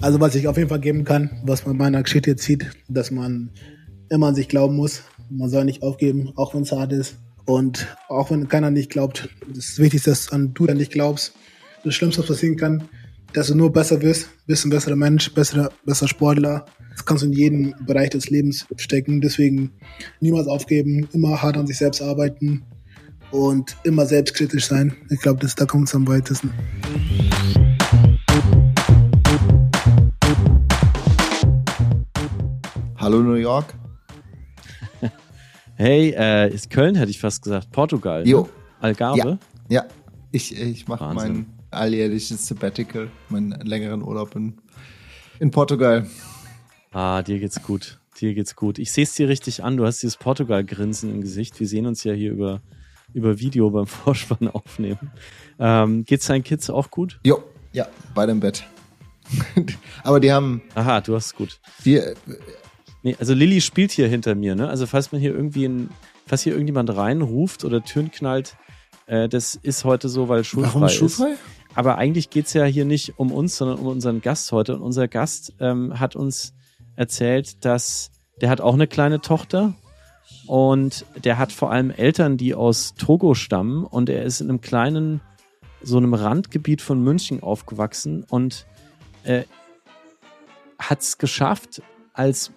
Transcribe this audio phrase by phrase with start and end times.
[0.00, 3.50] Also was ich auf jeden Fall geben kann, was man meiner Geschichte zieht, dass man
[4.08, 5.02] immer an sich glauben muss.
[5.28, 7.16] Man soll nicht aufgeben, auch wenn es hart ist.
[7.44, 11.32] Und auch wenn keiner nicht glaubt, das Wichtigste ist, dass an du an dich glaubst.
[11.84, 12.88] Das Schlimmste, was passieren kann,
[13.32, 16.66] dass du nur besser wirst, bist ein besserer Mensch, besserer, besser Sportler.
[16.90, 19.20] Das kannst du in jedem Bereich des Lebens stecken.
[19.20, 19.72] Deswegen
[20.20, 22.62] niemals aufgeben, immer hart an sich selbst arbeiten
[23.30, 24.94] und immer selbstkritisch sein.
[25.10, 26.50] Ich glaube, da kommt es am weitesten.
[33.10, 33.74] Hallo New York.
[35.74, 37.72] Hey, äh, ist Köln, hätte ich fast gesagt.
[37.72, 38.24] Portugal.
[38.24, 38.42] Jo.
[38.42, 38.48] Ne?
[38.78, 39.38] Algarve?
[39.68, 39.84] Ja, ja.
[40.30, 44.58] ich, ich mache mein alljährliches Sabbatical, meinen längeren Urlaub in,
[45.40, 46.06] in Portugal.
[46.92, 47.98] Ah, dir geht's gut.
[48.20, 48.78] Dir geht's gut.
[48.78, 49.76] Ich sehe es dir richtig an.
[49.76, 51.58] Du hast dieses Portugal-Grinsen im Gesicht.
[51.58, 52.60] Wir sehen uns ja hier über,
[53.12, 55.10] über Video beim Vorspann aufnehmen.
[55.58, 57.18] Ähm, geht's deinen Kids auch gut?
[57.24, 58.64] Jo, ja, beide im Bett.
[60.04, 60.62] Aber die haben.
[60.76, 61.60] Aha, du hast es gut.
[61.84, 62.00] Die,
[63.02, 64.68] Nee, also Lilly spielt hier hinter mir, ne?
[64.68, 65.90] Also falls man hier irgendwie ein,
[66.26, 68.56] falls hier irgendjemand reinruft oder Türen knallt,
[69.06, 71.32] äh, das ist heute so, weil schulfrei Warum schulfrei?
[71.32, 71.40] ist.
[71.74, 74.74] Aber eigentlich geht's ja hier nicht um uns, sondern um unseren Gast heute.
[74.74, 76.52] Und unser Gast ähm, hat uns
[76.96, 79.74] erzählt, dass der hat auch eine kleine Tochter
[80.46, 84.60] und der hat vor allem Eltern, die aus Togo stammen und er ist in einem
[84.60, 85.20] kleinen,
[85.82, 88.66] so einem Randgebiet von München aufgewachsen und
[89.24, 89.44] äh,
[90.78, 91.82] hat es geschafft,
[92.14, 92.52] als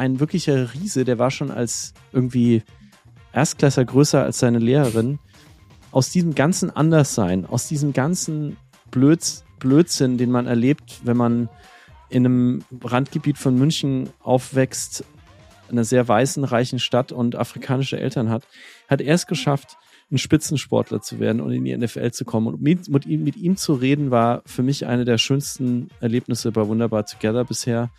[0.00, 2.62] ein wirklicher Riese, der war schon als irgendwie
[3.34, 5.18] Erstklässer größer als seine Lehrerin,
[5.92, 8.56] aus diesem ganzen Anderssein, aus diesem ganzen
[8.90, 11.48] Blöds, Blödsinn, den man erlebt, wenn man
[12.08, 15.04] in einem Randgebiet von München aufwächst,
[15.70, 18.44] einer sehr weißen, reichen Stadt und afrikanische Eltern hat,
[18.88, 19.76] hat er es geschafft,
[20.10, 22.48] ein Spitzensportler zu werden und in die NFL zu kommen.
[22.48, 26.50] Und mit, mit, ihm, mit ihm zu reden war für mich eine der schönsten Erlebnisse
[26.52, 27.90] bei Wunderbar Together bisher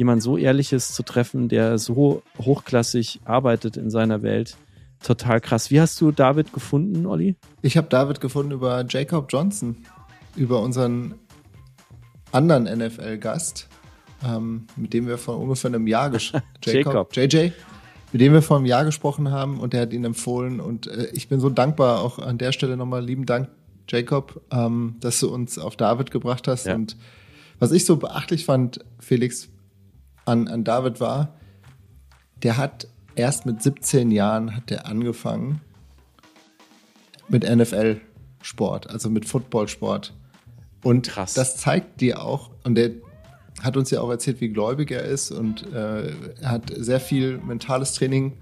[0.00, 4.56] jemand so Ehrliches zu treffen, der so hochklassig arbeitet in seiner Welt.
[5.02, 5.70] Total krass.
[5.70, 7.36] Wie hast du David gefunden, Olli?
[7.60, 9.76] Ich habe David gefunden über Jacob Johnson,
[10.36, 11.16] über unseren
[12.32, 13.68] anderen NFL-Gast,
[14.26, 16.10] ähm, mit dem wir vor ungefähr einem Jahr
[16.64, 17.50] Jacob, Jacob, JJ,
[18.12, 21.10] mit dem wir vor einem Jahr gesprochen haben und der hat ihn empfohlen und äh,
[21.12, 23.50] ich bin so dankbar, auch an der Stelle nochmal lieben Dank,
[23.86, 26.74] Jacob, ähm, dass du uns auf David gebracht hast ja.
[26.74, 26.96] und
[27.58, 29.50] was ich so beachtlich fand, Felix,
[30.24, 31.34] an, an David war,
[32.42, 35.60] der hat erst mit 17 Jahren hat der angefangen
[37.28, 40.14] mit NFL-Sport, also mit Footballsport.
[40.82, 41.34] Und Krass.
[41.34, 42.92] das zeigt dir auch, und der
[43.62, 47.38] hat uns ja auch erzählt, wie gläubig er ist und äh, er hat sehr viel
[47.38, 48.38] mentales Training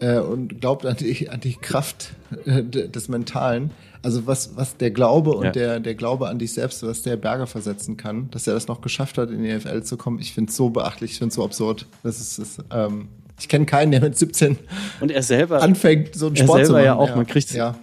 [0.00, 2.14] äh, und glaubt an die, an die Kraft
[2.44, 3.72] äh, des Mentalen.
[4.02, 5.50] Also was, was der Glaube und ja.
[5.50, 8.80] der, der Glaube an dich selbst, was der Berger versetzen kann, dass er das noch
[8.80, 11.34] geschafft hat, in die NFL zu kommen, ich finde es so beachtlich, ich finde es
[11.34, 11.86] so absurd.
[12.02, 13.08] Das ist, das, ähm,
[13.38, 14.58] ich kenne keinen, der mit 17
[15.00, 16.84] und er selber anfängt, so einen Sport zu machen.
[16.84, 17.16] ja auch, ja.
[17.16, 17.76] man kriegt ja.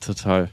[0.00, 0.50] total.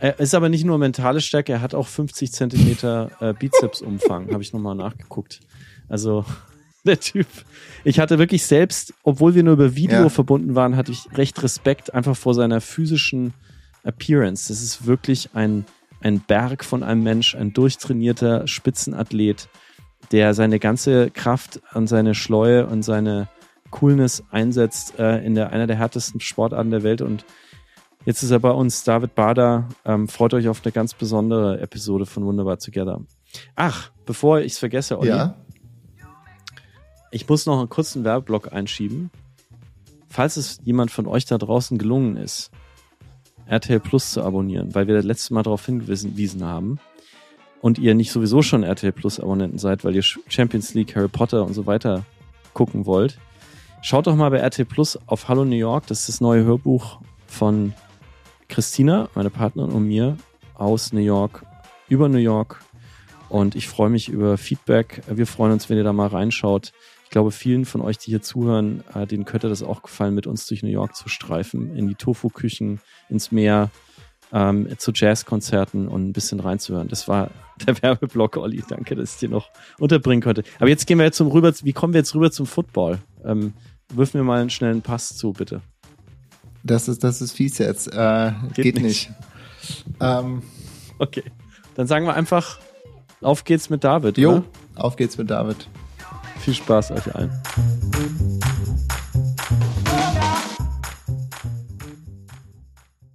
[0.00, 4.42] Er ist aber nicht nur mentale Stärke, er hat auch 50 Zentimeter äh, Bizepsumfang, habe
[4.42, 5.40] ich nochmal nachgeguckt.
[5.88, 6.24] Also
[6.84, 7.26] der Typ.
[7.84, 10.08] Ich hatte wirklich selbst, obwohl wir nur über Video ja.
[10.08, 13.34] verbunden waren, hatte ich recht Respekt einfach vor seiner physischen
[13.84, 14.48] Appearance.
[14.48, 15.64] Das ist wirklich ein,
[16.00, 19.48] ein Berg von einem Mensch, ein durchtrainierter Spitzenathlet,
[20.12, 23.28] der seine ganze Kraft an seine Schleue und seine
[23.70, 27.02] Coolness einsetzt äh, in der, einer der härtesten Sportarten der Welt.
[27.02, 27.24] Und
[28.04, 29.68] jetzt ist er bei uns, David Bader.
[29.84, 33.00] Ähm, freut euch auf eine ganz besondere Episode von Wunderbar Together.
[33.54, 35.10] Ach, bevor ich es vergesse, Olli.
[35.10, 35.36] Ja.
[37.12, 39.10] Ich muss noch einen kurzen Werbeblock einschieben.
[40.08, 42.50] Falls es jemand von euch da draußen gelungen ist,
[43.50, 46.78] RTL Plus zu abonnieren, weil wir das letzte Mal darauf hingewiesen haben
[47.60, 51.44] und ihr nicht sowieso schon RTL Plus Abonnenten seid, weil ihr Champions League, Harry Potter
[51.44, 52.04] und so weiter
[52.54, 53.18] gucken wollt,
[53.82, 55.86] schaut doch mal bei RTL Plus auf Hallo New York.
[55.88, 57.72] Das ist das neue Hörbuch von
[58.48, 60.16] Christina, meine Partnerin und mir
[60.54, 61.44] aus New York,
[61.88, 62.62] über New York.
[63.28, 65.02] Und ich freue mich über Feedback.
[65.08, 66.72] Wir freuen uns, wenn ihr da mal reinschaut.
[67.10, 70.28] Ich glaube, vielen von euch, die hier zuhören, äh, denen könnte das auch gefallen, mit
[70.28, 72.78] uns durch New York zu streifen, in die Tofu-Küchen,
[73.08, 73.72] ins Meer,
[74.32, 76.86] ähm, zu Jazzkonzerten und ein bisschen reinzuhören.
[76.86, 77.32] Das war
[77.66, 78.62] der Werbeblock, Olli.
[78.68, 80.44] Danke, dass ich dir noch unterbringen konnte.
[80.60, 81.52] Aber jetzt gehen wir jetzt zum rüber.
[81.64, 83.00] Wie kommen wir jetzt rüber zum Football?
[83.24, 83.54] Ähm,
[83.92, 85.62] wirf mir mal einen schnellen Pass zu, bitte.
[86.62, 87.88] Das ist, das ist fies jetzt.
[87.88, 89.10] Äh, geht, geht, nicht.
[89.10, 89.84] nicht.
[89.98, 90.44] Ähm.
[90.98, 91.24] Okay.
[91.74, 92.60] Dann sagen wir einfach,
[93.20, 94.16] auf geht's mit David.
[94.16, 94.44] Jo, oder?
[94.76, 95.66] auf geht's mit David.
[96.40, 97.30] Viel Spaß euch allen.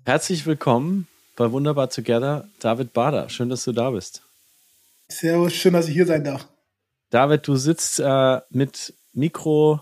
[0.05, 3.29] Herzlich willkommen bei Wunderbar Together, David Bader.
[3.29, 4.21] Schön, dass du da bist.
[5.07, 6.47] Servus, schön, dass ich hier sein darf.
[7.09, 9.81] David, du sitzt äh, mit Mikro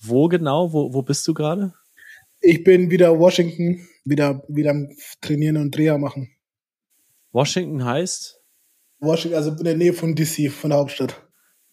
[0.00, 0.72] wo genau?
[0.72, 1.72] Wo, wo bist du gerade?
[2.40, 4.88] Ich bin wieder Washington, wieder, wieder am
[5.20, 6.30] Trainieren und Dreher machen.
[7.32, 8.40] Washington heißt?
[8.98, 11.25] Washington, also in der Nähe von DC, von der Hauptstadt.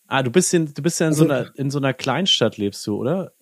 [0.07, 2.57] Ah, du bist in, du bist ja in, also, so einer, in so einer Kleinstadt
[2.57, 3.33] lebst du, oder?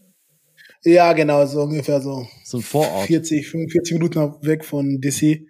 [0.84, 2.28] Ja, genau, so ungefähr so.
[2.44, 3.08] So ein Vorort.
[3.08, 5.46] 40, 45 Minuten weg von DC.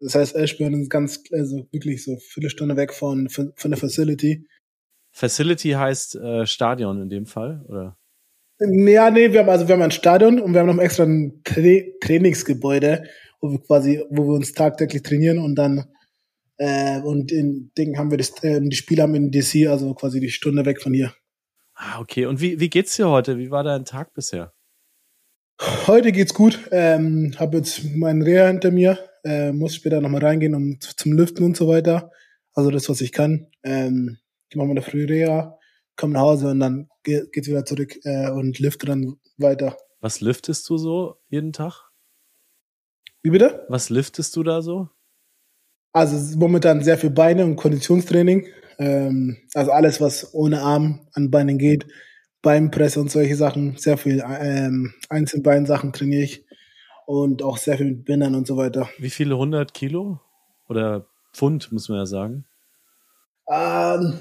[0.00, 4.46] Das heißt, Ashburn ist ganz, also wirklich so viele Stunden weg von, von der Facility.
[5.10, 7.96] Facility heißt äh, Stadion in dem Fall, oder?
[8.60, 11.42] Ja, nee, wir haben also wir haben ein Stadion und wir haben noch extra ein
[11.44, 11.60] Tra
[12.00, 13.04] Trainingsgebäude,
[13.40, 15.84] wo wir quasi, wo wir uns tagtäglich trainieren und dann
[16.58, 20.20] äh, und in Dingen haben wir das, äh, die Spiele haben in DC, also quasi
[20.20, 21.14] die Stunde weg von hier.
[21.74, 22.26] Ah, okay.
[22.26, 23.38] Und wie, wie geht's dir heute?
[23.38, 24.52] Wie war dein Tag bisher?
[25.86, 26.60] Heute geht's gut.
[26.70, 31.44] Ähm, habe jetzt meinen Reha hinter mir, äh, muss später nochmal reingehen um zum Lüften
[31.44, 32.10] und so weiter.
[32.54, 33.46] Also das, was ich kann.
[33.64, 34.18] Ähm,
[34.50, 35.58] ich mache meine frühe Reha
[35.98, 39.76] komme nach Hause und dann geht, geht's wieder zurück äh, und lifte dann weiter.
[40.00, 41.90] Was liftest du so jeden Tag?
[43.22, 43.66] Wie bitte?
[43.68, 44.88] Was liftest du da so?
[45.98, 48.46] Also momentan sehr viel Beine und Konditionstraining.
[48.78, 51.88] Ähm, also alles, was ohne Arm an Beinen geht.
[52.40, 53.76] Beinpresse und solche Sachen.
[53.78, 56.44] Sehr viel ähm, Einzelbeinsachen trainiere ich.
[57.06, 58.88] Und auch sehr viel mit Bindern und so weiter.
[58.98, 60.20] Wie viele hundert Kilo?
[60.68, 62.44] Oder Pfund, muss man ja sagen.
[63.50, 64.20] Ähm,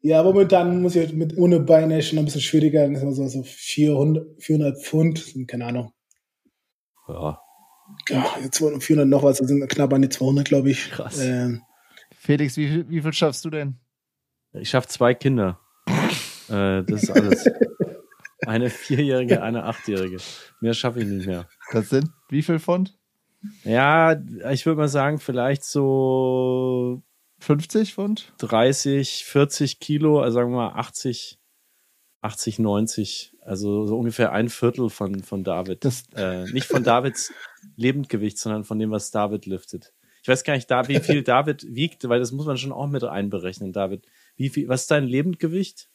[0.00, 2.82] ja, momentan muss ich mit ohne Beine schon ein bisschen schwieriger.
[2.82, 5.92] Dann ist man so, so 400, 400 Pfund, keine Ahnung.
[7.06, 7.40] Ja.
[8.08, 10.90] Ja, 400 noch was, das sind knapp an die 200, glaube ich.
[10.90, 11.18] Krass.
[11.20, 11.62] Ähm,
[12.12, 13.76] Felix, wie viel, wie viel schaffst du denn?
[14.52, 15.60] Ich schaffe zwei Kinder.
[16.48, 17.48] äh, das ist alles.
[18.46, 20.18] Eine vierjährige, eine achtjährige.
[20.60, 21.46] Mehr schaffe ich nicht mehr.
[21.72, 22.98] Das sind wie viel Pfund?
[23.64, 24.20] Ja,
[24.50, 27.02] ich würde mal sagen, vielleicht so
[27.40, 28.32] 50 Pfund?
[28.38, 31.38] 30, 40 Kilo, also sagen wir mal 80,
[32.20, 33.34] 80, 90.
[33.48, 35.82] Also so ungefähr ein Viertel von, von David.
[35.82, 37.32] Das äh, nicht von Davids
[37.76, 39.94] Lebendgewicht, sondern von dem, was David liftet.
[40.22, 42.88] Ich weiß gar nicht, da, wie viel David wiegt, weil das muss man schon auch
[42.88, 44.04] mit einberechnen, David.
[44.36, 45.88] Wie viel, was ist dein Lebendgewicht?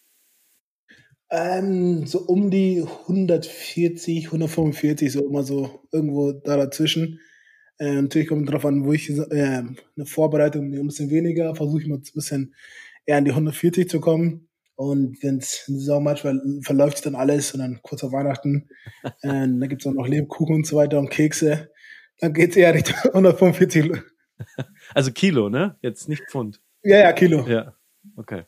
[1.29, 7.19] Ähm, so um die 140, 145, so immer so irgendwo da dazwischen.
[7.77, 11.81] Äh, natürlich kommt es darauf an, wo ich äh, eine Vorbereitung ein bisschen weniger, versuche
[11.81, 12.55] ich mal ein bisschen
[13.05, 14.47] eher an die 140 zu kommen.
[14.75, 18.69] Und wenn es in Saison manchmal verläuft dann alles und dann kurz vor Weihnachten,
[19.03, 21.69] äh, dann gibt es auch noch Lebkuchen und so weiter und Kekse.
[22.19, 23.91] Dann geht es eher Richtung 145.
[24.93, 25.77] Also Kilo, ne?
[25.81, 26.59] Jetzt nicht Pfund.
[26.81, 27.47] Ja, ja, Kilo.
[27.47, 27.75] Ja,
[28.17, 28.43] okay.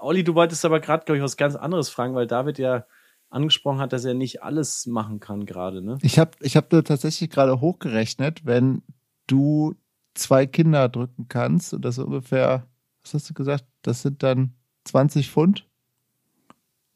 [0.00, 2.84] Olli, du wolltest aber gerade, glaube ich, was ganz anderes fragen, weil David ja
[3.30, 5.82] angesprochen hat, dass er nicht alles machen kann gerade.
[5.82, 5.98] Ne?
[6.02, 8.82] Ich habe ich hab da tatsächlich gerade hochgerechnet, wenn
[9.26, 9.74] du
[10.14, 12.66] zwei Kinder drücken kannst und das ungefähr,
[13.02, 14.54] was hast du gesagt, das sind dann
[14.84, 15.66] 20 Pfund?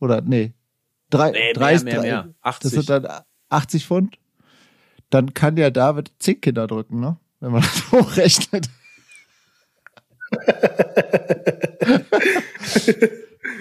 [0.01, 0.53] Oder nee,
[1.11, 2.35] drei, nee, 30, mehr, mehr, mehr.
[2.43, 2.63] 80.
[2.63, 4.19] Das sind dann 80 Pfund.
[5.11, 7.19] Dann kann ja David 10 Kinder drücken, ne?
[7.41, 8.69] Wenn man das hochrechnet.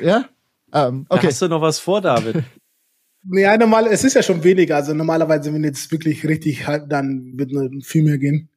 [0.02, 0.26] ja?
[0.72, 1.22] Um, okay.
[1.22, 2.44] Da hast du noch was vor, David?
[3.30, 4.78] Ja, normal, es ist ja schon weniger.
[4.78, 8.50] Also normalerweise, wenn jetzt wirklich richtig halt, dann wird nur viel mehr gehen.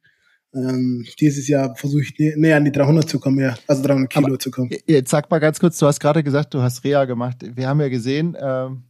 [0.53, 4.09] Ähm, dieses Jahr versuche ich nä näher an die 300 zu kommen, ja, also 300
[4.09, 4.69] Kilo Aber zu kommen.
[4.85, 7.37] Jetzt sag mal ganz kurz, du hast gerade gesagt, du hast Reha gemacht.
[7.55, 8.83] Wir haben ja gesehen, ähm,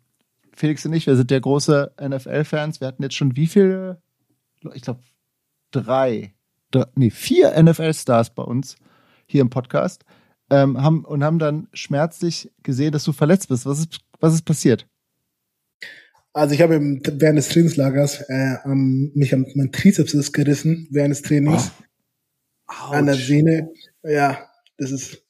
[0.54, 2.82] Felix und ich, wir sind ja große NFL-Fans.
[2.82, 4.02] Wir hatten jetzt schon wie viele?
[4.74, 5.02] Ich glaube
[5.72, 6.34] drei,
[6.72, 8.76] drei, nee vier NFL-Stars bei uns
[9.28, 10.04] hier im Podcast
[10.50, 13.66] ähm, haben und haben dann schmerzlich gesehen, dass du verletzt bist.
[13.66, 14.88] Was ist was ist passiert?
[16.34, 21.12] Also ich habe während des Trainingslagers äh, am, mich am mein Trizeps ist gerissen während
[21.12, 21.72] des Trainings.
[22.70, 22.92] Oh.
[22.92, 23.70] An der Sehne.
[24.04, 25.24] Ja, das ist.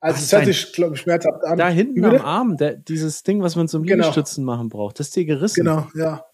[0.00, 1.56] Also es hört sich, glaube ich, schmerzhaft an.
[1.56, 4.02] Da hinten am Arm, der, dieses Ding, was man zum genau.
[4.02, 5.60] Liegestützen machen braucht, das ist dir gerissen.
[5.60, 6.24] Genau, ja.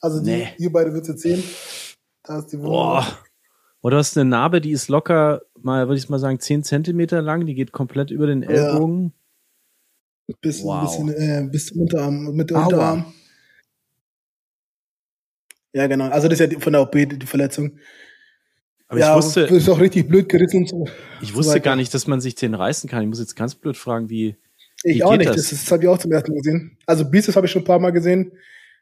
[0.00, 0.48] Also die, nee.
[0.56, 1.42] ihr beide wird jetzt sehen.
[2.22, 2.70] Da ist die Wunde.
[2.70, 3.06] Boah.
[3.82, 7.20] Oder du hast eine Narbe, die ist locker, mal, würde ich mal sagen, 10 Zentimeter
[7.20, 9.12] lang, die geht komplett über den Ellbogen.
[10.26, 10.34] Ja.
[10.40, 10.82] Bis, wow.
[10.82, 13.12] bisschen, äh, bis zum Unterarm, mit dem Unterarm.
[15.72, 16.08] Ja, genau.
[16.08, 17.78] Also das ist ja von der OP die Verletzung.
[18.88, 20.88] Aber ja, ich wusste, ist auch richtig blöd gerissen und so.
[21.22, 23.02] Ich wusste so gar nicht, dass man sich den reißen kann.
[23.02, 24.36] Ich muss jetzt ganz blöd fragen, wie.
[24.82, 25.28] Ich wie auch nicht.
[25.28, 26.76] Das, das, das habe ich auch zum ersten Mal gesehen.
[26.86, 28.32] Also Bizeps habe ich schon ein paar Mal gesehen.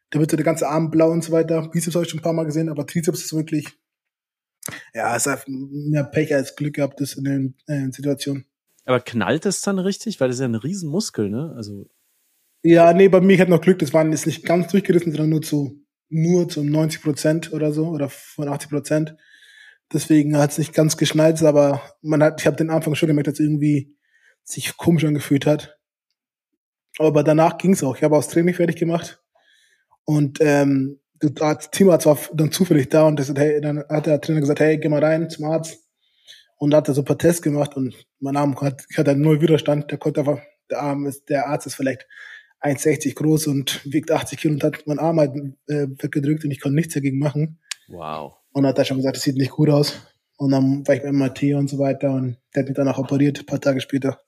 [0.09, 1.68] Da wird so der ganze Arm blau und so weiter.
[1.68, 3.68] Bizeps habe ich schon ein paar Mal gesehen, aber Trizeps ist wirklich.
[4.95, 8.47] Ja, es hat mehr Pech als Glück gehabt ist in den äh, Situationen.
[8.87, 10.21] Aber knallt das dann richtig?
[10.21, 11.52] Weil das ist ja ein Riesenmuskel, ne?
[11.54, 11.90] Also.
[12.62, 13.78] Ja, nee, bei mir hat noch Glück.
[13.78, 17.88] Das war jetzt nicht ganz durchgerissen, sondern nur zu nur zu 90 Prozent oder so
[17.88, 19.16] oder von 80 Prozent.
[19.92, 23.28] Deswegen hat es nicht ganz geschnallt, aber man hat, ich habe den Anfang schon gemerkt,
[23.28, 23.96] dass irgendwie
[24.44, 25.78] sich komisch angefühlt hat.
[26.98, 27.96] Aber danach ging es auch.
[27.96, 29.22] Ich habe auch das Training fertig gemacht.
[30.04, 34.20] Und ähm, das Team war zwar dann zufällig da und das, hey, dann hat der
[34.20, 35.84] Trainer gesagt, hey, geh mal rein zum Arzt.
[36.56, 39.12] Und da hat er so ein paar Tests gemacht und mein Arm hat, ich hatte
[39.12, 42.06] einen null Widerstand, der konnte einfach, der Arm ist, der Arzt ist vielleicht
[42.60, 45.34] 1,60 groß und wiegt 80 Kilo und hat meinen Arm halt
[45.68, 47.58] äh, weggedrückt und ich konnte nichts dagegen machen.
[47.88, 48.34] Wow.
[48.52, 49.94] Und hat er schon gesagt, das sieht nicht gut aus.
[50.36, 52.98] Und dann war ich beim MRT und so weiter und der hat mich dann auch
[52.98, 54.20] operiert, ein paar Tage später.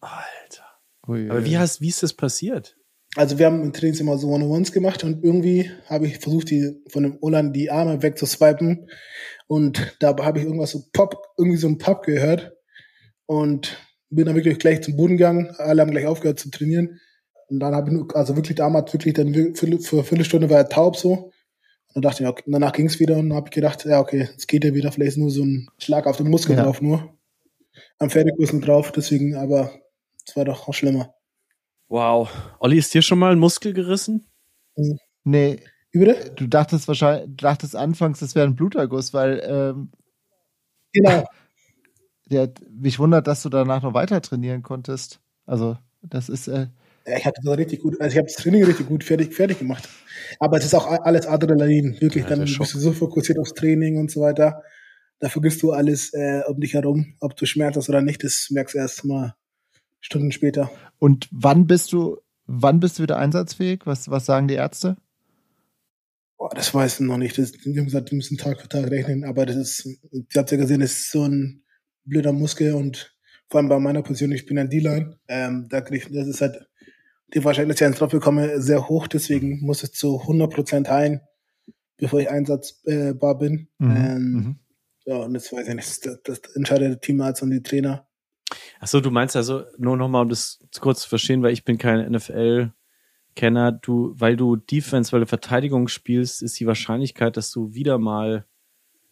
[0.00, 0.64] Alter.
[1.08, 2.76] Ui, Aber wie, hast, wie ist das passiert?
[3.16, 7.02] Also wir haben im Trainingszimmer so One-on-Ones gemacht und irgendwie habe ich versucht, die von
[7.02, 8.88] dem Olan die Arme wegzuswipen
[9.48, 12.52] und da habe ich irgendwas so Pop, irgendwie so ein Pop gehört
[13.26, 13.78] und
[14.10, 15.50] bin dann wirklich gleich zum Boden gegangen.
[15.56, 17.00] Alle haben gleich aufgehört zu trainieren.
[17.50, 20.58] Und dann habe ich nur, also wirklich damals wirklich dann für, für eine Viertelstunde war
[20.58, 21.12] er taub so.
[21.12, 21.32] Und
[21.94, 24.46] dann dachte ich, okay, danach ging es wieder und habe ich gedacht, ja, okay, es
[24.46, 26.62] geht ja wieder, vielleicht ist nur so ein Schlag auf den Muskel ja.
[26.62, 27.18] drauf nur.
[27.98, 29.72] Am Pferdekurs nur drauf, deswegen, aber
[30.24, 31.14] es war doch auch schlimmer.
[31.88, 32.30] Wow.
[32.60, 34.28] Olli, ist dir schon mal ein Muskel gerissen?
[34.76, 34.98] Mhm.
[35.24, 35.60] Nee.
[35.90, 36.32] Übrigens?
[36.36, 39.90] Du dachtest wahrscheinlich, du dachtest anfangs, das wäre ein Bluterguss, weil ähm,
[40.92, 41.24] genau.
[42.26, 45.20] Der, mich wundert, dass du danach noch weiter trainieren konntest.
[45.46, 46.46] Also, das ist.
[46.46, 46.68] Äh, ja,
[47.04, 49.88] ich hatte das richtig gut, also ich habe das Training richtig gut fertig, fertig gemacht.
[50.38, 52.24] Aber es ist auch alles Adrenalin, wirklich.
[52.24, 54.62] Ja, dann bist du so fokussiert aufs Training und so weiter.
[55.18, 58.48] Da vergisst du alles äh, um dich herum, ob du Schmerz hast oder nicht, das
[58.50, 59.34] merkst du erst mal
[60.00, 60.70] Stunden später.
[60.98, 63.80] Und wann bist du, wann bist du wieder einsatzfähig?
[63.84, 64.96] Was, was sagen die Ärzte?
[66.38, 67.36] Boah, das weiß ich noch nicht.
[67.36, 70.50] Das, die haben gesagt, die müssen Tag für Tag rechnen, aber das ist, ihr habt
[70.50, 71.64] ja gesehen, das ist so ein
[72.04, 73.14] blöder Muskel und
[73.50, 76.40] vor allem bei meiner Position, ich bin ein D-Line, ähm, da krieg ich, das ist
[76.40, 76.69] halt,
[77.34, 81.20] die Wahrscheinlichkeit, dass ich drauf bekomme, sehr hoch, deswegen muss es zu 100% heilen,
[81.96, 83.68] bevor ich einsatzbar bin.
[83.78, 83.96] Mhm.
[83.96, 84.58] Ähm, mhm.
[85.04, 88.06] Ja, und das weiß ich nicht, das, das entscheidet der Teamarzt und die Trainer.
[88.80, 92.10] Achso, du meinst also, nur nochmal, um das kurz zu verstehen, weil ich bin kein
[92.10, 97.98] NFL-Kenner, du, weil du Defense, weil du Verteidigung spielst, ist die Wahrscheinlichkeit, dass du wieder
[97.98, 98.46] mal,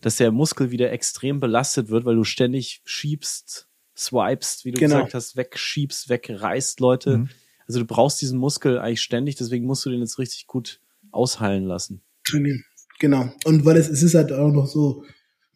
[0.01, 4.97] dass der Muskel wieder extrem belastet wird, weil du ständig schiebst, swipest, wie du genau.
[4.97, 7.19] gesagt hast, wegschiebst, wegreißt Leute.
[7.19, 7.29] Mhm.
[7.69, 10.81] Also du brauchst diesen Muskel eigentlich ständig, deswegen musst du den jetzt richtig gut
[11.13, 12.03] ausheilen lassen.
[12.99, 13.33] Genau.
[13.45, 15.05] Und weil es, es ist halt auch noch so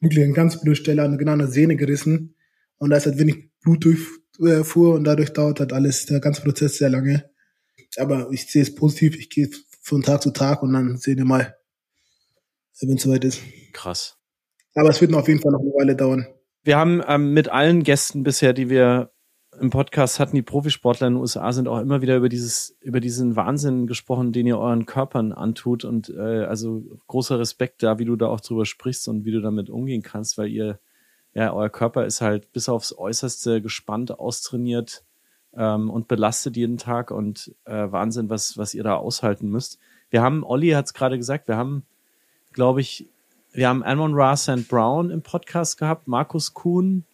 [0.00, 2.34] wirklich eine ganz blöde Stelle an genau einer Sehne gerissen.
[2.78, 6.78] Und da ist halt wenig Blut durchfuhr und dadurch dauert halt alles, der ganze Prozess
[6.78, 7.30] sehr lange.
[7.96, 9.50] Aber ich sehe es positiv, ich gehe
[9.82, 11.56] von Tag zu Tag und dann sehen wir mal,
[12.80, 13.40] wenn es soweit ist.
[13.72, 14.18] Krass.
[14.74, 16.26] Aber es wird noch auf jeden Fall noch eine Weile dauern.
[16.64, 19.12] Wir haben ähm, mit allen Gästen bisher, die wir
[19.60, 23.00] im Podcast hatten, die Profisportler in den USA sind auch immer wieder über dieses, über
[23.00, 25.84] diesen Wahnsinn gesprochen, den ihr euren Körpern antut.
[25.84, 29.40] Und äh, also großer Respekt da, wie du da auch drüber sprichst und wie du
[29.40, 30.78] damit umgehen kannst, weil ihr
[31.34, 35.04] ja, euer Körper ist halt bis aufs Äußerste gespannt, austrainiert
[35.54, 39.78] ähm, und belastet jeden Tag und äh, Wahnsinn, was, was ihr da aushalten müsst.
[40.10, 41.84] Wir haben, Olli hat es gerade gesagt, wir haben,
[42.52, 43.08] glaube ich,
[43.52, 44.68] wir haben Amon Ra St.
[44.68, 47.04] Brown im Podcast gehabt, Markus Kuhn,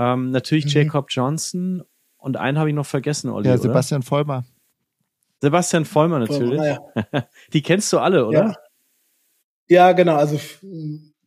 [0.00, 0.70] ähm, natürlich mhm.
[0.70, 1.82] Jacob Johnson
[2.16, 3.48] und einen habe ich noch vergessen, Olli.
[3.48, 4.08] Ja, Sebastian oder?
[4.08, 4.44] Vollmer.
[5.42, 6.58] Sebastian Vollmer natürlich.
[6.58, 7.28] Vollmer, ja.
[7.52, 8.56] Die kennst du alle, oder?
[9.68, 10.40] Ja, ja genau, also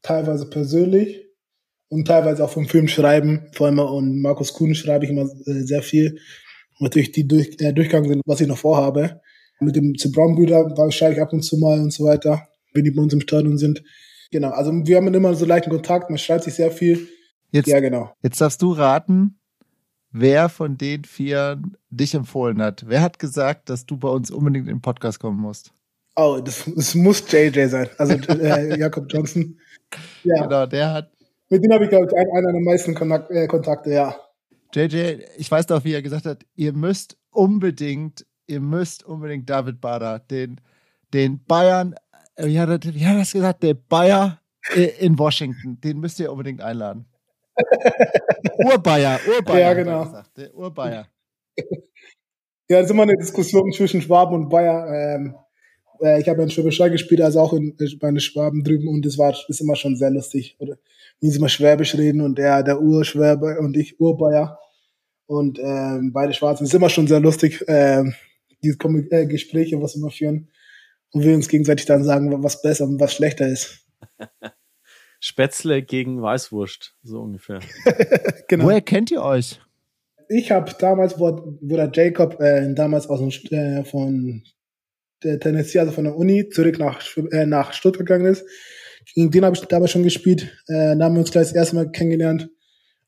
[0.02, 1.24] teilweise persönlich
[1.90, 3.48] und teilweise auch vom Film schreiben.
[3.54, 6.20] Vor allem und Markus Kuhn schreibe ich immer äh, sehr viel.
[6.80, 9.22] natürlich die durch, äh, Durchgang sind, was ich noch vorhabe.
[9.60, 13.02] Mit dem Brown-Brüder schreibe ich ab und zu mal und so weiter, wenn die bei
[13.02, 13.84] uns im Stadion sind.
[14.32, 17.08] Genau, also wir haben immer so leichten Kontakt, man schreibt sich sehr viel.
[17.54, 18.14] Jetzt, ja, genau.
[18.22, 19.40] Jetzt darfst du raten,
[20.12, 22.84] wer von den vier dich empfohlen hat.
[22.88, 25.72] Wer hat gesagt, dass du bei uns unbedingt in den Podcast kommen musst?
[26.16, 27.90] Oh, das, das muss JJ sein.
[27.98, 29.60] Also äh, Jakob Johnson.
[30.24, 30.44] Ja.
[30.44, 31.12] Genau, der hat,
[31.54, 34.16] mit dem habe ich, glaube ich, einen, einer der meisten Kontakt, äh, Kontakte, ja.
[34.74, 39.80] JJ, ich weiß doch, wie er gesagt hat, ihr müsst unbedingt, ihr müsst unbedingt David
[39.80, 40.60] Bader, den,
[41.14, 41.94] den Bayern,
[42.36, 44.40] äh, wie hat, er, wie hat er das gesagt, der Bayer
[44.74, 47.06] äh, in Washington, den müsst ihr unbedingt einladen.
[48.66, 49.60] Urbayer, Urbayer.
[49.60, 50.04] Ja, genau.
[50.06, 51.08] Gesagt, der Urbayer.
[51.58, 54.88] ja, das ist immer eine Diskussion zwischen Schwaben und Bayer.
[54.88, 55.36] Ähm,
[56.02, 59.18] äh, ich habe in Schwäbisch gespielt, also auch in, bei den Schwaben drüben und das
[59.18, 60.56] war ist immer schon sehr lustig.
[60.60, 60.78] Oder
[61.20, 64.60] wie sie mal Schwäbisch reden und der, der Urschwäbe und ich Urbayer.
[65.26, 68.04] Und ähm, beide Schwarzen ist immer schon sehr lustig, äh,
[68.62, 68.78] diese
[69.10, 70.50] äh, Gespräche, was wir führen.
[71.12, 73.86] Und wir uns gegenseitig dann sagen, was besser und was schlechter ist.
[75.24, 77.60] Spätzle gegen Weißwurst, so ungefähr.
[78.48, 78.66] genau.
[78.66, 79.62] Woher kennt ihr euch?
[80.28, 84.44] Ich habe damals, wo, wo der Jacob äh, damals aus dem, äh, von
[85.24, 87.02] der Tennessee, also von der Uni, zurück nach,
[87.32, 88.46] äh, nach Stuttgart gegangen ist,
[89.14, 90.58] Gegen den habe ich damals schon gespielt.
[90.68, 92.50] Äh, da haben wir uns gleich das erste Mal kennengelernt.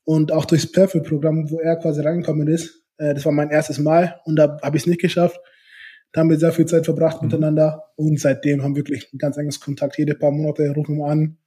[0.04, 2.84] Und auch durchs Perfect-Programm, wo er quasi reingekommen ist.
[2.98, 5.40] Äh, das war mein erstes Mal und da habe ich es nicht geschafft.
[6.12, 7.28] Da haben wir sehr viel Zeit verbracht mhm.
[7.28, 9.98] miteinander und seitdem haben wir wirklich ein ganz enges Kontakt.
[9.98, 11.38] Jede paar Monate rufen wir an,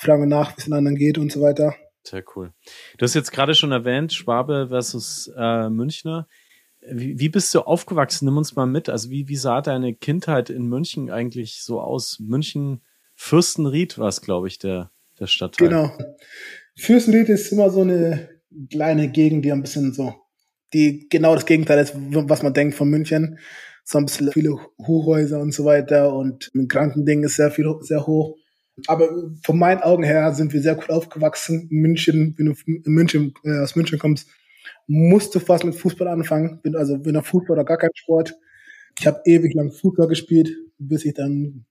[0.00, 1.74] fragen nach, wie es den anderen geht und so weiter.
[2.02, 2.52] Sehr cool.
[2.96, 6.26] Du hast jetzt gerade schon erwähnt, Schwabe versus äh, Münchner.
[6.80, 8.24] Wie, wie bist du aufgewachsen?
[8.24, 8.88] Nimm uns mal mit.
[8.88, 12.18] Also wie, wie sah deine Kindheit in München eigentlich so aus?
[12.18, 12.80] München,
[13.14, 15.68] Fürstenried war es, glaube ich, der, der Stadtteil.
[15.68, 15.92] Genau.
[16.76, 18.30] Fürstenried ist immer so eine
[18.70, 20.14] kleine Gegend, die ein bisschen so,
[20.72, 23.38] die genau das Gegenteil ist, was man denkt von München.
[23.84, 28.06] So ein bisschen viele Hochhäuser und so weiter und mit Krankending ist sehr viel, sehr
[28.06, 28.36] hoch.
[28.86, 29.08] Aber
[29.42, 31.66] von meinen Augen her sind wir sehr gut aufgewachsen.
[31.70, 32.54] München, wenn du
[32.90, 34.28] München, äh, aus München kommst,
[34.86, 36.60] musst du fast mit Fußball anfangen.
[36.74, 38.34] Also wenn Fußball oder gar kein Sport.
[38.98, 41.64] Ich habe ewig lang Fußball gespielt, bis ich dann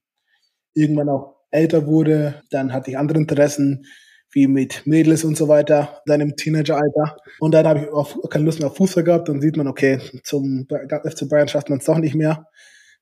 [0.74, 2.42] irgendwann auch älter wurde.
[2.50, 3.86] Dann hatte ich andere Interessen,
[4.32, 7.16] wie mit Mädels und so weiter, dann im Teenageralter.
[7.40, 9.28] Und dann habe ich auch keine Lust mehr auf Fußball gehabt.
[9.28, 12.46] Dann sieht man, okay, zum FC Bayern schafft man es doch nicht mehr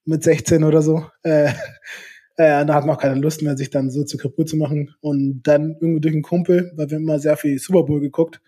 [0.04, 1.04] mit 16 oder so.
[1.22, 1.52] Äh,
[2.38, 4.94] äh, da hat man auch keine Lust mehr, sich dann so zu kaputt zu machen.
[5.00, 8.40] Und dann irgendwie durch einen Kumpel, weil wir immer sehr viel Super Bowl geguckt,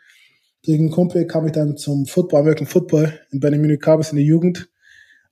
[0.65, 4.25] durch einen Kumpel kam ich dann zum Football, American Football in Benjamin Cabos in der
[4.25, 4.69] Jugend.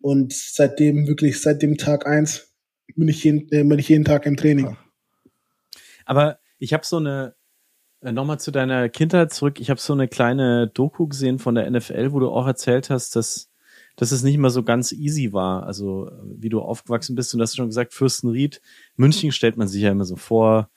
[0.01, 2.53] Und seitdem, wirklich seit dem Tag eins,
[2.97, 4.77] bin ich jeden, äh, bin ich jeden Tag im Training.
[6.05, 7.35] Aber ich habe so eine,
[8.01, 11.71] äh, nochmal zu deiner Kindheit zurück, ich habe so eine kleine Doku gesehen von der
[11.71, 13.51] NFL, wo du auch erzählt hast, dass
[13.99, 17.57] dass es nicht mal so ganz easy war, also wie du aufgewachsen bist und hast
[17.57, 18.63] schon gesagt, Fürstenried,
[18.97, 20.71] München stellt man sich ja immer so vor,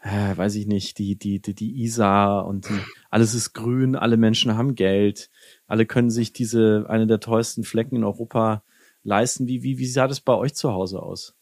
[0.00, 4.16] äh, weiß ich nicht, die, die, die, die Isar und die, alles ist grün, alle
[4.16, 5.30] Menschen haben Geld,
[5.68, 8.64] alle können sich diese, eine der teuersten Flecken in Europa
[9.04, 9.46] leisten.
[9.46, 11.36] Wie, wie, wie sah das bei euch zu Hause aus?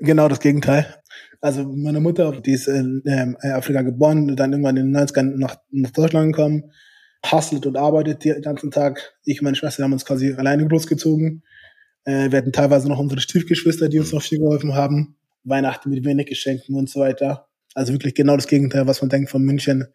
[0.00, 0.86] Genau das Gegenteil.
[1.40, 5.56] Also meine Mutter, die ist in ähm, Afrika geboren, dann irgendwann in den 90ern nach,
[5.70, 6.70] nach Deutschland gekommen,
[7.24, 9.14] hustelt und arbeitet den ganzen Tag.
[9.24, 11.42] Ich und meine Schwester haben uns quasi alleine großgezogen.
[12.04, 15.16] Äh, wir hatten teilweise noch unsere Stiefgeschwister, die uns noch viel geholfen haben.
[15.44, 17.48] Weihnachten mit wenig Geschenken und so weiter.
[17.74, 19.86] Also wirklich genau das Gegenteil, was man denkt von München.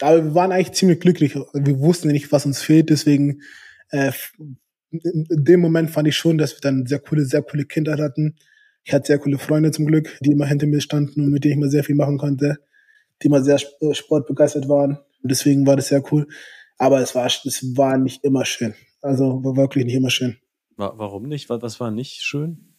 [0.00, 1.34] Aber wir waren eigentlich ziemlich glücklich.
[1.34, 2.90] Wir wussten nicht, was uns fehlt.
[2.90, 3.42] Deswegen,
[3.90, 4.12] äh,
[4.90, 8.36] in dem Moment fand ich schon, dass wir dann sehr coole, sehr coole Kinder hatten.
[8.84, 11.52] Ich hatte sehr coole Freunde zum Glück, die immer hinter mir standen und mit denen
[11.52, 12.58] ich mal sehr viel machen konnte,
[13.22, 14.98] die immer sehr sportbegeistert waren.
[15.22, 16.26] Und deswegen war das sehr cool.
[16.78, 18.74] Aber es war, es war nicht immer schön.
[19.00, 20.38] Also war wirklich nicht immer schön.
[20.76, 21.48] Warum nicht?
[21.48, 22.76] Was war nicht schön?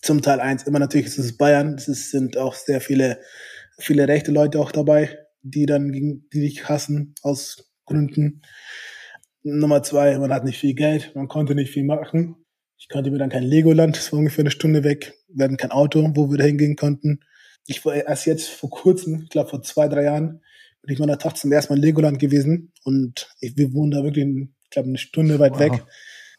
[0.00, 0.62] Zum Teil eins.
[0.64, 1.74] Immer natürlich ist es Bayern.
[1.74, 3.20] Es sind auch sehr viele,
[3.78, 8.42] viele rechte Leute auch dabei, die dann gegen, die dich hassen aus Gründen.
[9.42, 12.36] Nummer zwei, man hat nicht viel Geld, man konnte nicht viel machen.
[12.78, 15.14] Ich konnte mir dann kein Legoland, das war ungefähr eine Stunde weg.
[15.28, 17.20] Wir hatten kein Auto, wo wir da hingehen konnten.
[17.66, 20.42] Ich war erst jetzt vor kurzem, ich glaube vor zwei, drei Jahren,
[20.86, 24.04] bin ich meiner Tochter zum ersten Mal in Legoland gewesen und ich, wir wohnen da
[24.04, 25.60] wirklich, ich glaube, eine Stunde weit wow.
[25.60, 25.84] weg.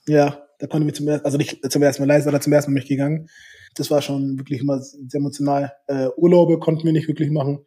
[0.07, 2.71] Ja, da konnte ich zum ersten, also nicht zum ersten Mal leisten, aber zum ersten
[2.71, 3.27] Mal mich gegangen.
[3.75, 5.73] Das war schon wirklich immer sehr emotional.
[5.87, 7.59] Äh, Urlaube konnten wir nicht wirklich machen.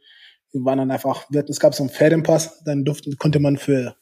[0.53, 3.59] Wir waren dann einfach, wir hatten, es gab so einen Ferienpass, dann durfte, konnte man
[3.59, 3.95] für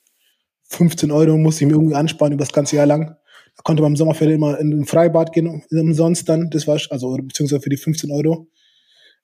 [0.68, 3.16] 15 Euro, musste ich mir irgendwie ansparen über das ganze Jahr lang.
[3.56, 7.16] Da konnte man im Sommerferien immer in ein Freibad gehen, umsonst dann, das war, also,
[7.16, 8.48] beziehungsweise für die 15 Euro.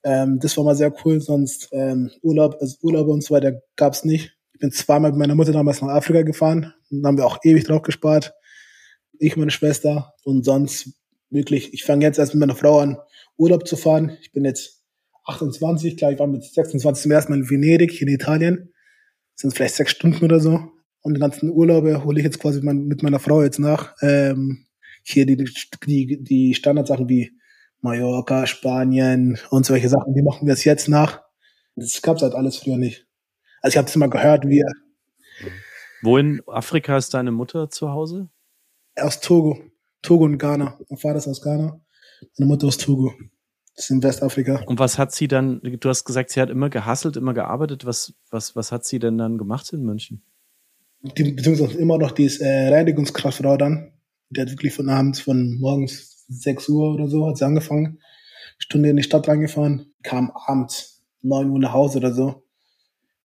[0.04, 4.04] Ähm, das war mal sehr cool, sonst ähm, Urlaub, also Urlaube und so weiter gab's
[4.04, 4.36] nicht.
[4.52, 7.64] Ich bin zweimal mit meiner Mutter damals nach Afrika gefahren, dann haben wir auch ewig
[7.64, 8.34] drauf gespart.
[9.18, 10.90] Ich, meine Schwester und sonst
[11.30, 12.98] wirklich, ich fange jetzt erst mit meiner Frau an,
[13.36, 14.16] Urlaub zu fahren.
[14.22, 14.82] Ich bin jetzt
[15.24, 18.72] 28, klar, ich war mit 26 zum ersten Mal in Venedig, in Italien.
[19.34, 20.60] Das sind vielleicht sechs Stunden oder so.
[21.00, 23.94] Und die ganzen Urlaube hole ich jetzt quasi mit meiner Frau jetzt nach.
[24.02, 24.66] Ähm,
[25.02, 25.36] hier die,
[25.86, 27.32] die, die Standardsachen wie
[27.84, 31.20] Mallorca, Spanien und solche Sachen, die machen wir jetzt nach.
[31.76, 33.06] Das gab's halt alles früher nicht.
[33.60, 34.64] Also ich habe das immer gehört, wie.
[36.02, 38.30] Wo in Afrika ist deine Mutter zu Hause?
[38.96, 39.58] Aus Togo.
[40.00, 40.78] Togo und Ghana.
[40.88, 41.78] Mein Vater ist aus Ghana.
[42.38, 43.12] Meine Mutter aus Togo.
[43.76, 44.62] Das ist in Westafrika.
[44.66, 47.84] Und was hat sie dann, du hast gesagt, sie hat immer gehasselt, immer gearbeitet.
[47.84, 50.22] Was, was, was hat sie denn dann gemacht in München?
[51.02, 53.92] Die, beziehungsweise immer noch, die ist äh, Reinigungskraftfrau dann.
[54.30, 58.00] Die hat wirklich von abends, von morgens 6 Uhr oder so hat sie angefangen.
[58.58, 62.44] Stunde in die Stadt reingefahren, kam abends 9 Uhr nach Hause oder so.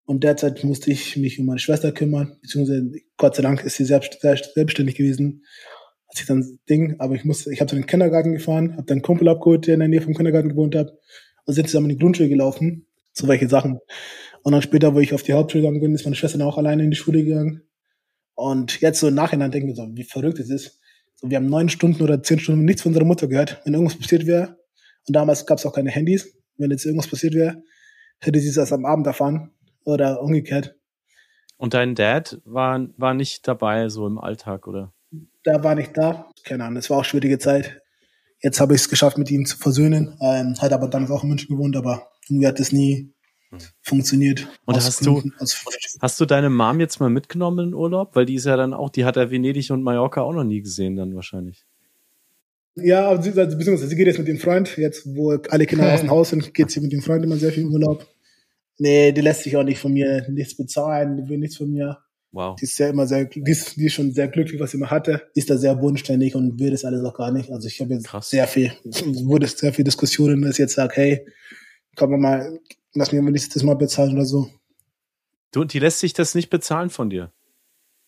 [0.06, 3.86] Und derzeit musste ich mich um meine Schwester kümmern, beziehungsweise Gott sei Dank ist sie
[3.86, 5.46] selbst, selbstständig gewesen.
[6.08, 8.96] Hat sich dann Ding, aber ich musste, ich habe zu den Kindergarten gefahren, habe dann
[8.96, 10.92] einen Kumpel abgeholt, der in der Nähe vom Kindergarten gewohnt hat,
[11.46, 12.88] und sind zusammen in die Grundschule gelaufen.
[13.14, 13.80] So welche Sachen.
[14.42, 16.58] Und dann später, wo ich auf die Hauptschule gegangen bin, ist meine Schwester dann auch
[16.58, 17.62] alleine in die Schule gegangen.
[18.34, 20.79] Und jetzt so im Nachhinein denke ich so, wie verrückt es ist.
[21.22, 23.98] So, wir haben neun Stunden oder zehn Stunden nichts von unserer Mutter gehört, wenn irgendwas
[23.98, 24.58] passiert wäre.
[25.06, 26.34] Und damals gab es auch keine Handys.
[26.58, 27.62] Wenn jetzt irgendwas passiert wäre,
[28.20, 29.52] hätte sie es erst am Abend erfahren
[29.84, 30.76] oder umgekehrt.
[31.58, 34.94] Und dein Dad war, war nicht dabei, so im Alltag, oder?
[35.44, 36.32] Da war nicht da.
[36.46, 37.82] Keine Ahnung, es war auch schwierige Zeit.
[38.42, 40.18] Jetzt habe ich es geschafft, mit ihm zu versöhnen.
[40.22, 43.14] Ähm, hat aber damals auch in München gewohnt, aber irgendwie hat es nie.
[43.82, 44.48] Funktioniert.
[44.66, 45.24] Und hast du,
[46.00, 48.16] hast du deine Mom jetzt mal mitgenommen in den Urlaub?
[48.16, 50.62] Weil die ist ja dann auch, die hat ja Venedig und Mallorca auch noch nie
[50.62, 51.66] gesehen, dann wahrscheinlich.
[52.76, 56.10] Ja, also, beziehungsweise sie geht jetzt mit dem Freund, jetzt wo alle Kinder aus dem
[56.10, 58.08] Haus sind, geht sie mit dem Freund immer sehr viel in Urlaub.
[58.78, 61.98] Nee, die lässt sich auch nicht von mir nichts bezahlen, die will nichts von mir.
[62.32, 62.56] Wow.
[62.56, 64.92] Die ist ja immer sehr, die ist, die ist schon sehr glücklich, was sie immer
[64.92, 65.24] hatte.
[65.36, 67.52] Die ist da sehr bodenständig und will das alles auch gar nicht.
[67.52, 68.30] Also ich habe jetzt Krass.
[68.30, 71.26] sehr viel, wurde sehr viel Diskussionen, dass ich jetzt sage, hey,
[71.96, 72.60] kann man mal,
[73.00, 74.50] lass mir wenigstens das mal bezahlen oder so.
[75.52, 77.32] Du, die lässt sich das nicht bezahlen von dir?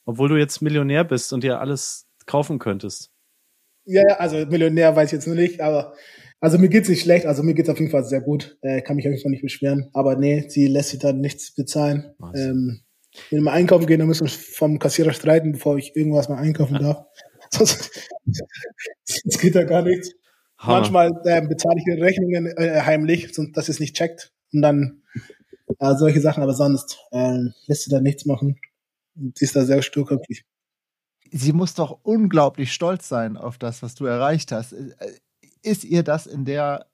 [0.06, 3.10] Obwohl du jetzt Millionär bist und dir alles kaufen könntest.
[3.86, 5.96] Ja, also Millionär weiß ich jetzt nur nicht, aber
[6.40, 8.58] also mir geht's nicht schlecht, also mir geht's auf jeden Fall sehr gut.
[8.62, 9.90] Äh, kann mich auf jeden Fall nicht beschweren.
[9.94, 12.14] Aber nee, sie lässt sich da nichts bezahlen.
[12.36, 12.82] Ähm,
[13.30, 16.80] wenn wir einkaufen gehen, dann müssen wir vom Kassierer streiten, bevor ich irgendwas mal einkaufen
[16.80, 17.06] darf.
[17.54, 17.92] Sonst,
[19.04, 20.14] sonst geht da gar nichts.
[20.58, 20.78] Hammer.
[20.80, 24.32] Manchmal äh, bezahle ich die Rechnungen äh, heimlich, sonst dass es nicht checkt.
[24.54, 25.02] Und dann
[25.80, 27.38] äh, solche Sachen, aber sonst äh,
[27.68, 28.60] lässt sie da nichts machen.
[29.36, 30.44] Sie ist da sehr sturköpfig.
[31.32, 34.74] Sie muss doch unglaublich stolz sein auf das, was du erreicht hast.
[34.74, 34.94] Äh,
[35.64, 36.88] ist ihr das in der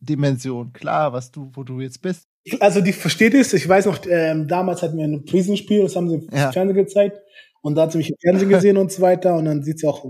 [0.00, 2.24] Dimension klar, was du, wo du jetzt bist?
[2.60, 3.52] Also die versteht es.
[3.52, 6.52] Ich weiß noch, ähm, damals hatten wir ein Prisenspiel, das haben sie im ja.
[6.52, 7.20] Fernsehen gezeigt.
[7.60, 9.36] Und da hat sie mich im Fernsehen gesehen und so weiter.
[9.36, 10.04] Und dann sieht sie auch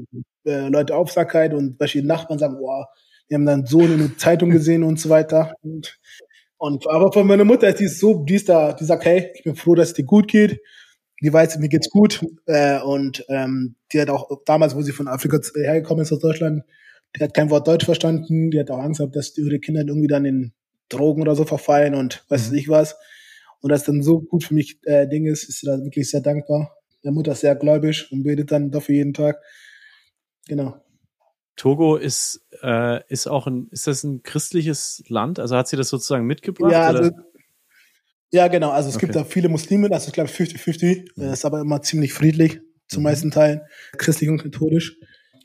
[0.44, 2.88] äh, Leute Aufmerksamkeit und verschiedene Nachbarn sagen, boah,
[3.28, 5.54] wir haben dann so eine Zeitung gesehen und so weiter.
[5.62, 5.98] Und,
[6.59, 9.44] und aber von meiner Mutter die ist so, die ist da, die sagt, hey, ich
[9.44, 10.61] bin froh, dass es dir gut geht.
[11.21, 12.25] Die weiß, mir geht's gut.
[12.47, 16.62] Äh, und ähm, die hat auch damals, wo sie von Afrika hergekommen ist aus Deutschland,
[17.16, 20.09] die hat kein Wort Deutsch verstanden, die hat auch Angst gehabt, dass ihre Kinder irgendwie
[20.09, 20.53] dann in
[20.88, 22.59] Drogen oder so verfallen und weiß mhm.
[22.59, 22.97] ich was.
[23.61, 26.21] Und das dann so gut für mich äh, Ding ist, ist sie da wirklich sehr
[26.21, 26.77] dankbar.
[27.05, 29.40] Der Mutter ist sehr gläubig und betet dann dafür jeden Tag.
[30.47, 30.77] Genau.
[31.59, 35.38] Togo ist, äh, ist auch ein, ist das ein christliches Land?
[35.38, 36.73] Also hat sie das sozusagen mitgebracht?
[36.73, 37.11] Ja, also,
[38.33, 38.71] ja genau.
[38.71, 39.07] Also es okay.
[39.07, 41.11] gibt da viele Muslime, das ist glaube ich 50-50.
[41.16, 41.33] Mhm.
[41.33, 43.05] ist aber immer ziemlich friedlich, zum mhm.
[43.05, 43.61] meisten Teilen,
[43.99, 44.97] christlich und katholisch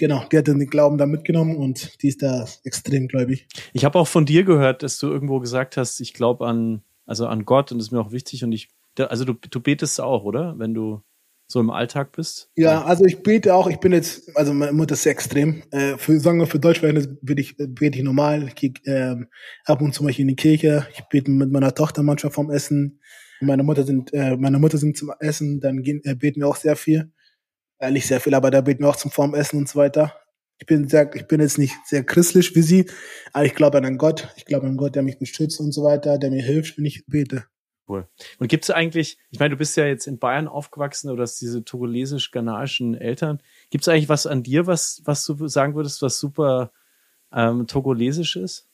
[0.03, 3.47] genau, die hat den Glauben da mitgenommen und die ist da extrem gläubig.
[3.73, 7.27] Ich habe auch von dir gehört, dass du irgendwo gesagt hast, ich glaube an, also
[7.27, 10.23] an Gott und das ist mir auch wichtig und ich, also du, du betest auch,
[10.23, 10.57] oder?
[10.57, 11.01] Wenn du
[11.47, 12.49] so im Alltag bist?
[12.55, 15.63] Ja, also ich bete auch, ich bin jetzt, also meine Mutter ist sehr extrem.
[15.71, 18.47] Äh, für, sagen wir, für Deutschverhältnis bete ich, bete ich normal.
[18.47, 19.27] Ich gehe ähm,
[19.65, 20.87] ab und zu mal in die Kirche.
[20.93, 22.99] Ich bete mit meiner Tochter manchmal vom Essen.
[23.41, 26.55] Meine Mutter sind, äh, meine Mutter sind zum Essen, dann gehen, äh, beten wir auch
[26.55, 27.11] sehr viel.
[27.79, 30.15] Äh, nicht sehr viel, aber da beten wir auch zum Formessen und so weiter.
[30.59, 32.85] Ich bin sehr, ich bin jetzt nicht sehr christlich wie sie,
[33.33, 34.33] aber ich glaube an einen Gott.
[34.37, 36.85] Ich glaube an einen Gott, der mich beschützt und so weiter, der mir hilft, wenn
[36.85, 37.43] ich bete.
[37.93, 38.07] Cool.
[38.39, 41.39] Und gibt es eigentlich, ich meine, du bist ja jetzt in Bayern aufgewachsen oder hast
[41.41, 43.41] diese togolesisch-ghanaischen Eltern.
[43.69, 46.71] Gibt es eigentlich was an dir, was, was du sagen würdest, was super
[47.31, 48.67] ähm, togolesisch ist?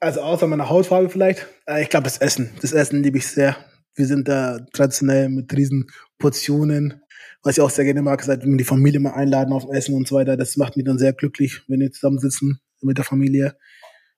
[0.00, 1.46] Also außer meiner Hautfarbe vielleicht.
[1.66, 2.52] Äh, ich glaube das Essen.
[2.60, 3.56] Das Essen liebe ich sehr.
[3.94, 7.02] Wir sind da traditionell mit riesen Portionen
[7.42, 9.70] was ich auch sehr gerne mag, ist halt, wenn wir die Familie mal einladen auf
[9.70, 10.36] Essen und so weiter.
[10.36, 13.56] Das macht mich dann sehr glücklich, wenn wir zusammensitzen mit der Familie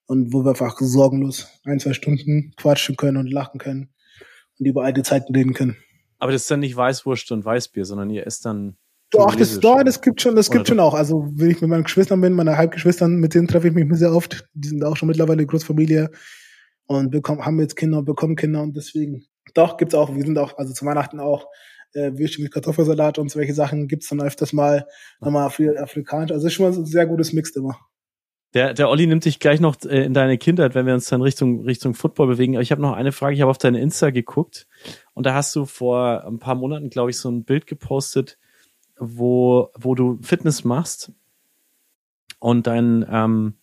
[0.06, 3.90] und wo wir einfach sorgenlos ein, zwei Stunden quatschen können und lachen können
[4.58, 5.76] und über alte Zeiten reden können.
[6.18, 8.76] Aber das ist dann nicht Weißwurst und Weißbier, sondern ihr esst dann.
[9.10, 10.92] Doch, das, doch, das gibt schon, das gibt schon auch.
[10.92, 14.12] Also, wenn ich mit meinen Geschwistern bin, meine Halbgeschwistern, mit denen treffe ich mich sehr
[14.12, 14.46] oft.
[14.52, 16.10] Die sind auch schon mittlerweile Großfamilie
[16.86, 19.24] und bekommen, haben jetzt Kinder und bekommen Kinder und deswegen.
[19.54, 20.14] Doch, gibt's auch.
[20.14, 21.46] Wir sind auch, also zu Weihnachten auch
[21.94, 24.86] äh, Würstchen mit Kartoffelsalat und solche Sachen gibt's dann öfters mal
[25.20, 26.32] nochmal Afri afrikanisch.
[26.32, 27.78] Also ist schon mal ein sehr gutes Mix immer.
[28.54, 31.20] Der, der Olli nimmt dich gleich noch äh, in deine Kindheit, wenn wir uns dann
[31.20, 32.54] Richtung, Richtung Football bewegen.
[32.54, 33.34] Aber ich habe noch eine Frage.
[33.34, 34.66] Ich habe auf deine Insta geguckt
[35.14, 38.38] und da hast du vor ein paar Monaten, glaube ich, so ein Bild gepostet,
[38.98, 41.12] wo, wo du Fitness machst
[42.38, 43.54] und dein, ähm,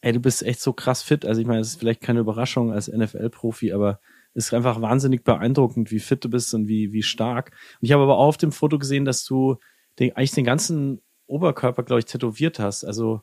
[0.00, 1.26] ey, du bist echt so krass fit.
[1.26, 4.00] Also ich meine, es ist vielleicht keine Überraschung als NFL-Profi, aber
[4.34, 7.52] ist einfach wahnsinnig beeindruckend, wie fit du bist und wie, wie stark.
[7.80, 9.58] Und ich habe aber auch auf dem Foto gesehen, dass du
[9.98, 12.84] den, eigentlich den ganzen Oberkörper, glaube ich, tätowiert hast.
[12.84, 13.22] Also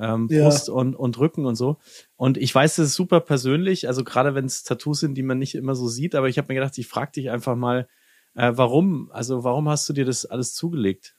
[0.00, 0.74] ähm, Brust ja.
[0.74, 1.78] und, und Rücken und so.
[2.16, 5.38] Und ich weiß, das ist super persönlich, also gerade wenn es Tattoos sind, die man
[5.38, 7.88] nicht immer so sieht, aber ich habe mir gedacht, ich frage dich einfach mal,
[8.34, 9.10] äh, warum?
[9.12, 11.16] Also warum hast du dir das alles zugelegt?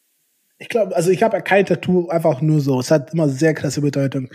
[0.57, 2.79] Ich glaube, also ich habe ja kein Tattoo einfach nur so.
[2.79, 4.29] Es hat immer sehr krasse Bedeutung.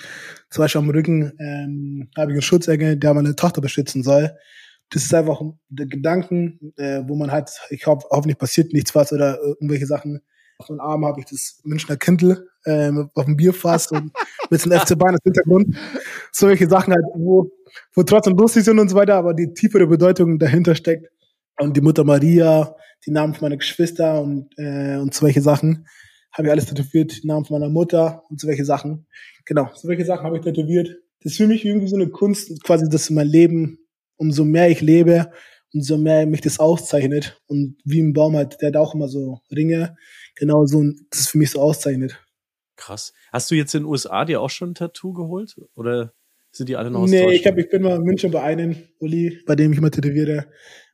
[0.51, 4.37] Zum Beispiel am Rücken ähm, habe ich einen Schutzengel, der meine Tochter beschützen soll
[4.91, 9.13] das ist einfach der Gedanken, äh, wo man hat, ich hoffe, hoffentlich passiert nichts was
[9.13, 10.21] oder irgendwelche Sachen.
[10.59, 14.11] Auf dem Arm habe ich das Münchner Kindle ähm, auf dem Bierfass und
[14.51, 15.77] mit dem FC Bayern als Hintergrund.
[16.33, 17.51] Solche Sachen halt, wo,
[17.95, 21.09] wo trotzdem lustig sind und so weiter, aber die tiefere Bedeutung dahinter steckt.
[21.59, 22.75] Und die Mutter Maria,
[23.07, 25.87] die Namen von meiner Geschwister und, äh, und solche Sachen
[26.33, 29.07] habe ich alles tätowiert, die Namen von meiner Mutter und solche Sachen.
[29.45, 30.89] Genau, solche Sachen habe ich tätowiert.
[31.23, 33.79] Das ist für mich irgendwie so eine Kunst, quasi, dass mein Leben,
[34.17, 35.31] umso mehr ich lebe,
[35.73, 37.41] umso mehr mich das auszeichnet.
[37.47, 39.97] Und wie ein Baum halt, der hat auch immer so Ringe,
[40.37, 42.23] genau so, das ist für mich so auszeichnet.
[42.77, 43.13] Krass.
[43.33, 45.57] Hast du jetzt in den USA dir auch schon ein Tattoo geholt?
[45.75, 46.13] Oder
[46.53, 48.77] sind die alle noch aus Nee, ich, hab, ich bin mal in München bei einem,
[48.99, 50.47] Uli, bei dem ich mal tätowiere.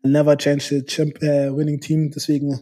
[0.02, 2.10] Never change the champ, äh, winning team.
[2.10, 2.60] Deswegen,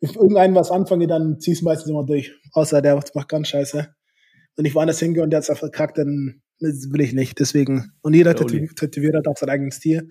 [0.00, 2.32] wenn ich irgendeinen was anfange, dann zieh ich es meistens immer durch.
[2.52, 3.88] Außer der macht ganz scheiße.
[4.56, 7.38] Wenn ich woanders hingehe und der hat es verkackt, dann will ich nicht.
[7.38, 7.92] Deswegen.
[8.02, 10.08] Und jeder ja, Tätowierer hat auch seinen eigenen Stil.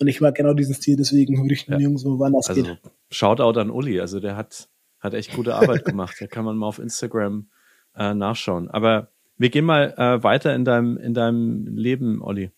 [0.00, 1.76] Und ich mag genau diesen Stil, deswegen würde ich ja.
[1.76, 2.78] nirgendwo woanders also, gehen.
[3.10, 4.00] Shoutout an Uli.
[4.00, 4.68] Also der hat,
[5.00, 6.16] hat echt gute Arbeit gemacht.
[6.20, 7.48] Da kann man mal auf Instagram
[7.96, 8.70] äh, nachschauen.
[8.70, 12.50] Aber wir gehen mal äh, weiter in deinem, in deinem Leben, Olli.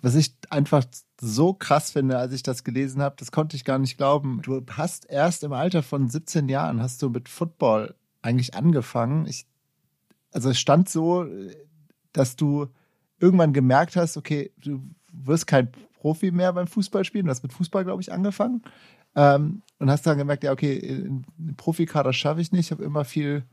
[0.00, 0.84] Was ich einfach
[1.20, 4.40] so krass finde, als ich das gelesen habe, das konnte ich gar nicht glauben.
[4.42, 9.26] Du hast erst im Alter von 17 Jahren hast du mit Football eigentlich angefangen.
[9.26, 9.46] Ich,
[10.32, 11.26] also es stand so,
[12.12, 12.66] dass du
[13.20, 15.70] irgendwann gemerkt hast, okay, du wirst kein
[16.02, 17.26] Profi mehr beim Fußballspielen.
[17.26, 18.62] Du hast mit Fußball, glaube ich, angefangen.
[19.14, 22.66] Ähm, und hast dann gemerkt, ja, okay, einen Profikader schaffe ich nicht.
[22.66, 23.44] Ich habe immer viel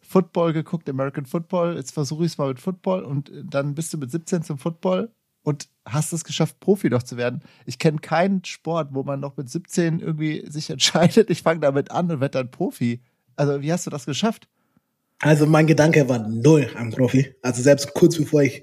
[0.00, 1.76] Football geguckt, American Football.
[1.76, 5.10] Jetzt versuche ich es mal mit Football und dann bist du mit 17 zum Football
[5.42, 7.42] und hast es geschafft, Profi doch zu werden.
[7.66, 11.90] Ich kenne keinen Sport, wo man noch mit 17 irgendwie sich entscheidet, ich fange damit
[11.90, 13.00] an und werde dann Profi.
[13.36, 14.48] Also, wie hast du das geschafft?
[15.20, 17.34] Also, mein Gedanke war null am Profi.
[17.42, 18.62] Also, selbst kurz bevor ich,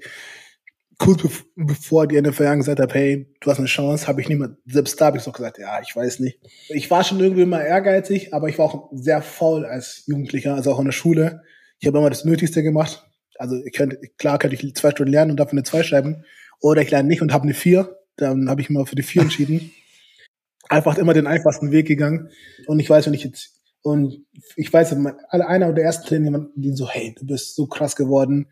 [0.98, 1.22] kurz
[1.54, 5.06] bevor die NFL gesagt hat, hey, du hast eine Chance, habe ich niemand, selbst da
[5.06, 6.40] habe ich so gesagt, ja, ich weiß nicht.
[6.68, 10.72] Ich war schon irgendwie immer ehrgeizig, aber ich war auch sehr faul als Jugendlicher, also
[10.72, 11.42] auch in der Schule.
[11.78, 13.06] Ich habe immer das Nötigste gemacht.
[13.38, 16.24] Also, ich könnte, klar könnte ich zwei Stunden lernen und dafür eine zwei schreiben
[16.60, 17.96] oder ich lerne nicht und habe eine 4.
[18.16, 19.72] Dann habe ich mal für die 4 entschieden.
[20.68, 22.30] Einfach immer den einfachsten Weg gegangen.
[22.66, 24.24] Und ich weiß, wenn ich jetzt, und
[24.56, 24.96] ich weiß,
[25.30, 28.48] einer der ersten Trainer, die so, hey, du bist so krass geworden,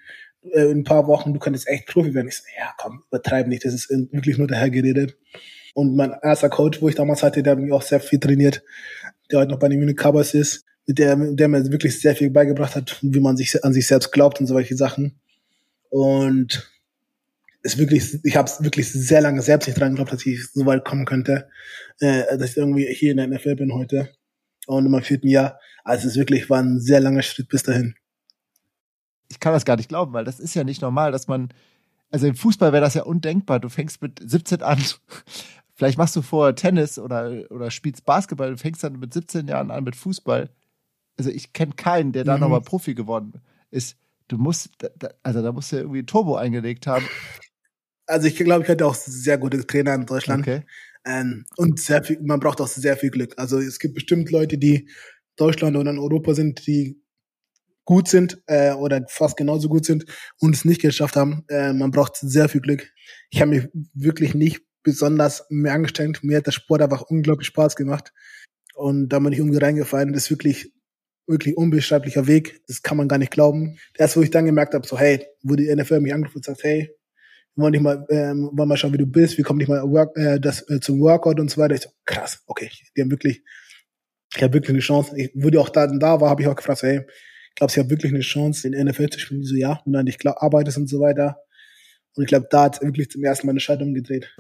[0.52, 2.28] äh, in ein paar Wochen, du könntest echt Profi werden.
[2.28, 5.16] Ich so, ja, komm, übertreib nicht, das ist wirklich nur daher geredet.
[5.74, 8.62] Und mein erster Coach, wo ich damals hatte, der hat mich auch sehr viel trainiert,
[9.30, 12.30] der heute noch bei den Munich Cowboys ist, mit der, der mir wirklich sehr viel
[12.30, 15.18] beigebracht hat, wie man sich an sich selbst glaubt und solche Sachen.
[15.90, 16.70] Und
[17.62, 20.66] ist wirklich, ich habe es wirklich sehr lange selbst nicht dran geglaubt, dass ich so
[20.66, 21.48] weit kommen könnte,
[22.00, 24.11] äh, dass ich irgendwie hier in der NFL bin heute
[24.66, 25.59] und in meinem vierten Jahr.
[25.83, 27.94] Also es ist wirklich war ein sehr langer Schritt bis dahin.
[29.28, 31.48] Ich kann das gar nicht glauben, weil das ist ja nicht normal, dass man,
[32.10, 33.60] also im Fußball wäre das ja undenkbar.
[33.60, 34.78] Du fängst mit 17 an,
[35.74, 39.70] vielleicht machst du vorher Tennis oder, oder spielst Basketball, du fängst dann mit 17 Jahren
[39.70, 40.50] an mit Fußball.
[41.16, 42.40] Also ich kenne keinen, der da mhm.
[42.40, 43.34] nochmal Profi geworden
[43.70, 43.96] ist.
[44.28, 44.70] Du musst,
[45.22, 47.06] also da musst du ja irgendwie Turbo eingelegt haben
[48.06, 50.42] also ich glaube, ich hatte auch sehr gute Trainer in Deutschland.
[50.42, 50.62] Okay.
[51.06, 53.34] Ähm, und sehr viel, man braucht auch sehr viel Glück.
[53.37, 54.88] Also es gibt bestimmt Leute, die
[55.37, 57.00] Deutschland oder in Europa sind, die
[57.84, 60.04] gut sind äh, oder fast genauso gut sind
[60.38, 61.44] und es nicht geschafft haben.
[61.48, 62.90] Äh, man braucht sehr viel Glück.
[63.30, 66.22] Ich habe mich wirklich nicht besonders mehr angestrengt.
[66.22, 68.12] Mir hat der Sport einfach unglaublich Spaß gemacht.
[68.74, 70.12] Und da bin ich irgendwie reingefallen.
[70.12, 70.72] Das ist wirklich,
[71.26, 72.62] wirklich unbeschreiblicher Weg.
[72.66, 73.78] Das kann man gar nicht glauben.
[73.96, 76.64] Erst wo ich dann gemerkt habe, so hey, wo die NFL mich angerufen und sagt,
[76.64, 76.90] hey,
[77.56, 80.16] wollen nicht mal, ähm, wollen mal schauen, wie du bist, wie kommt nicht mal work,
[80.16, 81.74] äh, das, äh, zum Workout und so weiter.
[81.74, 83.42] Ich so, krass, okay, die haben wirklich,
[84.34, 85.12] ich habe wirklich eine Chance.
[85.16, 87.06] Ich wurde auch da, da war, habe ich auch gefragt, so, hey,
[87.54, 89.40] glaubst du, ich habe wirklich eine Chance, in der NFL zu spielen?
[89.40, 91.38] Die so, ja, wenn du an dich arbeitest und so weiter.
[92.16, 94.34] Und ich glaube, da hat wirklich zum ersten Mal eine Schaltung gedreht.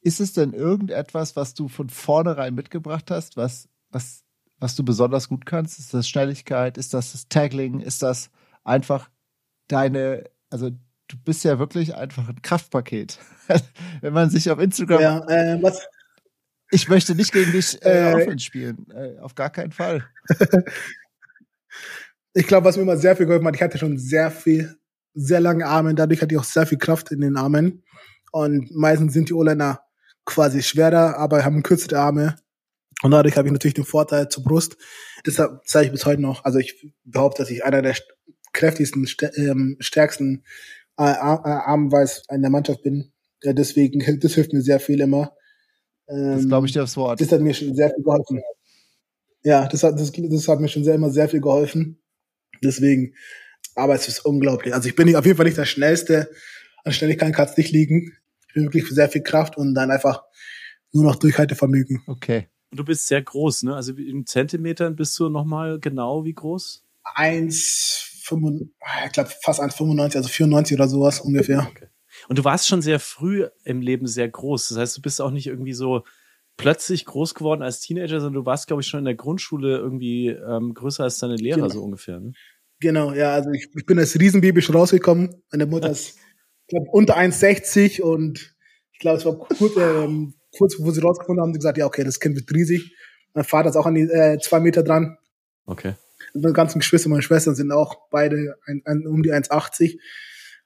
[0.00, 4.24] Ist es denn irgendetwas, was du von vornherein mitgebracht hast, was, was,
[4.58, 5.78] was du besonders gut kannst?
[5.78, 6.78] Ist das Schnelligkeit?
[6.78, 7.80] Ist das das Taggling?
[7.80, 8.30] Ist das
[8.64, 9.10] einfach
[9.68, 13.18] deine, also du bist ja wirklich einfach ein Kraftpaket.
[14.00, 15.00] Wenn man sich auf Instagram.
[15.00, 15.86] Ja, äh, was?
[16.70, 18.86] Ich möchte nicht gegen dich äh, äh, spielen.
[18.90, 20.04] Äh, auf gar keinen Fall.
[22.38, 24.76] ich glaube, was mir immer sehr viel geholfen hat, ich hatte schon sehr viel,
[25.12, 25.94] sehr lange Arme.
[25.94, 27.82] Dadurch hatte ich auch sehr viel Kraft in den Armen.
[28.30, 29.80] Und meistens sind die O-Liner
[30.24, 32.36] quasi schwerer, aber haben kürzere Arme.
[33.02, 34.76] Und dadurch habe ich natürlich den Vorteil zur Brust.
[35.26, 36.44] Deshalb zeige ich bis heute noch.
[36.44, 37.96] Also ich behaupte, dass ich einer der
[38.52, 40.44] kräftigsten, ähm, stärksten
[40.96, 43.12] äh, Armweiß in der Mannschaft bin.
[43.42, 45.32] Ja, deswegen, das hilft mir sehr viel immer.
[46.08, 47.20] Ähm, das glaube ich dir aufs Wort.
[47.20, 48.42] Das hat mir schon sehr viel geholfen.
[49.42, 52.00] Ja, das hat, das, das hat mir schon sehr immer sehr viel geholfen.
[52.62, 53.14] Deswegen,
[53.74, 54.74] aber es ist unglaublich.
[54.74, 56.30] Also ich bin auf jeden Fall nicht der Schnellste.
[56.84, 58.12] An Schnelligkeit kann es nicht liegen.
[58.48, 60.22] Ich bin wirklich für sehr viel Kraft und dann einfach
[60.92, 62.02] nur noch Durchhaltevermögen.
[62.06, 62.48] Okay.
[62.70, 63.74] Du bist sehr groß, ne?
[63.74, 66.84] Also in Zentimetern bist du nochmal genau wie groß?
[67.16, 68.68] 1,95,
[69.06, 71.66] ich glaube fast 1,95, also 94 oder sowas ungefähr.
[71.70, 71.88] Okay.
[72.28, 74.68] Und du warst schon sehr früh im Leben sehr groß.
[74.68, 76.04] Das heißt, du bist auch nicht irgendwie so
[76.58, 80.28] plötzlich groß geworden als Teenager, sondern du warst, glaube ich, schon in der Grundschule irgendwie
[80.28, 81.68] ähm, größer als deine Lehrer, genau.
[81.70, 82.20] so ungefähr.
[82.20, 82.32] Ne?
[82.80, 85.42] Genau, ja, also ich, ich bin als Riesenbaby schon rausgekommen.
[85.50, 86.18] Meine Mutter ist,
[86.66, 88.54] ich glaube, unter 1,60 und
[88.92, 92.04] ich glaube, es war kurz, ähm, kurz, wo sie rausgefunden haben, sie gesagt, ja, okay,
[92.04, 92.92] das Kind wird riesig.
[93.32, 95.16] Mein Vater ist auch an die äh, zwei Meter dran.
[95.64, 95.94] Okay.
[96.34, 99.98] Und meine ganzen Geschwister, meine Schwestern sind auch beide ein, ein, um die 1,80.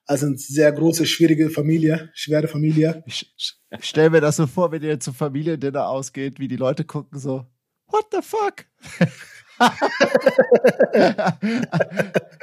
[0.06, 3.02] Also eine sehr große, schwierige Familie, schwere Familie.
[3.06, 6.84] Ich, ich stell mir das so vor, wenn ihr zur Familiendinner ausgeht, wie die Leute
[6.84, 7.46] gucken so,
[7.86, 8.66] what the fuck?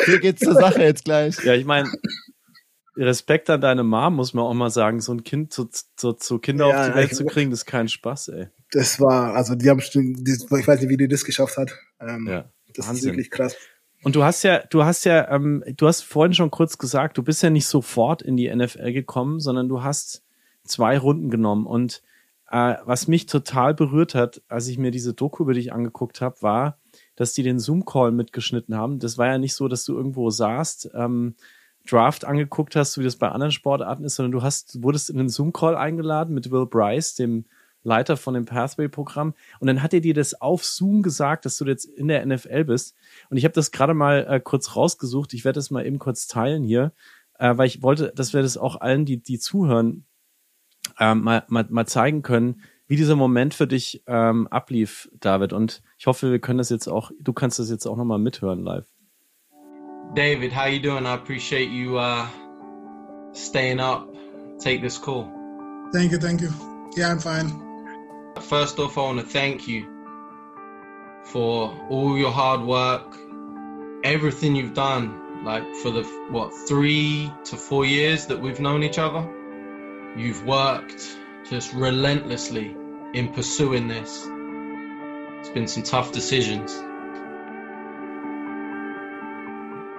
[0.05, 1.43] Hier geht's zur Sache jetzt gleich.
[1.43, 1.91] Ja, ich meine,
[2.95, 4.99] Respekt an deine Mom, muss man auch mal sagen.
[4.99, 7.65] So ein Kind zu, zu, zu Kinder ja, auf die Welt zu kriegen, das ist
[7.65, 8.47] kein Spaß, ey.
[8.71, 11.73] Das war, also die haben, ich weiß nicht, wie die das geschafft hat.
[11.99, 12.95] Ähm, ja, das Wahnsinn.
[12.95, 13.55] ist wirklich krass.
[14.03, 17.23] Und du hast ja, du hast ja, ähm, du hast vorhin schon kurz gesagt, du
[17.23, 20.23] bist ja nicht sofort in die NFL gekommen, sondern du hast
[20.63, 21.65] zwei Runden genommen.
[21.65, 22.01] Und
[22.49, 26.41] äh, was mich total berührt hat, als ich mir diese Doku über dich angeguckt habe,
[26.41, 26.77] war,
[27.15, 28.99] dass die den Zoom-Call mitgeschnitten haben.
[28.99, 31.35] Das war ja nicht so, dass du irgendwo saßt, ähm,
[31.87, 35.29] Draft angeguckt hast, wie das bei anderen Sportarten ist, sondern du hast, wurdest in den
[35.29, 37.45] Zoom-Call eingeladen mit Will Bryce, dem
[37.83, 39.33] Leiter von dem Pathway-Programm.
[39.59, 42.65] Und dann hat er dir das auf Zoom gesagt, dass du jetzt in der NFL
[42.65, 42.95] bist.
[43.29, 45.33] Und ich habe das gerade mal äh, kurz rausgesucht.
[45.33, 46.93] Ich werde das mal eben kurz teilen hier,
[47.37, 50.05] äh, weil ich wollte, dass wir das auch allen, die, die zuhören,
[50.99, 55.53] äh, mal, mal, mal zeigen können, wie dieser Moment für dich ähm, ablief, David.
[55.53, 58.63] Und ich hoffe, wir können das jetzt auch, du kannst das jetzt auch nochmal mithören
[58.63, 58.87] live.
[60.15, 61.05] David, how you doing?
[61.05, 62.25] I appreciate you uh,
[63.33, 64.07] staying up.
[64.57, 65.29] Take this call.
[65.93, 66.49] Thank you, thank you.
[66.97, 67.68] Yeah, I'm fine.
[68.41, 69.87] First off, I want to thank you
[71.25, 73.17] for all your hard work,
[74.03, 78.97] everything you've done, like for the, what, three to four years that we've known each
[78.97, 79.27] other.
[80.17, 81.17] You've worked
[81.49, 82.75] just relentlessly
[83.13, 84.25] in pursuing this.
[85.39, 86.73] It's been some tough decisions.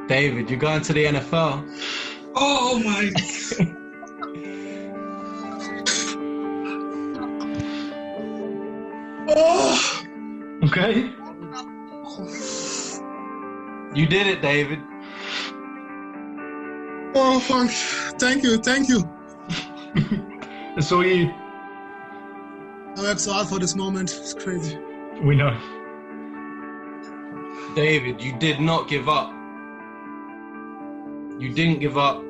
[0.09, 2.33] David, you're going to the NFL.
[2.35, 3.76] Oh my.
[9.32, 10.02] Oh.
[10.64, 11.10] Okay.
[13.94, 14.80] You did it, David.
[17.14, 17.70] Oh, fuck.
[18.18, 19.08] Thank you, thank you.
[20.76, 21.32] it's all you.
[22.96, 24.12] I worked so hard for this moment.
[24.12, 24.78] It's crazy.
[25.22, 25.56] We know.
[27.74, 29.30] David, you did not give up.
[31.40, 32.22] You didn't give up.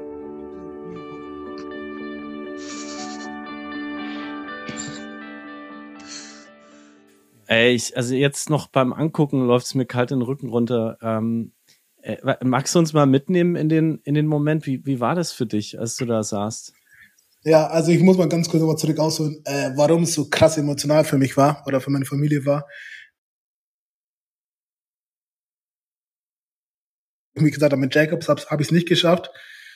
[7.51, 10.97] Ey, ich, also jetzt noch beim Angucken läuft es mir kalt den Rücken runter.
[11.03, 11.53] Ähm,
[12.01, 14.67] äh, magst du uns mal mitnehmen in den, in den Moment?
[14.67, 16.73] Wie, wie war das für dich, als du da saßt?
[17.43, 20.59] Ja, also ich muss mal ganz kurz nochmal zurück ausholen, äh, warum es so krass
[20.59, 22.69] emotional für mich war oder für meine Familie war.
[27.35, 29.33] Wie gesagt, mit Jacobs habe hab ich es nicht geschafft.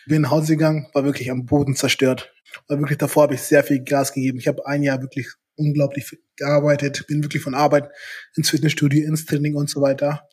[0.06, 2.32] Bin nach Hause gegangen, war wirklich am Boden zerstört.
[2.68, 4.38] War wirklich davor habe ich sehr viel Gas gegeben.
[4.38, 5.26] Ich habe ein Jahr wirklich
[5.56, 7.88] unglaublich gearbeitet, bin wirklich von Arbeit
[8.36, 10.28] ins Fitnessstudio, ins Training und so weiter.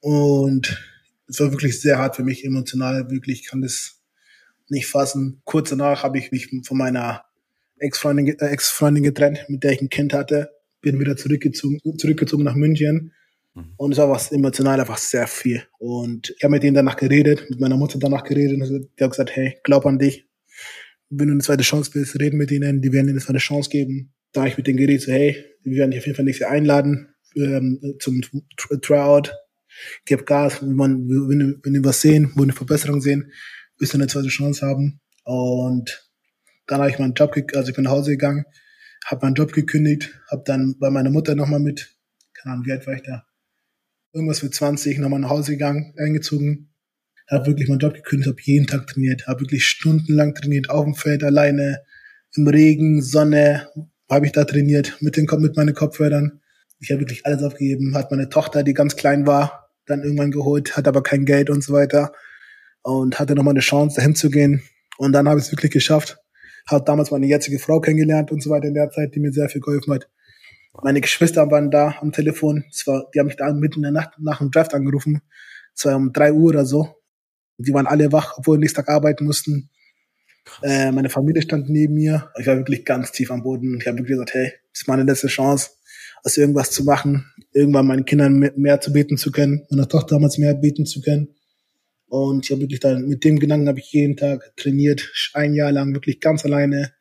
[0.00, 0.82] Und
[1.28, 4.02] es war wirklich sehr hart für mich emotional, wirklich kann das
[4.68, 5.40] nicht fassen.
[5.44, 7.24] Kurz danach habe ich mich von meiner
[7.78, 12.54] Ex-Freundin äh, Ex-Freundin getrennt, mit der ich ein Kind hatte, bin wieder zurückgezogen, zurückgezogen nach
[12.54, 13.12] München.
[13.54, 13.74] Mhm.
[13.76, 15.62] Und es war was emotional einfach sehr viel.
[15.78, 19.10] Und ich habe mit denen danach geredet, mit meiner Mutter danach geredet und die hat
[19.10, 20.26] gesagt, hey, glaub an dich.
[21.10, 23.70] Wenn du eine zweite Chance willst, reden mit ihnen, die werden dir eine zweite Chance
[23.70, 26.46] geben da ich mit denen geredet, so, hey, wir werden dich auf jeden Fall nächstes
[26.46, 28.20] Jahr einladen ähm, zum
[28.82, 29.32] Tryout.
[30.04, 33.32] Gib Gas, wenn, man, wenn, wenn wir was sehen, wo eine Verbesserung sehen,
[33.78, 35.00] wirst du eine zweite Chance haben.
[35.24, 36.10] Und
[36.66, 38.44] dann habe ich meinen Job, also ich bin nach Hause gegangen,
[39.06, 41.96] habe meinen Job gekündigt, habe dann bei meiner Mutter nochmal mit,
[42.34, 43.24] keine Ahnung, wie alt war ich da,
[44.12, 46.72] irgendwas mit 20, nochmal nach Hause gegangen, eingezogen,
[47.28, 50.94] habe wirklich meinen Job gekündigt, habe jeden Tag trainiert, habe wirklich stundenlang trainiert, auf dem
[50.94, 51.82] Feld alleine,
[52.36, 53.68] im Regen, Sonne,
[54.10, 56.40] habe ich da trainiert mit den mit meinen Kopfhörern.
[56.80, 57.96] Ich habe wirklich alles aufgegeben.
[57.96, 61.62] Hat meine Tochter, die ganz klein war, dann irgendwann geholt, hat aber kein Geld und
[61.62, 62.12] so weiter
[62.82, 64.62] und hatte nochmal eine Chance, dahin zu gehen.
[64.98, 66.18] Und dann habe ich es wirklich geschafft.
[66.66, 69.48] Habe damals meine jetzige Frau kennengelernt und so weiter in der Zeit, die mir sehr
[69.48, 70.08] viel geholfen hat.
[70.82, 72.64] Meine Geschwister waren da am Telefon.
[72.72, 75.20] Zwar, die haben mich da mitten in der Nacht nach dem Draft angerufen.
[75.74, 76.94] Es war um drei Uhr oder so.
[77.58, 79.70] Die waren alle wach, obwohl nächsten Tag arbeiten mussten.
[80.62, 82.30] Äh, meine Familie stand neben mir.
[82.38, 83.78] Ich war wirklich ganz tief am Boden.
[83.80, 85.70] Ich habe wirklich gesagt, hey, das ist meine letzte Chance.
[86.24, 90.38] als irgendwas zu machen, irgendwann meinen Kindern mehr, zu beten zu können, meiner Tochter damals
[90.38, 91.28] mehr beten zu können.
[92.08, 95.70] Und ich habe wirklich dann mit dem Gedanken habe ich jeden Tag trainiert, ein Jahr
[95.70, 96.92] lang wirklich ganz alleine.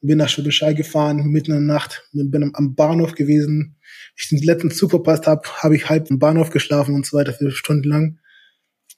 [0.00, 3.76] Bin nach Schwäbischei gefahren, mitten in der Nacht, bin am Bahnhof gewesen.
[4.16, 7.32] Ich den letzten Zug verpasst habe, habe ich halb im Bahnhof geschlafen und so weiter,
[7.32, 8.18] für Stunden lang.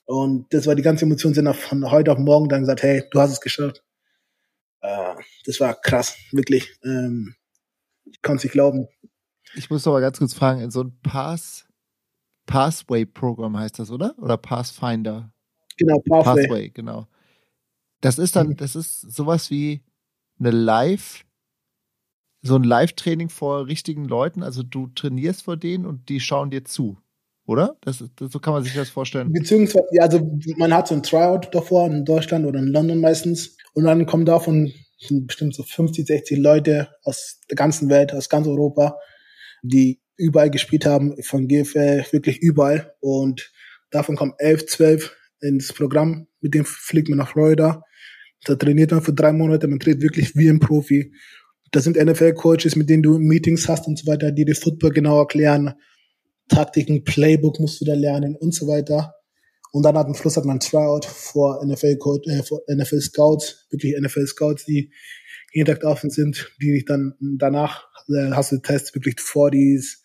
[0.06, 3.20] Und das war die ganze Emotion, sind von heute auf morgen dann gesagt, hey, du
[3.20, 3.84] hast es geschafft.
[4.80, 6.78] Äh, das war krass, wirklich.
[6.84, 7.34] Ähm,
[8.04, 8.86] ich kann es nicht glauben.
[9.54, 11.66] Ich muss noch mal ganz kurz fragen, so ein Pass,
[12.46, 14.14] Pathway-Programm heißt das, oder?
[14.18, 15.32] Oder Pathfinder?
[15.76, 16.42] Genau, Pathway.
[16.42, 17.08] Pathway, genau.
[18.00, 18.56] Das ist dann, mhm.
[18.56, 19.82] das ist sowas wie
[20.38, 21.24] eine Live,
[22.42, 24.42] so ein Live-Training vor richtigen Leuten.
[24.42, 26.98] Also du trainierst vor denen und die schauen dir zu,
[27.46, 27.76] oder?
[27.80, 29.32] Das, das, so kann man sich das vorstellen.
[29.32, 33.56] Beziehungsweise, ja, also man hat so ein Tryout davor in Deutschland oder in London meistens
[33.74, 34.72] und dann kommen davon
[35.10, 38.96] bestimmt so 50, 60 Leute aus der ganzen Welt, aus ganz Europa,
[39.62, 43.52] die überall gespielt haben, von GFL wirklich überall und
[43.90, 47.82] davon kommen 11, 12 ins Programm, mit dem fliegt man nach Florida.
[48.44, 51.12] Da trainiert man für drei Monate, man trainiert wirklich wie ein Profi.
[51.72, 55.18] Da sind NFL-Coaches, mit denen du Meetings hast und so weiter, die dir Football genau
[55.18, 55.74] erklären.
[56.48, 59.14] Taktiken, Playbook musst du da lernen und so weiter.
[59.72, 63.94] Und dann hat am Schluss hat man Tryout vor NFL, äh, vor NFL Scouts, wirklich
[64.00, 64.90] NFL Scouts, die
[65.52, 70.02] jeden Tag offen sind, die dich dann danach äh, hast du Tests wirklich vor dies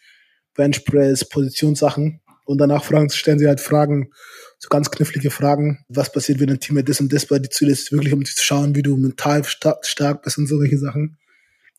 [0.55, 4.11] Benchpress, Positionssachen und danach fragen, stellen sie halt Fragen,
[4.59, 5.85] so ganz knifflige Fragen.
[5.87, 7.91] Was passiert, wenn ein Team mit das und das bei dir zulässt?
[7.91, 11.17] Wirklich, um zu schauen, wie du mental stark, stark bist und solche Sachen.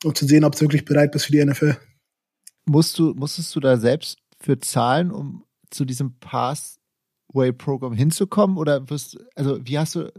[0.05, 1.77] Um zu sehen, ob du wirklich bereit bist für die NFL.
[2.65, 8.57] Musst du, musstest du da selbst für zahlen, um zu diesem Pathway-Programm hinzukommen?
[8.57, 10.13] Oder wirst, also wie hast du,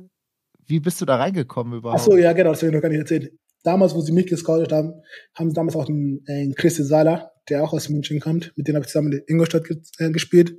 [0.66, 2.02] wie bist du da reingekommen überhaupt?
[2.02, 3.34] Ach so, ja, genau, das habe ich noch gar nicht erzählt.
[3.64, 4.94] Damals, wo sie mich gescoutet haben,
[5.36, 8.68] haben sie damals auch einen, äh, einen Chris Sala, der auch aus München kommt, mit
[8.68, 9.70] dem habe ich zusammen in Ingolstadt
[10.00, 10.58] äh, gespielt.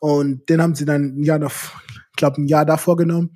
[0.00, 3.34] Und den haben sie dann ein Jahr davor, ich glaube ein Jahr davor genommen.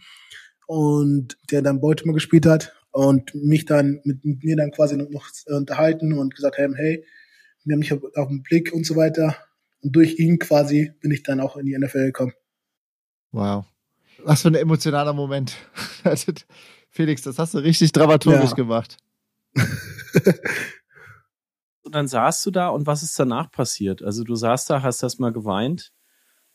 [0.67, 5.29] Und der dann Baltimore gespielt hat und mich dann mit, mit mir dann quasi noch,
[5.47, 7.05] unterhalten und gesagt haben, hey,
[7.65, 9.37] wir haben mich auf, auf den Blick und so weiter.
[9.85, 12.33] Und durch ihn quasi bin ich dann auch in die NFL gekommen.
[13.33, 13.67] Wow.
[14.25, 15.57] Was für ein emotionaler Moment.
[16.89, 18.57] Felix, das hast du richtig dramaturgisch ja.
[18.57, 18.97] gemacht.
[21.83, 24.03] und dann saßt du da und was ist danach passiert?
[24.03, 25.93] Also du saßt da, hast erst mal geweint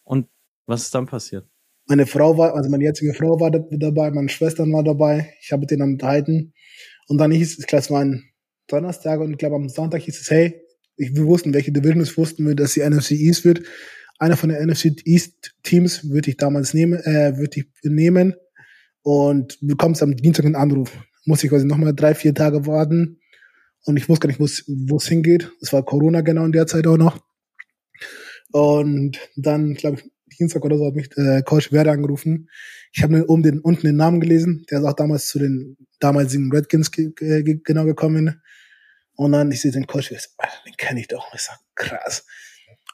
[0.04, 0.28] und
[0.66, 1.48] was ist dann passiert?
[1.86, 5.62] Meine Frau war, also meine jetzige Frau war dabei, meine Schwestern war dabei, ich habe
[5.62, 6.54] mit denen unterhalten.
[7.08, 8.32] Und dann hieß es, ich glaube, es war ein
[8.68, 10.62] Donnerstag und ich glaube am Sonntag hieß es, hey,
[11.00, 13.62] wir wussten, welche Division es wussten wir, dass die NFC East wird.
[14.20, 18.36] Einer von den NFC East Teams würde ich damals nehmen, äh, würde ich nehmen
[19.02, 20.92] und bekommst am Dienstag einen Anruf.
[21.26, 23.20] Muss ich quasi nochmal drei, vier Tage warten
[23.86, 25.52] und ich wusste gar nicht, wo es hingeht.
[25.62, 27.20] Es war Corona genau in der Zeit auch noch.
[28.52, 32.50] Und dann, glaube ich, Dienstag oder so hat mich äh, Coach Werder angerufen.
[32.94, 34.66] Ich habe oben den, unten den Namen gelesen.
[34.70, 38.42] Der ist auch damals zu den damaligen Redskins ge ge genau gekommen.
[39.20, 40.30] Und dann, ich sehe den Coach, ich so,
[40.66, 41.34] den kenne ich doch.
[41.34, 42.26] Ich sag, krass.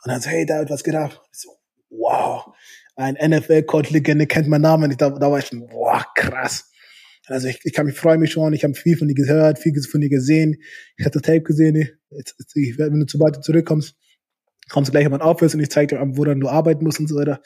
[0.03, 1.23] Und dann so, hey David, was geht ab?
[1.31, 1.51] Ich so,
[1.91, 2.47] wow,
[2.95, 4.89] ein NFL-Coach-Legende kennt meinen Namen.
[4.89, 6.71] Ich, da, da war ich schon, wow, krass.
[7.27, 9.79] Also ich, ich kann mich freuen mich schon, ich habe viel von dir gehört, viel
[9.83, 10.55] von dir gesehen.
[10.97, 11.75] Ich hatte Tape gesehen.
[12.09, 13.95] Jetzt, ich, wenn du zu weit zurückkommst,
[14.71, 17.07] kommst du gleich jemand aufhörst und ich zeige dir, wo dann du arbeiten musst und
[17.07, 17.39] so weiter.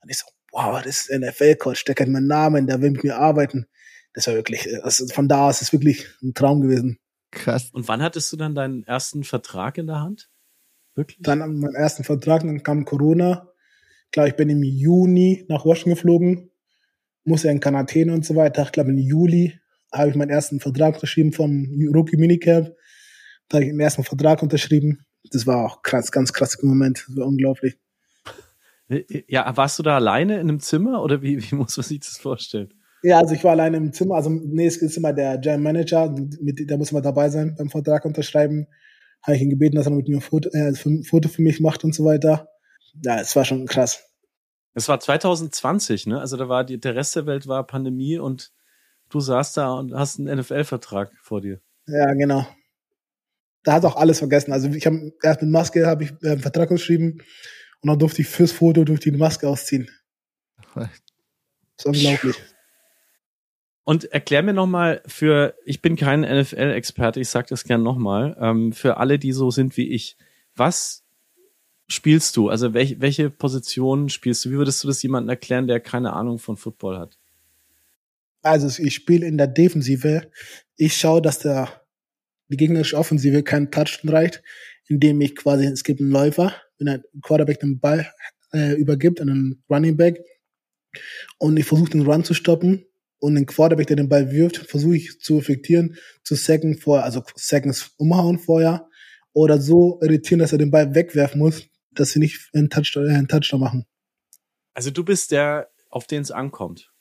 [0.00, 3.18] Und ich so, wow, das ist NFL-Coach, der kennt meinen Namen, der will mit mir
[3.18, 3.66] arbeiten.
[4.14, 6.98] Das war wirklich, also von da aus ist wirklich ein Traum gewesen.
[7.36, 7.70] Krass.
[7.72, 10.30] Und wann hattest du dann deinen ersten Vertrag in der Hand?
[10.94, 11.18] Wirklich?
[11.20, 13.48] Dann meinen ersten Vertrag, dann kam Corona.
[14.12, 16.50] Klar, ich bin im Juni nach Washington geflogen,
[17.24, 18.62] musste in Quarantäne und so weiter.
[18.62, 19.58] Ich glaube, im Juli
[19.92, 22.72] habe ich meinen ersten Vertrag unterschrieben vom Rookie Minicamp.
[23.48, 27.04] Da habe ich den ersten Vertrag unterschrieben das war auch krass, ganz krasser Moment.
[27.08, 27.78] Das war unglaublich.
[29.28, 32.18] Ja, warst du da alleine in einem Zimmer oder wie, wie muss man sich das
[32.18, 32.72] vorstellen?
[33.06, 34.16] Ja, also ich war alleine im Zimmer.
[34.16, 37.70] Also nee, es ist immer der Jam Manager, mit, der muss immer dabei sein beim
[37.70, 38.66] Vertrag unterschreiben.
[39.22, 41.60] Habe ich ihn gebeten, dass er mit mir ein Foto, äh, ein Foto für mich
[41.60, 42.48] macht und so weiter.
[43.04, 44.02] Ja, es war schon krass.
[44.74, 46.20] Es war 2020, ne?
[46.20, 48.52] Also da war die, der Rest der Welt war Pandemie und
[49.08, 51.60] du saßt da und hast einen NFL-Vertrag vor dir.
[51.86, 52.46] Ja, genau
[53.66, 54.52] da hat auch alles vergessen.
[54.52, 57.18] Also ich habe erst mit Maske habe ich äh, einen Vertrag geschrieben
[57.80, 59.90] und dann durfte ich fürs Foto durch die Maske ausziehen.
[61.78, 62.36] Das ist unglaublich.
[63.88, 68.72] Und erklär mir nochmal für, ich bin kein NFL-Experte, ich sage das gern nochmal, ähm,
[68.72, 70.16] für alle, die so sind wie ich,
[70.56, 71.04] was
[71.86, 72.48] spielst du?
[72.48, 74.50] Also welch, welche Position spielst du?
[74.50, 77.16] Wie würdest du das jemandem erklären, der keine Ahnung von Football hat?
[78.42, 80.32] Also ich spiele in der Defensive.
[80.74, 81.80] Ich schaue, dass der
[82.48, 84.42] die gegnerische Offensive keinen Touchdown reicht.
[84.88, 88.10] indem ich quasi, es gibt einen Läufer, wenn ein Quarterback den Ball
[88.52, 90.18] äh, übergibt einen Running Back
[91.38, 92.84] und ich versuche den Run zu stoppen
[93.18, 97.22] und den Quarterback, der den Ball wirft, versuche ich zu effektieren, zu sacken vor, also
[97.34, 98.88] Seconds umhauen vorher
[99.32, 103.14] oder so irritieren, dass er den Ball wegwerfen muss, dass sie nicht einen Touchdown, äh,
[103.14, 103.86] einen Touchdown machen.
[104.74, 106.92] Also du bist der, auf den es ankommt.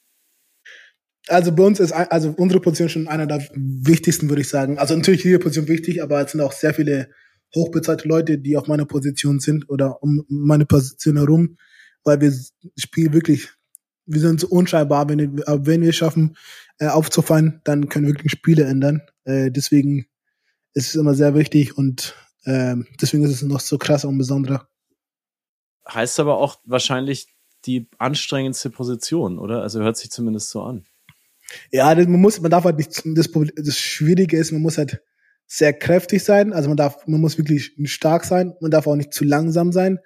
[1.28, 4.78] Also bei uns ist also unsere Position schon einer der wichtigsten, würde ich sagen.
[4.78, 7.10] Also natürlich jede Position wichtig, aber es sind auch sehr viele
[7.56, 11.58] hochbezahlte Leute, die auf meiner Position sind oder um meine Position herum,
[12.04, 12.34] weil wir
[12.78, 13.50] spielen wirklich,
[14.06, 16.38] wir sind so unscheinbar, wenn wir, wenn wir schaffen,
[16.80, 19.02] äh, aufzufallen, dann können wir wirklich Spiele ändern.
[19.24, 20.08] Äh, deswegen
[20.74, 24.68] ist es immer sehr wichtig und äh, deswegen ist es noch so krass und besonderer.
[25.88, 27.28] Heißt aber auch wahrscheinlich
[27.66, 29.62] die anstrengendste Position, oder?
[29.62, 30.86] Also hört sich zumindest so an.
[31.72, 35.02] Ja, man muss, man darf halt nicht, das, das Schwierige ist, man muss halt
[35.48, 39.14] sehr kräftig sein, also man darf, man muss wirklich stark sein, man darf auch nicht
[39.14, 40.00] zu langsam sein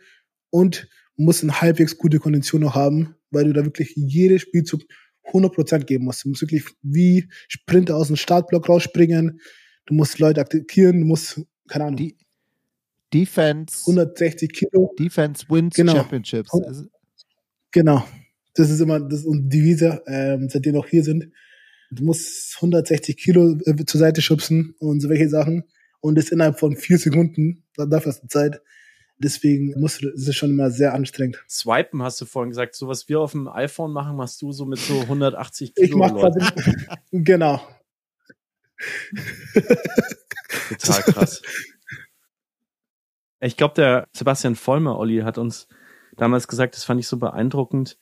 [0.49, 0.89] und
[1.19, 4.83] man muss eine halbwegs gute Kondition noch haben, weil du da wirklich jedes Spielzug
[5.25, 6.23] 100% geben musst.
[6.23, 9.41] Du musst wirklich wie Sprinter aus dem Startblock rausspringen,
[9.85, 11.97] du musst Leute attackieren, du musst, keine Ahnung.
[11.97, 12.15] Die
[13.13, 13.81] Defense.
[13.81, 14.95] 160 Kilo.
[14.97, 15.93] Defense wins genau.
[15.93, 16.51] Championships.
[17.71, 18.05] Genau.
[18.55, 21.31] Das ist immer das ist unsere Devise, ähm, seitdem wir noch hier sind.
[21.91, 25.65] Du musst 160 Kilo äh, zur Seite schubsen und so welche Sachen.
[25.99, 28.61] Und das innerhalb von vier Sekunden, dafür hast du Zeit.
[29.21, 31.43] Deswegen musst du, ist schon immer sehr anstrengend.
[31.49, 34.65] Swipen hast du vorhin gesagt, so was wir auf dem iPhone machen, machst du so
[34.65, 35.87] mit so 180 Kilo.
[35.87, 36.39] Ich mach quasi,
[37.11, 37.61] genau.
[40.69, 41.41] Total krass.
[43.41, 45.67] Ich glaube, der Sebastian Vollmer, Olli, hat uns
[46.15, 47.97] damals gesagt, das fand ich so beeindruckend,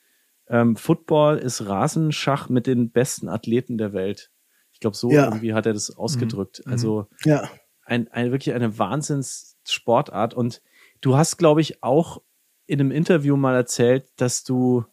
[0.50, 4.32] ähm, Football ist Rasenschach mit den besten Athleten der Welt.
[4.72, 5.26] Ich glaube, so ja.
[5.26, 6.62] irgendwie hat er das ausgedrückt.
[6.66, 6.72] Mhm.
[6.72, 7.50] Also ja.
[7.84, 10.34] ein, ein, wirklich eine Wahnsinnssportart.
[10.34, 10.62] Und
[11.02, 12.22] du hast, glaube ich, auch
[12.66, 14.86] in einem Interview mal erzählt, dass du,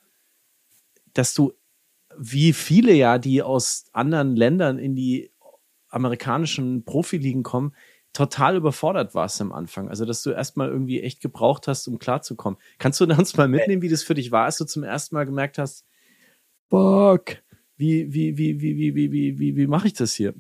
[1.13, 1.53] dass du,
[2.17, 5.33] wie viele ja, die aus anderen Ländern in die
[5.89, 7.75] amerikanischen Profiligen kommen,
[8.13, 9.89] total überfordert warst am Anfang.
[9.89, 12.59] Also, dass du erstmal irgendwie echt gebraucht hast, um klarzukommen.
[12.79, 15.27] Kannst du uns mal mitnehmen, wie das für dich war, als du zum ersten Mal
[15.27, 15.85] gemerkt hast,
[16.71, 17.43] fuck,
[17.77, 20.35] wie, wie, wie, wie, wie, wie, wie, wie, wie mache ich das hier?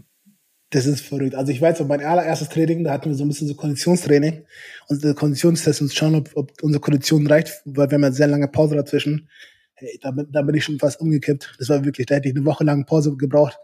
[0.74, 1.36] Das ist verrückt.
[1.36, 4.44] Also ich weiß, mein allererstes Training, da hatten wir so ein bisschen so Konditionstraining
[4.88, 8.26] und der Konditionstest uns schauen, ob, ob unsere Kondition reicht, weil wir haben ja sehr
[8.26, 9.28] lange Pause dazwischen.
[9.74, 11.54] Hey, da, da bin ich schon fast umgekippt.
[11.60, 13.56] Das war wirklich, da hätte ich eine Woche lang Pause gebraucht.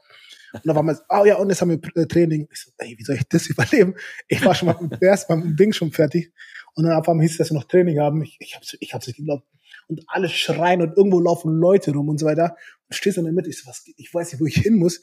[0.52, 2.46] Und dann war man so, oh ja, und jetzt haben wir äh, Training.
[2.48, 3.96] Ich so, ey, wie soll ich das überleben?
[4.28, 6.32] Ich war schon mal erst beim Ding schon fertig.
[6.74, 8.22] Und dann auf einmal hieß es, dass wir noch Training haben.
[8.22, 9.48] Ich, ich hab's, ich hab's nicht geglaubt.
[9.88, 12.56] Und alle schreien und irgendwo laufen Leute rum und so weiter.
[12.88, 13.50] Und stehst in der Mitte.
[13.50, 15.00] Ich so, was, ich weiß nicht, wo ich hin muss.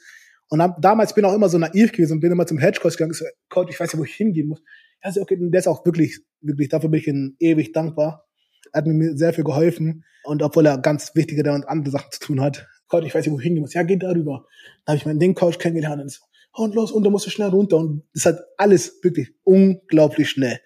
[0.50, 2.94] Und dann, damals bin ich auch immer so naiv gewesen und bin immer zum Hedgecoach
[2.94, 3.12] gegangen.
[3.12, 4.62] Ich so, Coach, ich weiß nicht, wo ich hingehen muss.
[5.04, 8.26] Ja, so, okay, der ist auch wirklich, wirklich, dafür bin ich ihm ewig dankbar.
[8.72, 10.04] Er hat mir sehr viel geholfen.
[10.24, 13.34] Und obwohl er ganz wichtige und andere Sachen zu tun hat, Gott, ich weiß nicht,
[13.34, 13.74] wohin gehen muss.
[13.74, 14.46] Ja, geht darüber.
[14.86, 16.22] Da habe ich meinen Ding-Coach kennengelernt und so,
[16.54, 17.78] und los, und da musst du schnell runter.
[17.78, 20.60] Und das hat alles wirklich unglaublich schnell.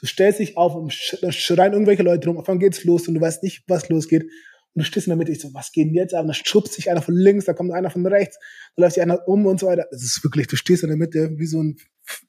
[0.00, 3.20] Du stellst dich auf und schreien irgendwelche Leute rum, auf einmal geht's los und du
[3.20, 4.30] weißt nicht, was losgeht.
[4.78, 6.20] Und du stehst in der Mitte, ich so, was geht denn jetzt ab?
[6.20, 8.38] Und dann schubst sich einer von links, da kommt einer von rechts,
[8.76, 9.88] da läuft sich einer um und so weiter.
[9.90, 11.78] Das ist wirklich, du stehst in der Mitte wie so ein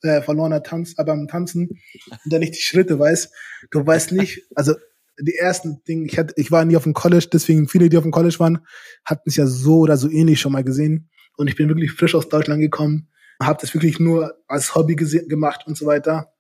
[0.02, 3.32] äh, verlorener Tanz, aber am Tanzen und der nicht die Schritte weiß.
[3.70, 4.74] Du weißt nicht, also
[5.22, 8.04] die ersten Dinge, ich hatte, ich war nie auf dem College, deswegen viele, die auf
[8.04, 8.66] dem College waren,
[9.06, 11.12] hatten es ja so oder so ähnlich schon mal gesehen.
[11.38, 15.68] Und ich bin wirklich frisch aus Deutschland gekommen, habe das wirklich nur als Hobby gemacht
[15.68, 16.34] und so weiter.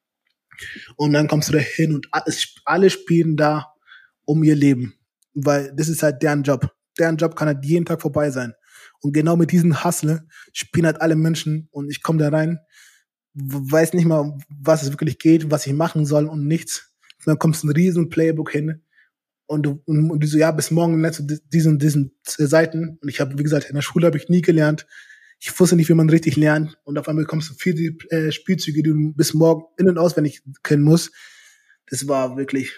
[0.95, 3.74] Und dann kommst du da hin und alles, alle spielen da
[4.26, 4.99] um ihr Leben.
[5.34, 6.71] Weil das ist halt deren Job.
[6.97, 8.53] Deren Job kann halt jeden Tag vorbei sein.
[9.01, 12.59] Und genau mit diesem Hustle spielen halt alle Menschen und ich komme da rein,
[13.34, 16.89] weiß nicht mal, was es wirklich geht, was ich machen soll und nichts
[17.25, 18.82] dann kommst du ein riesen Playbook hin
[19.47, 22.99] und du, und, und du so, ja, bis morgen lernst du diesen, diesen Seiten.
[23.01, 24.86] Und ich habe, wie gesagt, in der Schule habe ich nie gelernt.
[25.39, 26.77] Ich wusste nicht, wie man richtig lernt.
[26.84, 30.43] Und auf einmal kommst du viele äh, Spielzüge, die du bis morgen in- und auswendig
[30.63, 31.11] kennen musst.
[31.88, 32.73] Das war wirklich.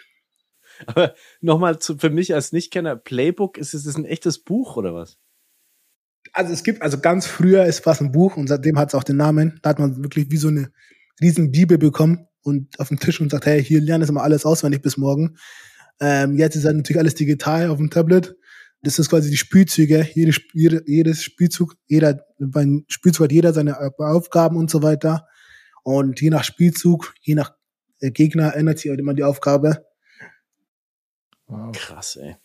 [0.87, 5.17] Aber nochmal für mich als Nichtkenner, Playbook, ist es ein echtes Buch oder was?
[6.33, 9.03] Also es gibt, also ganz früher ist was ein Buch und seitdem hat es auch
[9.03, 9.59] den Namen.
[9.61, 10.71] Da hat man wirklich wie so eine
[11.21, 14.45] riesen Bibel bekommen und auf dem Tisch und sagt, hey, hier lernen das mal alles
[14.45, 15.37] auswendig bis morgen.
[15.99, 18.35] Ähm, jetzt ist halt natürlich alles digital auf dem Tablet.
[18.81, 20.07] Das ist quasi die Spielzüge.
[20.13, 25.27] Jede, jede, jedes Spielzug, jeder, beim Spielzug hat jeder seine Aufgaben und so weiter.
[25.83, 27.53] Und je nach Spielzug, je nach
[27.99, 29.85] äh, Gegner ändert sich halt immer die Aufgabe.
[31.51, 31.71] Wow.
[31.73, 32.37] Krass, ey.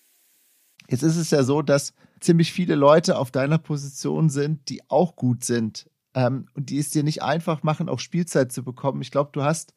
[0.88, 5.16] Jetzt ist es ja so, dass ziemlich viele Leute auf deiner Position sind, die auch
[5.16, 9.02] gut sind ähm, und die es dir nicht einfach machen, auch Spielzeit zu bekommen.
[9.02, 9.74] Ich glaube, du hast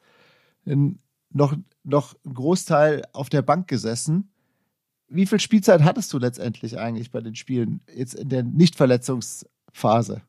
[0.65, 0.99] in,
[1.29, 4.31] noch, noch einen Großteil auf der Bank gesessen.
[5.07, 10.21] Wie viel Spielzeit hattest du letztendlich eigentlich bei den Spielen, jetzt in der Nichtverletzungsphase?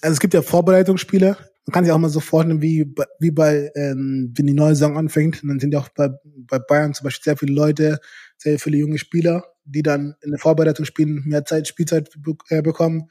[0.00, 1.36] Also es gibt ja Vorbereitungsspiele.
[1.66, 4.96] Man kann sich auch mal so vorstellen, wie, wie bei, ähm, wenn die neue Saison
[4.96, 5.42] anfängt.
[5.42, 8.00] Und dann sind ja auch bei, bei Bayern zum Beispiel sehr viele Leute,
[8.40, 12.10] sehr viele junge Spieler, die dann in der Vorbereitungsspielen mehr Zeit, Spielzeit
[12.48, 13.08] äh, bekommen,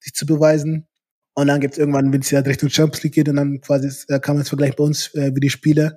[0.00, 0.88] sich zu beweisen.
[1.34, 4.18] Und dann gibt's irgendwann, wenn es ja Richtung Champions League geht, und dann quasi äh,
[4.18, 5.96] kann man es vergleichen bei uns äh, wie die Spiele,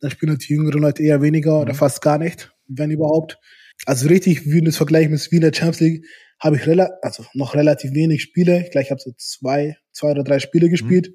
[0.00, 1.60] dann spielen halt die jüngeren Leute eher weniger mhm.
[1.62, 3.38] oder fast gar nicht, wenn überhaupt.
[3.86, 6.06] Also richtig, wie das Vergleich mit Wiener Champions League,
[6.38, 8.62] habe ich rela also noch relativ wenig Spiele.
[8.62, 11.08] Ich glaube, ich habe so zwei, zwei oder drei Spiele gespielt.
[11.08, 11.14] Mhm.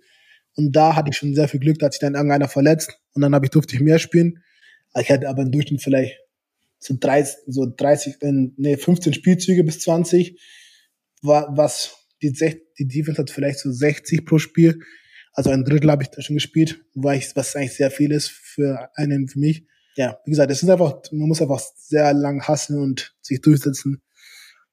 [0.56, 3.00] Und da hatte ich schon sehr viel Glück, dass sich dann irgendeiner verletzt.
[3.14, 4.44] Und dann habe ich durfte ich mehr spielen.
[5.00, 6.18] Ich hatte aber im Durchschnitt vielleicht
[6.82, 8.16] so 30, so 30,
[8.58, 10.38] nee, 15 Spielzüge bis 20,
[11.22, 12.34] was die,
[12.78, 14.80] die Defense hat vielleicht so 60 pro Spiel.
[15.34, 18.90] Also ein Drittel habe ich da schon gespielt, ich, was eigentlich sehr viel ist für
[18.96, 19.66] einen, für mich.
[19.96, 24.02] Ja, wie gesagt, es ist einfach, man muss einfach sehr lang hassen und sich durchsetzen,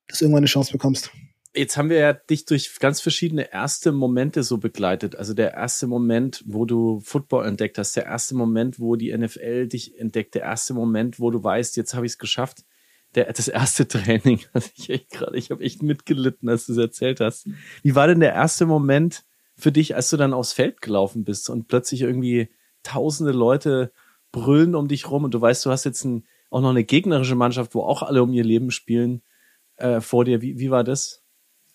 [0.07, 1.11] dass du irgendwann eine Chance bekommst.
[1.55, 5.17] Jetzt haben wir ja dich durch ganz verschiedene erste Momente so begleitet.
[5.17, 9.67] Also der erste Moment, wo du Football entdeckt hast, der erste Moment, wo die NFL
[9.67, 12.65] dich entdeckt, der erste Moment, wo du weißt, jetzt habe ich es geschafft
[13.15, 16.79] der, das erste Training, also ich echt gerade, ich habe echt mitgelitten, als du es
[16.79, 17.49] erzählt hast.
[17.83, 19.25] Wie war denn der erste Moment
[19.57, 22.49] für dich, als du dann aufs Feld gelaufen bist und plötzlich irgendwie
[22.83, 23.93] tausende Leute
[24.31, 27.35] brüllen um dich rum und du weißt, du hast jetzt ein, auch noch eine gegnerische
[27.35, 29.23] Mannschaft, wo auch alle um ihr Leben spielen,
[29.77, 30.43] äh, vor dir.
[30.43, 31.25] Wie, wie war das?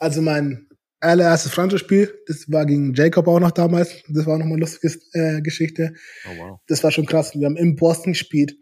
[0.03, 0.67] Also mein
[0.99, 4.03] allererstes Franchise-Spiel, das war gegen Jacob auch noch damals.
[4.09, 5.93] Das war noch mal eine lustige äh, Geschichte.
[6.25, 6.59] Oh, wow.
[6.67, 7.33] Das war schon krass.
[7.33, 8.53] Wir haben in Boston gespielt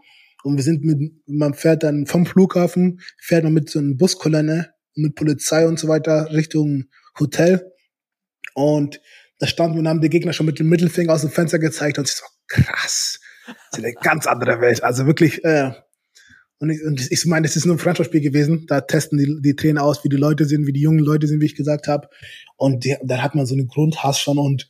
[0.44, 4.70] und wir sind mit, man fährt dann vom Flughafen, fährt man mit so einer Buskolonne
[4.94, 6.84] mit Polizei und so weiter Richtung
[7.20, 7.72] Hotel.
[8.54, 9.02] Und
[9.39, 11.98] da standen wir und haben die Gegner schon mit dem Mittelfinger aus dem Fenster gezeigt
[11.98, 13.20] und ich so, krass.
[13.48, 14.84] Das ist eine ganz andere Welt.
[14.84, 15.72] Also wirklich, äh,
[16.62, 18.66] und ich, und ich meine, es ist nur ein Freundschaftsspiel gewesen.
[18.68, 21.41] Da testen die, die Trainer aus, wie die Leute sind, wie die jungen Leute sind,
[21.41, 22.07] wie ich gesagt habe.
[22.55, 24.70] Und die, dann hat man so einen Grundhass schon und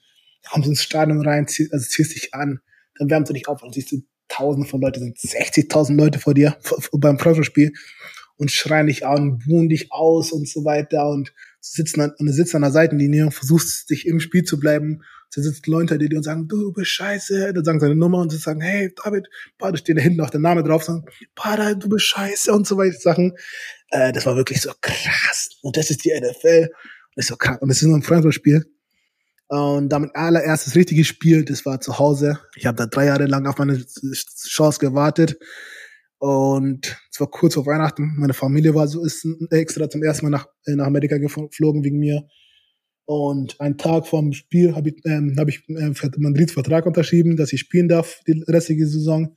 [0.49, 2.59] kommst ins Stadion rein, zieh, also ziehst dich an,
[2.97, 6.33] dann wärmst du dich auf und siehst du Tausende von Leuten, sind 60.000 Leute vor
[6.33, 6.55] dir
[6.93, 7.73] beim Freundschaftsspiel
[8.37, 12.31] und schreien dich an, buhen dich aus und so weiter und sitzen an, und du
[12.31, 15.01] sitzt an der Seitenlinie und versuchst dich im Spiel zu bleiben.
[15.33, 17.53] Da sitzen Leute, die dir und sagen, du bist scheiße.
[17.53, 19.27] Dann sagen seine Nummer und sie sagen, hey, David,
[19.57, 21.05] da steht da hinten auch der Name drauf, sagen,
[21.35, 23.33] Pada, du bist scheiße und so weiter Sachen.
[23.89, 25.49] Äh, das war wirklich so krass.
[25.61, 26.69] Und das ist die NFL.
[26.69, 27.57] Und das ist so krass.
[27.61, 28.65] Und das ist nur ein Freundschaftsspiel.
[29.47, 32.39] Und damit allererstes richtige Spiel, das war zu Hause.
[32.55, 35.37] Ich habe da drei Jahre lang auf meine Chance gewartet.
[36.19, 38.15] Und es war kurz vor Weihnachten.
[38.17, 41.99] Meine Familie war so ist extra zum ersten Mal nach, äh, nach Amerika geflogen wegen
[41.99, 42.27] mir.
[43.05, 46.85] Und einen Tag vor dem Spiel habe ich, ähm, hab ich äh, für Madrid Vertrag
[46.85, 49.35] unterschrieben, dass ich spielen darf die restliche Saison.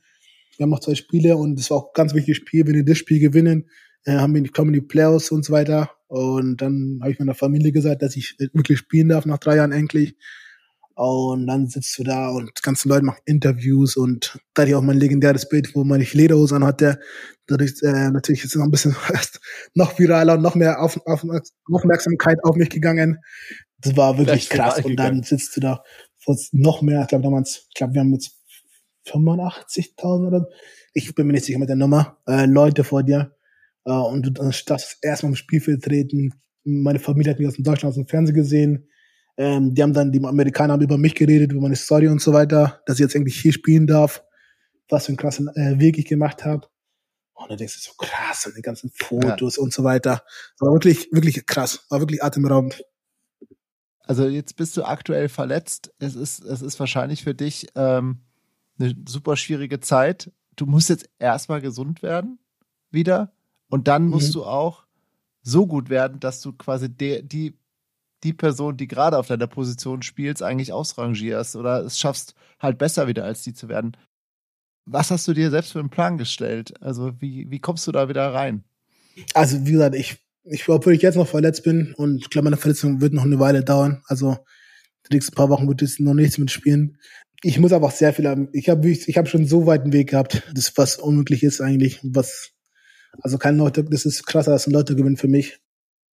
[0.57, 2.65] Wir haben noch zwei Spiele und es war auch ein ganz wichtiges Spiel.
[2.65, 3.69] Wenn wir das Spiel gewinnen,
[4.05, 5.91] äh, haben wir, kommen die Playoffs und so weiter.
[6.07, 9.71] Und dann habe ich meiner Familie gesagt, dass ich wirklich spielen darf nach drei Jahren
[9.71, 10.15] endlich.
[10.95, 14.81] Und dann sitzt du da und ganze Leute machen Interviews und da hatte ich auch
[14.81, 16.99] mein legendäres Bild, wo man nicht Lederhosen anhatte.
[17.47, 18.95] Dadurch äh, natürlich ist es noch ein bisschen
[19.73, 21.25] noch viraler und noch mehr auf, auf,
[21.69, 23.19] Aufmerksamkeit auf mich gegangen.
[23.79, 24.79] Das war wirklich krass.
[24.85, 25.83] Und dann sitzt du da
[26.17, 28.31] vor noch mehr, ich glaube damals, ich glaube, wir haben jetzt
[29.07, 30.47] 85.000 oder
[30.93, 33.35] ich bin mir nicht sicher mit der Nummer, äh, Leute vor dir.
[33.83, 36.33] Äh, und du darfst erstmal im Spielfeld treten.
[36.63, 38.87] Meine Familie hat mich aus dem Deutschland aus dem Fernsehen gesehen.
[39.37, 42.33] Ähm, die haben dann, die Amerikaner haben über mich geredet, über meine Story und so
[42.33, 44.23] weiter, dass ich jetzt eigentlich hier spielen darf,
[44.89, 46.67] was für einen krassen äh, Weg ich gemacht habe.
[47.33, 49.63] Und dann denkst du so krass, und die ganzen Fotos ja.
[49.63, 50.23] und so weiter.
[50.59, 52.81] War wirklich, wirklich krass, war wirklich atemberaubend.
[53.99, 55.93] Also jetzt bist du aktuell verletzt.
[55.99, 58.21] Es ist, es ist wahrscheinlich für dich ähm,
[58.79, 60.31] eine super schwierige Zeit.
[60.55, 62.39] Du musst jetzt erstmal gesund werden
[62.91, 63.33] wieder.
[63.67, 64.33] Und dann musst mhm.
[64.33, 64.85] du auch
[65.41, 67.57] so gut werden, dass du quasi de, die,
[68.25, 73.07] die Person, die gerade auf deiner Position spielst, eigentlich ausrangierst oder es schaffst, halt besser
[73.07, 73.95] wieder als die zu werden.
[74.85, 76.73] Was hast du dir selbst für einen Plan gestellt?
[76.81, 78.63] Also, wie, wie kommst du da wieder rein?
[79.33, 82.57] Also, wie gesagt, ich, ich, obwohl ich jetzt noch verletzt bin und ich glaube, meine
[82.57, 84.03] Verletzung wird noch eine Weile dauern.
[84.07, 84.37] Also,
[85.09, 86.97] die nächsten paar Wochen wird es noch nichts mitspielen.
[87.41, 88.49] Ich muss aber auch sehr viel haben.
[88.53, 91.99] Ich habe ich hab schon so weit einen Weg gehabt, das was unmöglich ist eigentlich,
[92.03, 92.51] was
[93.21, 95.59] also kein Leute, das ist krasser als ein Lottogewinn für mich.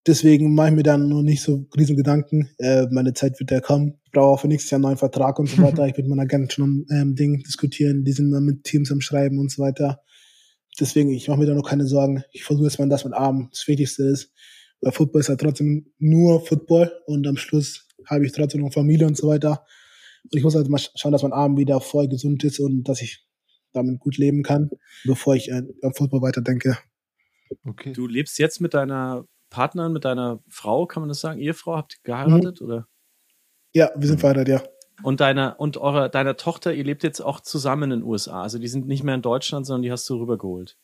[0.07, 2.51] Deswegen mache ich mir dann nur nicht so riesen Gedanken.
[2.59, 4.01] Äh, meine Zeit wird ja kommen.
[4.05, 5.87] Ich brauche auch für nächstes Jahr einen neuen Vertrag und so weiter.
[5.87, 8.05] ich bin mit meiner Agent schon ähm, Ding diskutieren.
[8.05, 10.03] Die sind mal mit Teams am Schreiben und so weiter.
[10.81, 12.25] Deswegen, ich mache mir da noch keine Sorgen.
[12.33, 14.33] Ich versuche jetzt mal das mit Arm das Wichtigste ist.
[14.81, 19.07] Weil Football ist ja trotzdem nur Football und am Schluss habe ich trotzdem noch Familie
[19.07, 19.65] und so weiter.
[20.25, 23.01] Und ich muss halt mal schauen, dass mein Arm wieder voll gesund ist und dass
[23.01, 23.25] ich
[23.73, 24.71] damit gut leben kann,
[25.05, 26.79] bevor ich äh, am Fußball weiterdenke.
[27.65, 27.93] Okay.
[27.93, 31.39] Du lebst jetzt mit deiner Partnerin, mit deiner Frau, kann man das sagen?
[31.39, 32.67] Ehefrau, habt ihr geheiratet mhm.
[32.67, 32.89] oder?
[33.73, 34.63] Ja, wir sind verheiratet, ja.
[35.03, 38.43] Und deine und eure deine Tochter, ihr lebt jetzt auch zusammen in den USA.
[38.43, 40.77] Also die sind nicht mehr in Deutschland, sondern die hast du rübergeholt.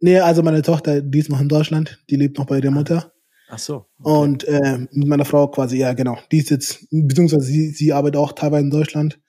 [0.00, 3.12] Nee, also meine Tochter, die ist noch in Deutschland, die lebt noch bei der Mutter.
[3.48, 3.86] Ach so.
[3.98, 4.18] Okay.
[4.18, 6.18] Und äh, mit meiner Frau quasi, ja genau.
[6.30, 9.20] Die ist jetzt, beziehungsweise sie, sie arbeitet auch teilweise in Deutschland.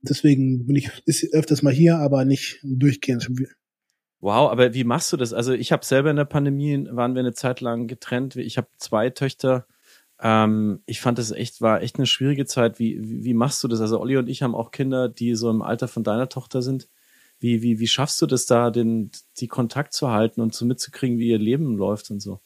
[0.00, 3.28] Deswegen bin ich ist öfters mal hier, aber nicht durchgehend.
[4.26, 5.32] Wow, aber wie machst du das?
[5.32, 8.34] Also ich habe selber in der Pandemie, waren wir eine Zeit lang getrennt.
[8.34, 9.68] Ich habe zwei Töchter.
[10.20, 12.80] Ähm, ich fand das echt, war echt eine schwierige Zeit.
[12.80, 13.80] Wie, wie, wie machst du das?
[13.80, 16.88] Also Olli und ich haben auch Kinder, die so im Alter von deiner Tochter sind.
[17.38, 21.20] Wie, wie, wie schaffst du das da, den, die Kontakt zu halten und so mitzukriegen,
[21.20, 22.40] wie ihr Leben läuft und so?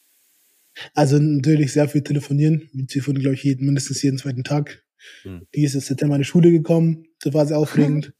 [0.93, 2.69] Also natürlich sehr viel telefonieren.
[2.73, 4.83] Wir telefonieren, glaube ich, jeden, mindestens jeden zweiten Tag.
[5.23, 5.47] Hm.
[5.55, 7.07] Die ist jetzt in meine Schule gekommen.
[7.23, 8.13] Das war sehr aufregend.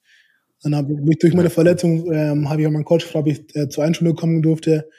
[0.63, 3.55] Dann habe ich durch meine Verletzung ähm, habe ich auch meinen Coach gefragt, ob ich
[3.55, 4.89] äh, zur Einschulung kommen durfte.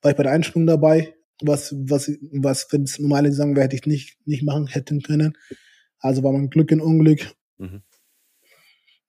[0.00, 3.76] War ich bei der Einschulung dabei, was was was wenn es normale Saison wäre, hätte
[3.76, 5.34] ich nicht nicht machen hätten können.
[5.98, 7.32] Also war mein Glück in Unglück.
[7.58, 7.82] Mhm.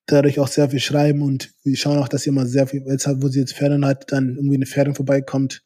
[0.06, 3.30] Dadurch auch sehr viel schreiben und wir schauen auch, dass immer sehr viel, jetzt wo
[3.30, 5.64] sie jetzt Ferien hat, dann irgendwie eine Fähre vorbeikommt.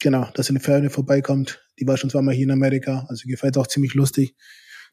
[0.00, 1.60] Genau, dass eine Fähre vorbeikommt.
[1.78, 4.36] Die war schon zweimal hier in Amerika, also gefällt auch ziemlich lustig.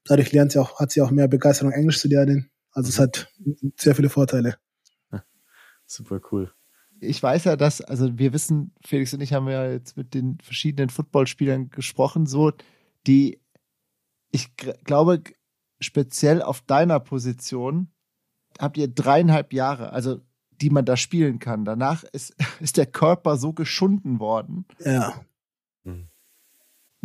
[0.04, 2.50] Dadurch lernt sie auch, hat sie auch mehr Begeisterung, Englisch zu lernen.
[2.72, 3.04] Also es mhm.
[3.04, 3.32] hat
[3.80, 4.56] sehr viele Vorteile.
[5.86, 6.52] Super cool.
[7.00, 10.38] Ich weiß ja, dass, also wir wissen, Felix und ich haben ja jetzt mit den
[10.40, 12.52] verschiedenen Footballspielern gesprochen, so,
[13.06, 13.42] die,
[14.32, 15.22] ich glaube,
[15.80, 17.92] speziell auf deiner Position
[18.60, 20.22] habt ihr dreieinhalb Jahre, also
[20.62, 21.66] die man da spielen kann.
[21.66, 24.66] Danach ist, ist der Körper so geschunden worden.
[24.80, 25.22] Ja.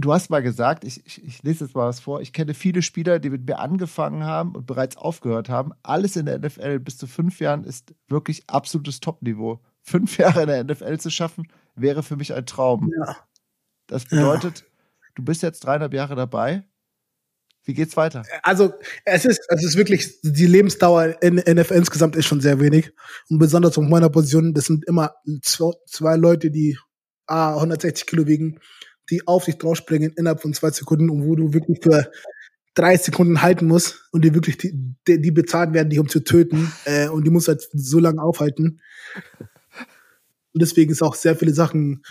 [0.00, 2.80] Du hast mal gesagt, ich, ich, ich, lese jetzt mal was vor, ich kenne viele
[2.80, 5.72] Spieler, die mit mir angefangen haben und bereits aufgehört haben.
[5.82, 9.60] Alles in der NFL bis zu fünf Jahren ist wirklich absolutes Topniveau.
[9.82, 12.90] Fünf Jahre in der NFL zu schaffen, wäre für mich ein Traum.
[12.98, 13.16] Ja.
[13.88, 14.66] Das bedeutet, ja.
[15.16, 16.64] du bist jetzt dreieinhalb Jahre dabei.
[17.64, 18.22] Wie geht's weiter?
[18.42, 18.72] Also
[19.04, 22.92] es ist, es ist wirklich, die Lebensdauer in NFL insgesamt ist schon sehr wenig.
[23.28, 26.78] Und besonders auf meiner Position, das sind immer zwei, zwei Leute, die
[27.26, 28.60] ah, 160 Kilo wiegen
[29.10, 32.10] die auf dich draufspringen innerhalb von zwei Sekunden und wo du wirklich für
[32.74, 36.72] drei Sekunden halten musst und die wirklich, die, die bezahlt werden, dich um zu töten
[36.84, 38.80] äh, und die musst halt so lange aufhalten.
[40.52, 42.02] Und deswegen ist auch sehr viele Sachen,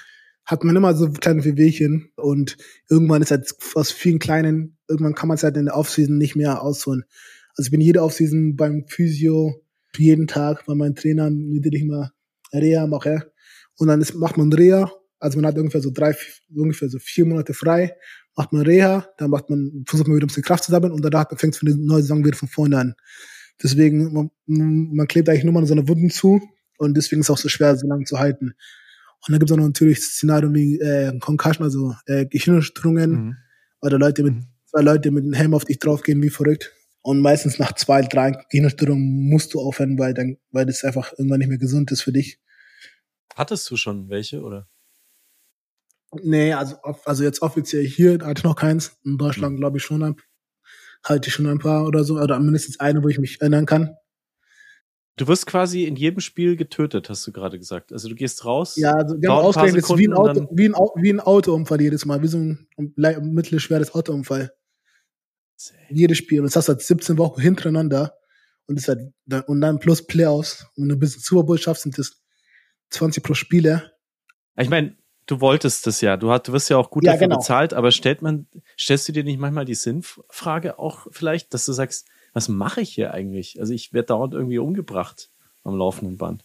[0.46, 2.58] hat man immer so kleine Wehwehchen und
[2.90, 6.36] irgendwann ist halt aus vielen kleinen, irgendwann kann man es halt in der Offseason nicht
[6.36, 7.04] mehr ausholen.
[7.56, 9.62] Also ich bin jede Offseason beim Physio,
[9.98, 12.12] jeden Tag bei meinem Trainer, mit dem ich mal
[12.54, 13.32] Reha mache.
[13.78, 16.16] Und dann ist, macht man Reha also man hat ungefähr so drei,
[16.54, 17.96] ungefähr so vier Monate frei,
[18.36, 21.04] macht man Reha, dann macht man, versucht man wieder ein bisschen Kraft zu sammeln und
[21.04, 22.96] danach fängt es für eine neue Saison wieder von vorne an.
[23.62, 26.42] Deswegen, man, man klebt eigentlich nur mal seine Wunden zu
[26.78, 28.54] und deswegen ist es auch so schwer, so lange zu halten.
[29.28, 33.38] Und dann gibt es auch noch natürlich Szenarien wie äh, Concussion, also äh, Gehirnerschütterungen mhm.
[33.82, 34.46] oder Leute mit, mhm.
[34.66, 36.74] zwei Leute mit einem Helm auf dich draufgehen wie verrückt.
[37.02, 41.40] Und meistens nach zwei, drei Gehirnerschütterungen musst du aufhören, weil dann, weil das einfach irgendwann
[41.40, 42.40] nicht mehr gesund ist für dich.
[43.36, 44.70] Hattest du schon welche, oder?
[46.12, 48.98] Nee, also, also jetzt offiziell hier hatte ich noch keins.
[49.04, 50.16] In Deutschland glaube ich schon ein,
[51.04, 53.96] halte ich schon ein paar oder so, oder mindestens eine, wo ich mich erinnern kann.
[55.18, 57.92] Du wirst quasi in jedem Spiel getötet, hast du gerade gesagt.
[57.92, 58.78] Also du gehst raus.
[58.78, 62.24] Ja, also wir haben ausgerechnet, wie ein, Auto, wie, ein, wie ein Autounfall jedes Mal,
[62.24, 64.54] wie so ein mittelschweres Autounfall.
[65.90, 66.40] Jedes Spiel.
[66.40, 68.14] Und das hast du halt 17 Wochen hintereinander.
[68.66, 69.12] Und das halt,
[69.48, 70.66] und dann plus Playoffs.
[70.78, 72.22] Und wenn du bis Super Bowl schaffst, sind das
[72.92, 73.92] 20 pro Spiele.
[74.58, 74.96] Ich meine,
[75.30, 76.18] du wolltest es ja.
[76.18, 77.38] Du, hast, du wirst ja auch gut ja, dafür genau.
[77.38, 81.74] bezahlt, aber stellt man, stellst du dir nicht manchmal die Sinnfrage auch vielleicht, dass du
[81.74, 83.60] sagst, was mache ich hier eigentlich?
[83.60, 85.30] Also ich werde dauernd irgendwie umgebracht
[85.64, 86.44] am laufenden Band.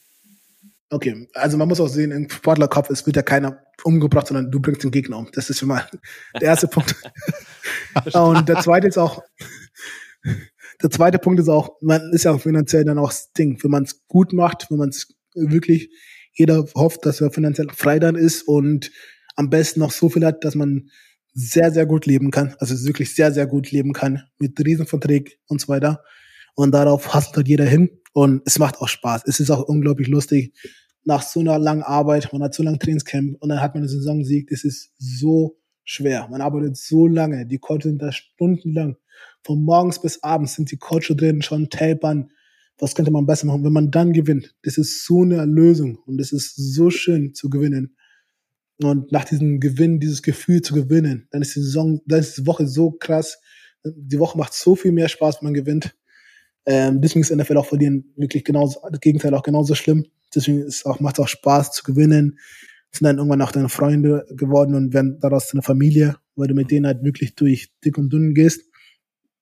[0.91, 4.61] Okay, also man muss auch sehen, im Sportlerkopf, es wird ja keiner umgebracht, sondern du
[4.61, 5.29] bringst den Gegner um.
[5.33, 5.89] Das ist schon mal
[6.35, 6.95] der erste Punkt.
[8.15, 9.23] Und der zweite ist auch,
[10.83, 13.71] der zweite Punkt ist auch, man ist ja auch finanziell dann auch das Ding, wenn
[13.71, 15.91] man es gut macht, wenn man es wirklich
[16.35, 18.91] jeder hofft, dass er finanziell frei dann ist und
[19.37, 20.91] am besten noch so viel hat, dass man
[21.33, 22.55] sehr, sehr gut leben kann.
[22.59, 26.03] Also wirklich sehr, sehr gut leben kann mit Riesenverträgen und so weiter.
[26.55, 27.91] Und darauf hasselt halt jeder hin.
[28.13, 29.23] Und es macht auch Spaß.
[29.27, 30.55] Es ist auch unglaublich lustig.
[31.05, 33.89] Nach so einer langen Arbeit, man hat so lange Trainingscamp und dann hat man eine
[33.89, 34.49] Saisonsieg.
[34.49, 36.29] Das ist so schwer.
[36.31, 37.47] Man arbeitet so lange.
[37.47, 38.97] Die Coaches sind da stundenlang.
[39.43, 42.31] Von morgens bis abends sind die Coaches drin, schon tapern,
[42.79, 44.55] was könnte man besser machen, wenn man dann gewinnt.
[44.63, 47.97] Das ist so eine Erlösung und es ist so schön zu gewinnen.
[48.83, 52.47] Und nach diesem Gewinn, dieses Gefühl zu gewinnen, dann ist die Saison, dann ist die
[52.47, 53.39] Woche so krass.
[53.85, 55.95] Die Woche macht so viel mehr Spaß, wenn man gewinnt.
[56.67, 60.07] Ähm, deswegen ist NFL auch verlieren wirklich genauso, das Gegenteil auch genauso schlimm.
[60.35, 62.39] Deswegen ist auch, macht es auch Spaß zu gewinnen.
[62.91, 66.71] Sind dann irgendwann auch deine Freunde geworden und werden daraus eine Familie, weil du mit
[66.71, 68.63] denen halt wirklich durch dick und dünn gehst.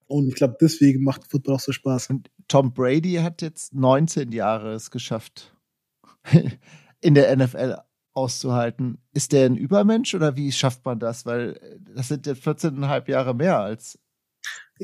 [0.07, 2.09] Und ich glaube, deswegen macht Football auch so Spaß.
[2.53, 5.57] Tom Brady hat jetzt 19 Jahre es geschafft,
[7.01, 7.79] in der NFL
[8.13, 8.99] auszuhalten.
[9.15, 11.25] Ist der ein Übermensch oder wie schafft man das?
[11.25, 13.99] Weil das sind jetzt 14,5 Jahre mehr als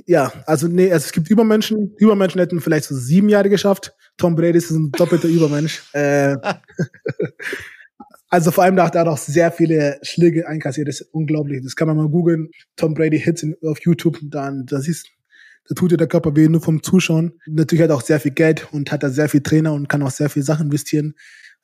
[0.07, 1.95] ja, also nee, also es gibt Übermenschen.
[1.99, 3.95] Übermenschen hätten vielleicht so sieben Jahre geschafft.
[4.17, 5.83] Tom Brady ist ein doppelter Übermensch.
[5.93, 6.37] Äh,
[8.31, 10.89] also vor allem da hat er auch sehr viele Schläge einkassiert.
[10.89, 11.63] Das ist unglaublich.
[11.63, 12.51] Das kann man mal googeln.
[12.77, 14.19] Tom Brady Hits auf YouTube.
[14.23, 15.11] Dann, das ist,
[15.69, 17.39] da tut dir der Körper weh nur vom Zuschauen.
[17.47, 20.03] Natürlich hat er auch sehr viel Geld und hat da sehr viel Trainer und kann
[20.03, 21.15] auch sehr viel Sachen investieren,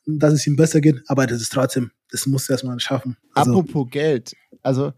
[0.06, 1.02] dass es ihm besser geht.
[1.06, 3.16] Aber das ist trotzdem, das muss er erstmal schaffen.
[3.32, 4.36] Also, Apropos Geld.
[4.62, 4.92] Also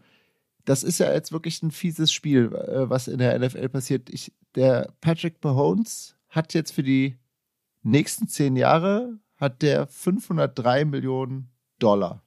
[0.65, 4.09] das ist ja jetzt wirklich ein fieses Spiel, äh, was in der NFL passiert.
[4.09, 7.17] Ich, der Patrick Mahomes hat jetzt für die
[7.83, 11.49] nächsten zehn Jahre hat der 503 Millionen
[11.79, 12.23] Dollar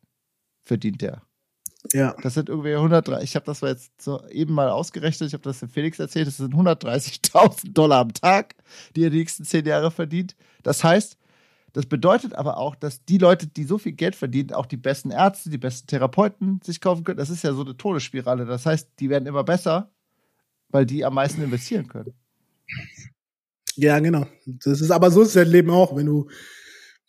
[0.62, 1.22] verdient der.
[1.92, 2.14] Ja.
[2.22, 3.22] Das sind irgendwie 103.
[3.22, 5.28] Ich habe das jetzt so eben mal ausgerechnet.
[5.28, 6.26] Ich habe das dem Felix erzählt.
[6.26, 8.54] Das sind 130.000 Dollar am Tag,
[8.94, 10.36] die er die nächsten zehn Jahre verdient.
[10.62, 11.16] Das heißt,
[11.72, 15.10] das bedeutet aber auch, dass die Leute, die so viel Geld verdienen, auch die besten
[15.10, 17.18] Ärzte, die besten Therapeuten sich kaufen können.
[17.18, 18.44] Das ist ja so eine Todesspirale.
[18.44, 19.90] Das heißt, die werden immer besser,
[20.68, 22.12] weil die am meisten investieren können.
[23.76, 24.26] Ja, genau.
[24.46, 25.94] Das ist aber so ist das Leben auch.
[25.96, 26.28] Wenn du,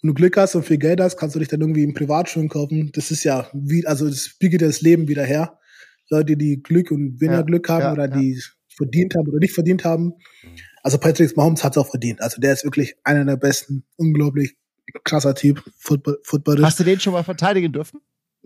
[0.02, 2.50] wenn du Glück hast und viel Geld hast, kannst du dich dann irgendwie im Privatschulen
[2.50, 2.92] kaufen.
[2.94, 5.60] Das ist ja wie, also das spiegelt das Leben wieder her.
[6.10, 8.20] Leute, die Glück und Winnerglück ja, haben ja, oder ja.
[8.20, 8.42] die
[8.76, 10.14] verdient haben oder nicht verdient haben.
[10.84, 12.22] Also Patrick Mahomes hat es auch verdient.
[12.22, 14.56] Also der ist wirklich einer der besten, unglaublich
[15.04, 16.66] krasser Typ, Football, Footballist.
[16.66, 18.02] Hast du den schon mal verteidigen dürfen?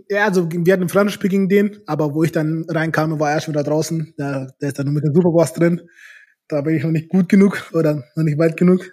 [0.10, 3.40] Ja, also wir hatten ein Freundschaftsspiel gegen den, aber wo ich dann reinkam, war er
[3.40, 4.14] schon wieder draußen.
[4.20, 5.82] Der, der ist dann nur mit dem Superboss drin.
[6.50, 8.92] Da bin ich noch nicht gut genug oder noch nicht weit genug.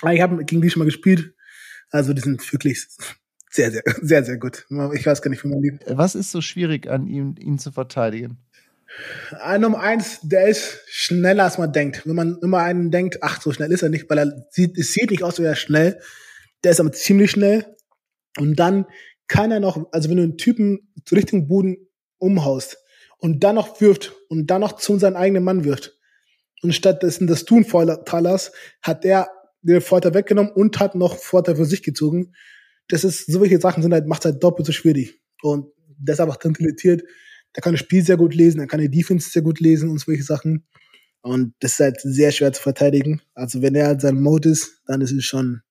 [0.00, 1.34] Aber ich habe gegen die schon mal gespielt.
[1.90, 2.86] Also die sind wirklich
[3.50, 4.66] sehr, sehr, sehr, sehr gut.
[4.94, 5.84] Ich weiß gar nicht, wie man liebt.
[5.88, 8.38] Was ist so schwierig an ihm, ihn zu verteidigen?
[9.58, 12.06] Nummer eins, der ist schneller als man denkt.
[12.06, 14.92] Wenn man immer einen denkt, ach, so schnell ist er nicht, weil er sieht, es
[14.92, 16.00] sieht nicht aus, wie er schnell.
[16.64, 17.76] Der ist aber ziemlich schnell.
[18.38, 18.86] Und dann
[19.28, 21.76] kann er noch, also wenn du einen Typen zu richtigen Boden
[22.18, 22.78] umhaust
[23.18, 25.96] und dann noch wirft und dann noch zu seinem eigenen Mann wirft
[26.62, 29.28] und stattdessen das Tun Talers hat er
[29.62, 32.32] den Vorteil weggenommen und hat noch Vorteil für sich gezogen.
[32.88, 35.20] Das ist, so welche Sachen sind halt, macht halt doppelt so schwierig.
[35.42, 35.66] Und
[35.98, 37.02] deshalb auch talentiert
[37.56, 39.98] der kann das Spiel sehr gut lesen, er kann die Defense sehr gut lesen und
[39.98, 40.66] solche Sachen.
[41.22, 43.20] Und das ist halt sehr schwer zu verteidigen.
[43.34, 45.62] Also wenn er halt sein Mode ist, dann ist es schon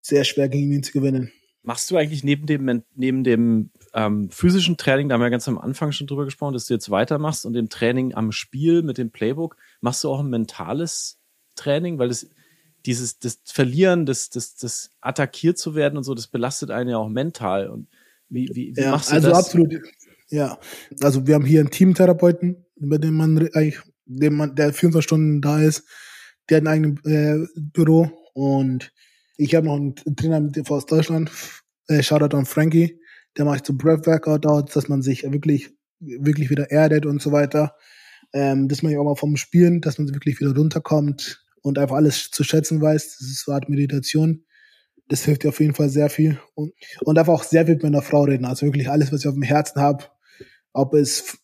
[0.00, 1.32] sehr schwer gegen ihn zu gewinnen.
[1.62, 5.58] Machst du eigentlich neben dem, neben dem ähm, physischen Training, da haben wir ganz am
[5.58, 9.10] Anfang schon drüber gesprochen, dass du jetzt weitermachst und dem Training am Spiel mit dem
[9.10, 11.18] Playbook, machst du auch ein mentales
[11.56, 11.98] Training?
[11.98, 12.30] Weil das,
[12.86, 16.98] dieses, das Verlieren, das, das, das attackiert zu werden und so, das belastet einen ja
[16.98, 17.68] auch mental.
[17.68, 17.88] Und
[18.28, 19.36] wie, wie, wie ja, machst du also das?
[19.36, 19.82] Also absolut.
[20.28, 20.58] Ja,
[21.02, 25.40] also wir haben hier einen Teamtherapeuten, bei dem man eigentlich, dem man, der 24 Stunden
[25.40, 25.84] da ist,
[26.48, 28.92] der hat ein eigenes äh, Büro und
[29.36, 31.30] ich habe noch einen Trainer mit aus Deutschland,
[31.88, 33.00] äh, Shoutout an Frankie,
[33.36, 35.70] der macht so Breath Workout, dass man sich wirklich,
[36.00, 37.74] wirklich wieder erdet und so weiter.
[38.32, 41.96] Ähm, das mache ich auch mal vom Spielen, dass man wirklich wieder runterkommt und einfach
[41.96, 43.16] alles zu schätzen weiß.
[43.18, 44.44] Das ist so eine Art Meditation.
[45.08, 46.38] Das hilft dir auf jeden Fall sehr viel.
[46.54, 48.44] Und, und einfach auch sehr viel mit meiner Frau reden.
[48.44, 50.04] Also wirklich alles, was ich auf dem Herzen habe,
[50.72, 51.38] ob es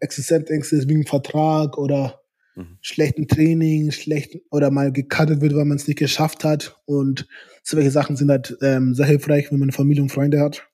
[0.00, 2.22] Existenzängste ist wegen Vertrag oder
[2.54, 2.78] mhm.
[2.80, 6.80] schlechten Training, schlechten oder mal gecuttet wird, weil man es nicht geschafft hat.
[6.86, 7.28] Und
[7.62, 10.66] solche Sachen sind halt ähm, sehr hilfreich, wenn man Familie und Freunde hat.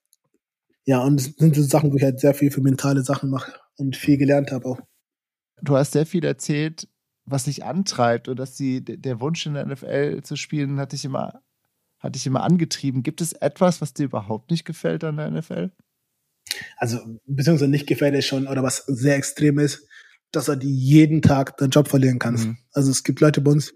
[0.85, 3.53] Ja, und es sind so Sachen, wo ich halt sehr viel für mentale Sachen mache
[3.75, 4.79] und viel gelernt habe auch.
[5.61, 6.87] Du hast sehr viel erzählt,
[7.25, 11.05] was dich antreibt und dass die, der Wunsch in der NFL zu spielen hat dich
[11.05, 11.41] immer,
[11.99, 13.03] hat dich immer angetrieben.
[13.03, 15.71] Gibt es etwas, was dir überhaupt nicht gefällt an der NFL?
[16.77, 19.87] also beziehungsweise nicht gefällt es schon oder was sehr extrem ist,
[20.31, 22.47] dass er die jeden Tag den Job verlieren kannst.
[22.47, 22.57] Mhm.
[22.71, 23.73] Also es gibt Leute bei uns,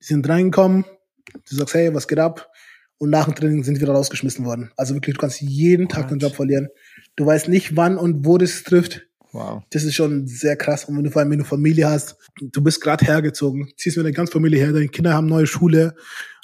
[0.00, 0.84] die sind reingekommen,
[1.32, 2.50] du sagst, hey, was geht ab?
[2.98, 4.70] Und nach dem Training sind wieder rausgeschmissen worden.
[4.76, 6.68] Also wirklich, du kannst jeden Tag den Job verlieren.
[7.14, 9.06] Du weißt nicht, wann und wo das trifft.
[9.36, 9.62] Wow.
[9.70, 10.86] Das ist schon sehr krass.
[10.86, 14.06] Und wenn du vor allem, wenn du Familie hast, du bist gerade hergezogen, ziehst mit
[14.06, 15.94] der ganzen Familie her, deine Kinder haben neue Schule,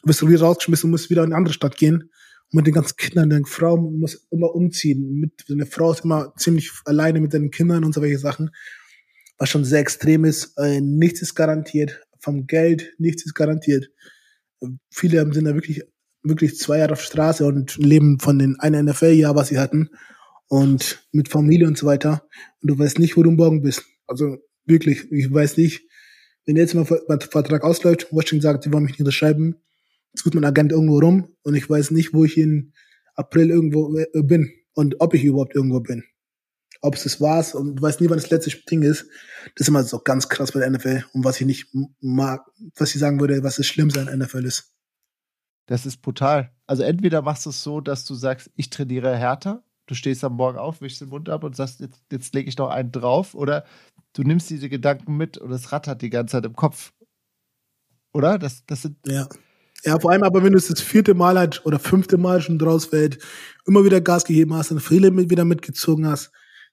[0.03, 2.11] du bist wieder rausgeschmissen und musst wieder in eine andere Stadt gehen
[2.53, 5.19] mit den ganzen Kindern, deine Frau muss immer umziehen.
[5.19, 8.51] Mit, deine Frau ist immer ziemlich alleine mit den Kindern und so welche Sachen.
[9.39, 10.57] Was schon sehr extrem ist.
[10.59, 12.03] Äh, nichts ist garantiert.
[12.21, 13.89] Vom Geld, nichts ist garantiert.
[14.91, 15.83] Viele sind da wirklich,
[16.23, 19.89] wirklich zwei Jahre auf Straße und leben von den einen NFL-Jahr, was sie hatten.
[20.53, 22.29] Und mit Familie und so weiter.
[22.61, 23.87] Und du weißt nicht, wo du morgen bist.
[24.07, 24.37] Also
[24.67, 25.89] wirklich, ich weiß nicht,
[26.45, 29.57] wenn jetzt mal mein Vertrag ausläuft, Washington sagt, sie wollen mich nicht unterschreiben,
[30.15, 32.75] tut mein Agent irgendwo rum und ich weiß nicht, wo ich in
[33.15, 36.05] April irgendwo äh, bin und ob ich überhaupt irgendwo bin.
[36.83, 39.07] Ob es das war's und du weißt nie, wann das letzte Ding ist.
[39.55, 42.45] Das ist immer so ganz krass bei der NFL und was ich nicht mag,
[42.77, 44.75] was ich sagen würde, was das Schlimmste an der NFL ist.
[45.65, 46.53] Das ist brutal.
[46.67, 50.37] Also entweder machst du es so, dass du sagst, ich trainiere härter, du stehst am
[50.37, 53.35] Morgen auf, wischst den Mund ab und sagst, jetzt, jetzt lege ich noch einen drauf,
[53.35, 53.65] oder
[54.13, 56.93] du nimmst diese Gedanken mit und es rattert die ganze Zeit im Kopf.
[58.13, 58.39] Oder?
[58.39, 58.97] Das, das sind.
[59.07, 59.29] Ja.
[59.85, 62.59] Ja, vor allem aber, wenn du es das vierte Mal halt oder fünfte Mal schon
[62.59, 63.19] draus fällt,
[63.67, 66.31] immer wieder Gas gegeben hast, deine Friede mit, wieder mitgezogen hast,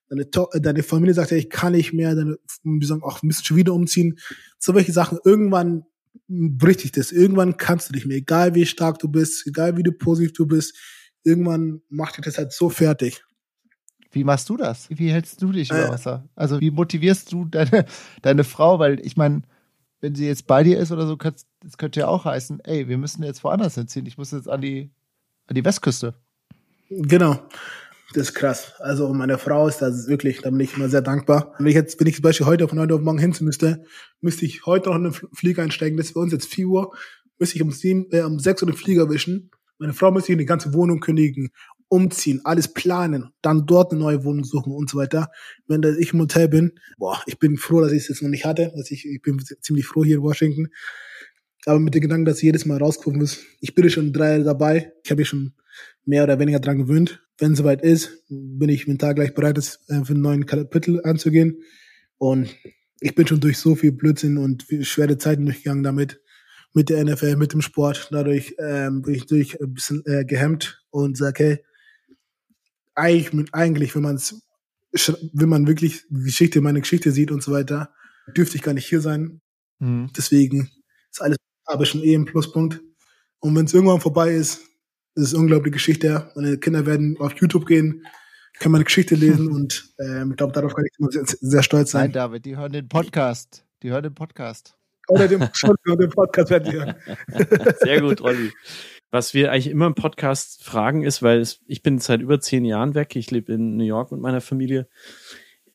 [0.10, 3.24] deine, to äh, deine Familie sagt ja, ich kann nicht mehr, deine, wir sagen, auch,
[3.24, 4.20] müssen schon wieder umziehen.
[4.60, 5.86] So welche Sachen, irgendwann
[6.28, 7.12] bricht dich das.
[7.12, 10.46] Irgendwann kannst du nicht mehr, egal wie stark du bist, egal wie du positiv du
[10.46, 10.78] bist,
[11.24, 13.24] irgendwann macht dich das halt so fertig.
[14.12, 14.90] Wie machst du das?
[14.90, 15.90] Wie hältst du dich über äh.
[15.90, 16.28] Wasser?
[16.36, 17.86] Also wie motivierst du deine,
[18.22, 18.80] deine Frau?
[18.80, 19.44] Weil ich meine,
[20.02, 22.98] wenn sie jetzt bei dir ist oder so, das könnte ja auch heißen, ey, wir
[22.98, 24.06] müssen jetzt woanders hinziehen.
[24.06, 24.90] Ich muss jetzt an die,
[25.48, 26.16] an die Westküste.
[26.90, 27.40] Genau.
[28.14, 28.74] Das ist krass.
[28.80, 31.54] Also meine Frau ist da wirklich, da bin ich immer sehr dankbar.
[31.60, 33.84] Wenn ich jetzt, wenn ich zum Beispiel heute von heute auf morgen hinziehen müsste,
[34.20, 35.98] müsste ich heute noch in den Flieger einsteigen.
[35.98, 36.96] Das ist bei uns jetzt 4 Uhr.
[37.38, 39.52] Müsste ich um, sieben, äh, um 6 Uhr den Flieger wischen.
[39.80, 41.50] Meine Frau müsste ich die ganze Wohnung kündigen
[41.90, 45.32] umziehen, alles planen, dann dort eine neue Wohnung suchen und so weiter.
[45.68, 48.46] Wenn ich im Hotel bin, boah, ich bin froh, dass ich es jetzt noch nicht
[48.46, 48.72] hatte.
[48.76, 50.68] Dass ich, ich bin ziemlich froh hier in Washington.
[51.66, 53.40] Aber mit dem Gedanken, dass ich jedes Mal rausgucken muss.
[53.60, 54.94] Ich bin schon drei Jahre dabei.
[55.04, 55.54] Ich habe mich schon
[56.06, 57.22] mehr oder weniger dran gewöhnt.
[57.38, 61.02] Wenn es soweit ist, bin ich mental gleich bereit, das äh, für einen neuen Kapitel
[61.04, 61.64] anzugehen.
[62.18, 62.56] Und
[63.02, 66.22] ich bin schon durch so viel Blödsinn und schwere Zeiten durchgegangen damit
[66.74, 68.10] mit der NFL, mit dem Sport.
[68.12, 71.66] Dadurch ähm, bin ich durch ein bisschen äh, gehemmt und sage, hey,
[72.96, 74.42] eigentlich, eigentlich wenn man es,
[75.34, 77.94] wenn man wirklich die Geschichte, meine Geschichte sieht und so weiter,
[78.36, 79.42] dürfte ich gar nicht hier sein.
[79.80, 80.12] Mhm.
[80.16, 80.70] Deswegen
[81.12, 82.82] ist alles aber schon eh ein Pluspunkt.
[83.40, 84.62] Und wenn es irgendwann vorbei ist,
[85.16, 86.32] ist es unglaubliche Geschichte.
[86.36, 88.06] Meine Kinder werden auf YouTube gehen,
[88.60, 91.92] können meine Geschichte lesen und ähm, ich glaube, darauf kann ich immer sehr, sehr stolz
[91.92, 92.06] sein.
[92.06, 93.66] Nein, David, die hören den Podcast.
[93.82, 94.79] Die hören den Podcast.
[95.10, 95.40] Oder den,
[96.00, 96.96] den Podcast werden hören.
[97.80, 98.52] Sehr gut, Olli.
[99.12, 102.64] Was wir eigentlich immer im Podcast fragen ist, weil es, ich bin seit über zehn
[102.64, 104.88] Jahren weg, ich lebe in New York mit meiner Familie.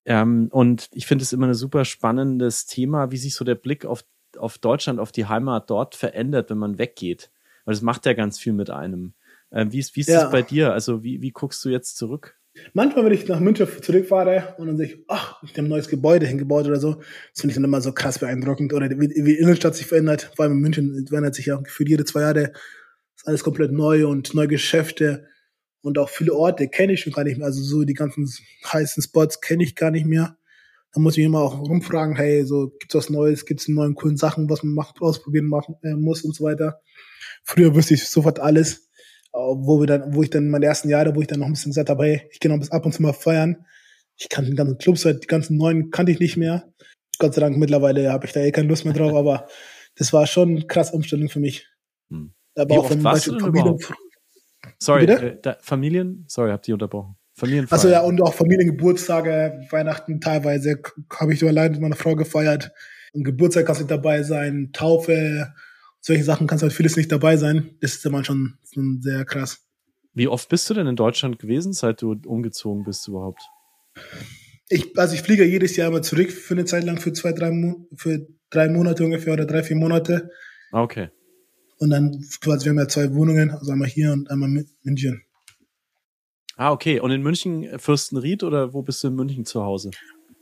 [0.04, 3.86] Ähm, und ich finde es immer ein super spannendes Thema, wie sich so der Blick
[3.86, 4.04] auf,
[4.38, 7.30] auf Deutschland, auf die Heimat dort verändert, wenn man weggeht.
[7.64, 9.14] Weil das macht ja ganz viel mit einem.
[9.50, 10.22] Ähm, wie ist, wie ist ja.
[10.22, 10.72] das bei dir?
[10.72, 12.38] Also wie, wie guckst du jetzt zurück?
[12.72, 15.88] Manchmal, wenn ich nach München zurückfahre und dann sehe ich, ach, ich habe ein neues
[15.88, 18.72] Gebäude hingebaut oder so, das finde ich dann immer so krass beeindruckend.
[18.72, 21.88] Oder wie, wie die Innenstadt sich verändert, vor allem in München verändert sich ja gefühlt
[21.88, 22.52] jede zwei Jahre
[23.16, 25.26] ist alles komplett neu und neue Geschäfte
[25.82, 27.46] und auch viele Orte kenne ich schon gar nicht mehr.
[27.46, 28.30] Also so die ganzen
[28.64, 30.38] heißen Spots kenne ich gar nicht mehr.
[30.92, 34.48] Da muss ich immer auch rumfragen, hey, so gibt's was Neues, gibt's neue coolen Sachen,
[34.48, 36.80] was man macht, ausprobieren machen äh, muss und so weiter.
[37.42, 38.83] Früher wüsste ich sofort alles,
[39.34, 41.70] wo wir dann, wo ich dann meine ersten Jahre, wo ich dann noch ein bisschen
[41.70, 43.66] gesagt habe, hey, ich gehe noch bis ab und zu mal feiern.
[44.16, 46.72] Ich kannte den ganzen Clubs, die ganzen neuen kannte ich nicht mehr.
[47.18, 49.48] Gott sei Dank mittlerweile habe ich da eh keine Lust mehr drauf, aber
[49.96, 51.68] das war schon eine krasse Umstellung für mich.
[52.10, 52.32] Hm.
[52.56, 53.78] Aber Wie auch wenn warst du Familien.
[54.78, 56.24] Sorry, äh, da, Familien?
[56.28, 57.16] Sorry, habt ihr unterbrochen.
[57.34, 57.76] Familienfeier.
[57.76, 60.80] Also ja, und auch Familiengeburtstage, Weihnachten teilweise
[61.18, 62.70] habe ich nur allein mit meiner Frau gefeiert.
[63.12, 65.52] Und Geburtstag kannst du dabei sein, Taufe,
[66.04, 67.76] solche Sachen kannst du halt vieles nicht dabei sein.
[67.80, 69.66] Das ist immer schon, schon sehr krass.
[70.12, 73.40] Wie oft bist du denn in Deutschland gewesen, seit du umgezogen bist überhaupt?
[74.68, 77.50] Ich, also ich fliege jedes Jahr mal zurück für eine Zeit lang, für zwei, drei,
[77.50, 80.30] Mo für drei Monate ungefähr oder drei, vier Monate.
[80.72, 81.08] Ah, okay.
[81.78, 85.22] Und dann quasi, wir haben ja zwei Wohnungen, also einmal hier und einmal in München.
[86.56, 87.00] Ah, okay.
[87.00, 89.90] Und in München äh, Fürstenried oder wo bist du in München zu Hause?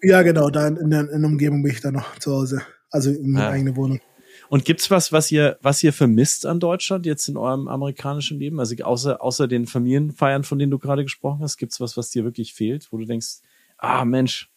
[0.02, 2.62] Ja, genau, da in der, in der Umgebung bin ich da noch zu Hause.
[2.90, 3.52] Also in meiner ah.
[3.52, 4.00] eigenen Wohnung.
[4.48, 8.60] Und gibt's was, was ihr, was ihr vermisst an Deutschland jetzt in eurem amerikanischen Leben?
[8.60, 12.24] Also außer, außer den Familienfeiern, von denen du gerade gesprochen hast, gibt's was, was dir
[12.24, 13.40] wirklich fehlt, wo du denkst,
[13.78, 14.52] ah Mensch,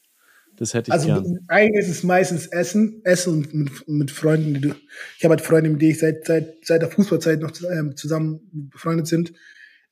[0.57, 1.39] das hätte ich also, gern.
[1.47, 4.53] eigentlich ist es meistens Essen, Essen und mit, mit Freunden.
[4.53, 4.75] Die du,
[5.17, 8.39] ich habe halt Freunde, mit denen ich seit, seit, seit der Fußballzeit noch ähm, zusammen
[8.51, 9.33] befreundet sind,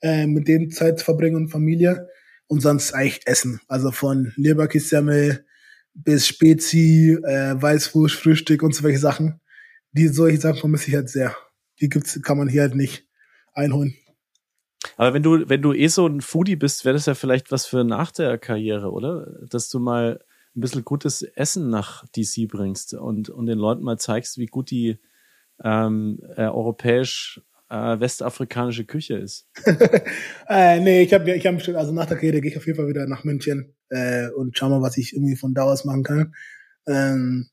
[0.01, 2.07] äh, mit denen Zeit verbringen und Familie.
[2.47, 3.61] Und sonst eigentlich Essen.
[3.67, 5.45] Also von Leberkissemmel
[5.93, 9.39] bis Spezi, äh, Weißwurst, Frühstück und so welche Sachen.
[9.93, 11.35] Die solche Sachen vermisse ich halt sehr.
[11.79, 13.07] Die gibt's, kann man hier halt nicht
[13.53, 13.95] einholen.
[14.97, 17.65] Aber wenn du, wenn du eh so ein Foodie bist, wäre das ja vielleicht was
[17.65, 19.39] für nach der Karriere, oder?
[19.49, 20.19] Dass du mal
[20.55, 24.69] ein bisschen gutes Essen nach DC bringst und, und den Leuten mal zeigst, wie gut
[24.69, 24.99] die
[25.63, 29.47] ähm, äh, europäisch äh, westafrikanische Küche ist.
[30.47, 32.77] äh, nee, ich habe ich hab bestimmt, also nach der Karriere gehe ich auf jeden
[32.77, 36.03] Fall wieder nach München äh, und schau mal, was ich irgendwie von da aus machen
[36.03, 36.35] kann.
[36.85, 37.49] Ähm,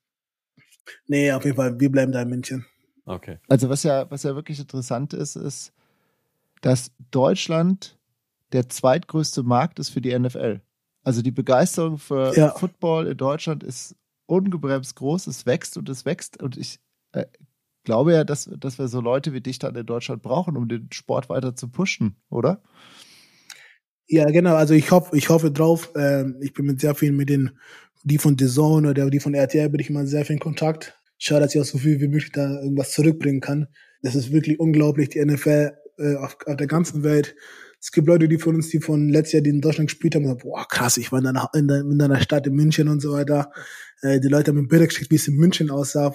[1.07, 2.67] Nee, auf jeden Fall, wir bleiben da in München.
[3.05, 3.39] Okay.
[3.49, 5.73] Also was ja, was ja wirklich interessant ist, ist,
[6.61, 7.99] dass Deutschland
[8.53, 10.61] der zweitgrößte Markt ist für die NFL.
[11.03, 12.51] Also die Begeisterung für Ja.
[12.51, 16.79] Football in Deutschland ist ungebremst groß, es wächst und es wächst und ich
[17.13, 17.25] äh,
[17.85, 20.89] glaube ja, dass, dass wir so Leute wie dich dann in Deutschland brauchen, um den
[20.93, 22.63] Sport weiter zu pushen, oder?
[24.07, 24.57] Ja, genau.
[24.57, 25.93] Also ich hoffe, ich hoffe drauf.
[25.97, 27.59] Ähm, ich bin mit sehr vielen mit den,
[28.03, 30.97] die von The Zone oder die von RTL bin ich immer sehr viel in Kontakt.
[31.19, 33.69] Schade, dass ich auch so viel wie möglich da irgendwas zurückbringen kann.
[34.03, 37.35] Das ist wirklich unglaublich, die NFL äh, auf, auf der ganzen Welt.
[37.83, 40.25] Es gibt Leute, die von uns, die von letztes Jahr, die in Deutschland gespielt haben,
[40.25, 43.01] gesagt, boah, krass, ich war in deiner, in deiner, in deiner Stadt in München und
[43.01, 43.53] so weiter.
[44.03, 46.15] Äh, die Leute haben mir Bilder geschickt, wie es in München aussah.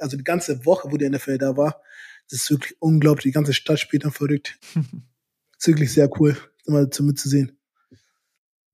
[0.00, 1.82] Also die ganze Woche, wo die NFL da war.
[2.30, 3.24] Das ist wirklich unglaublich.
[3.24, 4.58] Die ganze Stadt spielt dann verrückt.
[5.58, 6.36] ist wirklich sehr cool,
[6.66, 7.58] immer zu mitzusehen.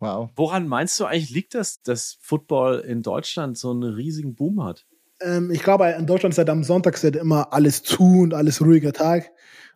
[0.00, 0.30] Wow.
[0.36, 4.86] Woran meinst du eigentlich liegt das, dass Football in Deutschland so einen riesigen Boom hat?
[5.20, 8.34] Ähm, ich glaube, in Deutschland ist halt am Sonntag ist halt immer alles zu und
[8.34, 9.30] alles ruhiger Tag.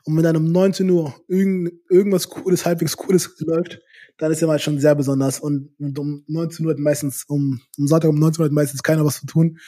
[0.05, 3.81] Und wenn dann um 19 Uhr irgend, irgendwas Cooles, halbwegs Cooles läuft,
[4.18, 5.41] dann ist ja mal schon sehr besonders.
[5.41, 8.83] Und, und um 19 Uhr hat meistens, um, um Sonntag um 19 Uhr hat meistens
[8.83, 9.59] keiner was zu tun.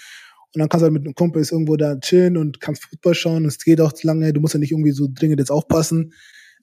[0.55, 3.44] Und dann kannst du halt mit einem Kumpel irgendwo da chillen und kannst Fußball schauen.
[3.44, 4.32] Es geht auch zu lange.
[4.32, 6.12] Du musst ja nicht irgendwie so dringend jetzt aufpassen,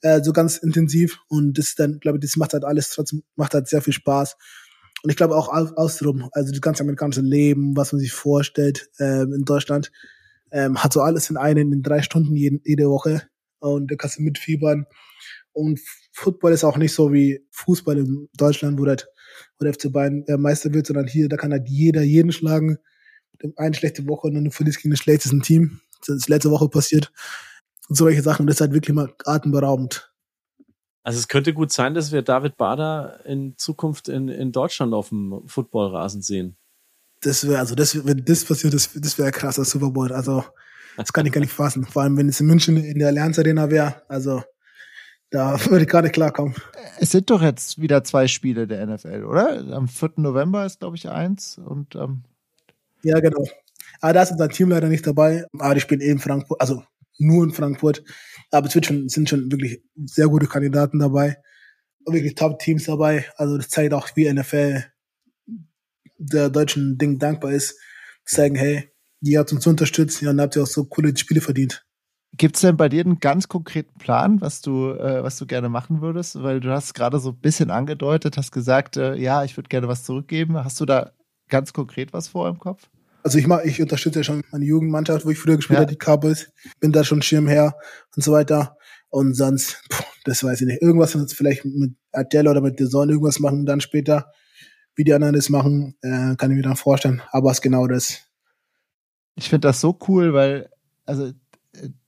[0.01, 1.19] äh, so ganz intensiv.
[1.27, 3.93] Und das ist dann, glaube ich, das macht halt alles trotzdem, macht halt sehr viel
[3.93, 4.37] Spaß.
[5.03, 8.89] Und ich glaube auch au- außenrum, also das ganze amerikanische Leben, was man sich vorstellt
[8.99, 9.91] ähm, in Deutschland,
[10.51, 13.23] ähm, hat so alles in einen, in drei Stunden jeden, jede Woche.
[13.59, 14.85] Und da kannst du mitfiebern.
[15.53, 15.79] Und
[16.13, 19.05] Football ist auch nicht so wie Fußball in Deutschland, wo, das,
[19.59, 22.77] wo der FC Bayern äh, Meister wird, sondern hier, da kann halt jeder jeden schlagen.
[23.57, 25.79] Eine schlechte Woche und dann du verlierst gegen das schlechteste Team.
[26.05, 27.11] Das ist letzte Woche passiert.
[27.91, 28.43] Und solche Sachen.
[28.43, 30.13] Und das ist halt wirklich mal atemberaubend.
[31.03, 35.09] Also es könnte gut sein, dass wir David Bader in Zukunft in, in Deutschland auf
[35.09, 36.55] dem Footballrasen sehen.
[37.19, 40.13] Das wäre, also das, wenn das passiert, das, das wäre krass als Super Bowl.
[40.13, 40.41] Also,
[40.95, 41.83] das kann ich gar nicht fassen.
[41.83, 44.01] Vor allem, wenn es in München in der Allianz Arena wäre.
[44.07, 44.41] Also,
[45.29, 46.55] da würde ich gerade klarkommen.
[46.97, 49.75] Es sind doch jetzt wieder zwei Spiele der NFL, oder?
[49.75, 50.11] Am 4.
[50.15, 52.23] November ist, glaube ich, eins und ähm,
[53.03, 53.43] Ja, genau.
[53.99, 55.45] Aber da ist unser Team leider nicht dabei.
[55.59, 56.83] Aber die spielen eben Frankfurt, also
[57.17, 58.03] nur in Frankfurt.
[58.51, 61.37] Aber es schon, sind schon wirklich sehr gute Kandidaten dabei.
[62.05, 63.25] Wirklich Top-Teams dabei.
[63.37, 64.83] Also das zeigt auch, wie NFL
[66.17, 67.77] der deutschen Ding dankbar ist.
[68.25, 68.89] Zeigen, hey,
[69.21, 71.85] die hat uns unterstützt, ja, und habt ihr auch so coole Spiele verdient.
[72.37, 75.67] Gibt es denn bei dir einen ganz konkreten Plan, was du, äh, was du gerne
[75.67, 76.41] machen würdest?
[76.41, 79.87] Weil du hast gerade so ein bisschen angedeutet, hast gesagt, äh, ja, ich würde gerne
[79.87, 80.57] was zurückgeben.
[80.63, 81.11] Hast du da
[81.49, 82.89] ganz konkret was vor im Kopf?
[83.23, 85.81] Also ich mach, ich unterstütze ja schon meine Jugendmannschaft, wo ich früher gespielt Ja.
[85.85, 86.51] habe, die Cowboys.
[86.79, 87.75] Bin da schon Schirmherr
[88.15, 88.77] und so weiter.
[89.09, 90.81] Und sonst, puh, das weiß ich nicht.
[90.81, 94.31] Irgendwas jetzt vielleicht mit Adele oder mit Zone irgendwas machen dann später.
[94.95, 97.21] Wie die anderen das machen, äh, kann ich mir dann vorstellen.
[97.31, 98.27] Aber was genau das?
[99.35, 100.69] Ich finde das so cool, weil,
[101.05, 101.33] also, äh,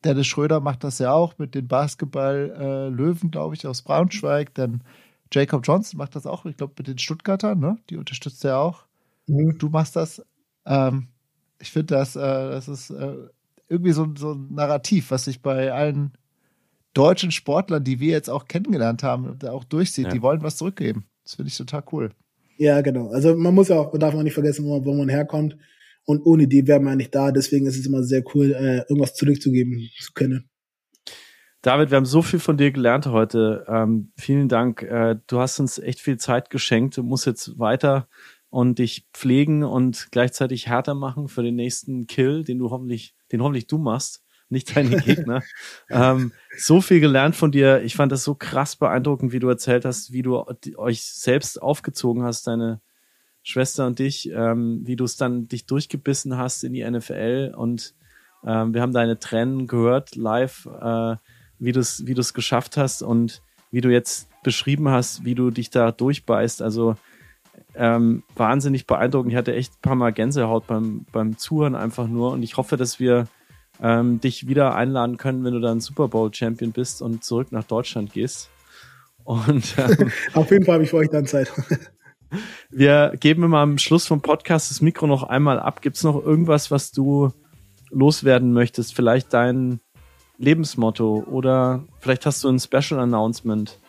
[0.04, 4.54] Dennis Schröder macht das ja auch mit den Basketball-Löwen, glaube ich, aus Braunschweig.
[4.56, 4.84] Dann
[5.32, 7.78] Jacob Johnson macht das auch, ich glaube, mit den Stuttgartern, ne?
[7.90, 8.84] Die unterstützt er auch.
[9.28, 9.58] Mhm.
[9.58, 10.22] Du machst das.
[10.66, 11.08] Ähm,
[11.60, 13.16] ich finde das, äh, das ist äh,
[13.70, 16.14] irgendwie so, so ein Narrativ, was sich bei allen
[16.94, 20.06] deutschen Sportlern, die wir jetzt auch kennengelernt haben, da auch durchzieht.
[20.06, 20.12] Ja.
[20.12, 21.06] Die wollen was zurückgeben.
[21.24, 22.12] Das finde ich total cool.
[22.58, 23.10] Ja, genau.
[23.10, 25.58] Also man muss ja auch, man darf man nicht vergessen, wo man, wo man herkommt.
[26.06, 27.32] Und ohne die wäre man nicht da.
[27.32, 30.50] Deswegen ist es immer sehr cool, äh, irgendwas zurückzugeben zu können.
[31.62, 33.66] David, wir haben so viel von dir gelernt heute.
[33.70, 34.84] Ähm, vielen Dank.
[34.84, 36.98] Äh, du hast uns echt viel Zeit geschenkt.
[36.98, 38.10] Du musst jetzt weiter
[38.54, 43.42] und dich pflegen und gleichzeitig härter machen für den nächsten Kill, den du hoffentlich, den
[43.42, 45.42] hoffentlich du machst, nicht deine Gegner.
[45.90, 47.82] ähm, so viel gelernt von dir.
[47.82, 52.22] Ich fand das so krass beeindruckend, wie du erzählt hast, wie du euch selbst aufgezogen
[52.22, 52.80] hast, deine
[53.42, 57.96] Schwester und dich, ähm, wie du es dann dich durchgebissen hast in die NFL und
[58.46, 61.16] ähm, wir haben deine Tränen gehört live, äh,
[61.58, 65.34] wie du es wie du es geschafft hast und wie du jetzt beschrieben hast, wie
[65.34, 66.62] du dich da durchbeißt.
[66.62, 66.98] Also
[67.76, 69.32] ähm, wahnsinnig beeindruckend.
[69.32, 72.78] Ich hatte echt ein paar Mal Gänsehaut beim, beim Zuhören einfach nur und ich hoffe,
[72.78, 73.28] dass wir
[73.82, 77.64] ähm, dich wieder einladen können, wenn du dann Super Bowl Champion bist und zurück nach
[77.64, 78.50] Deutschland gehst.
[79.24, 81.52] Und ähm, Auf jeden Fall habe ich für euch dann Zeit.
[82.70, 85.82] wir geben immer am Schluss vom Podcast das Mikro noch einmal ab.
[85.82, 87.32] Gibt es noch irgendwas, was du
[87.90, 88.96] loswerden möchtest?
[88.96, 89.80] Vielleicht dein
[90.38, 93.80] Lebensmotto oder vielleicht hast du ein Special Announcement,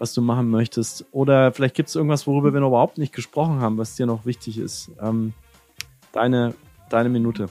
[0.00, 1.04] was du machen möchtest.
[1.12, 4.24] Oder vielleicht gibt es irgendwas, worüber wir noch überhaupt nicht gesprochen haben, was dir noch
[4.24, 4.90] wichtig ist.
[5.00, 5.34] Ähm,
[6.12, 6.54] deine,
[6.88, 7.50] deine Minute.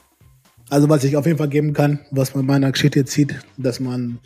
[0.70, 3.80] Also was ich auf jeden Fall geben kann, was man meiner Geschichte jetzt sieht, dass
[3.80, 4.20] man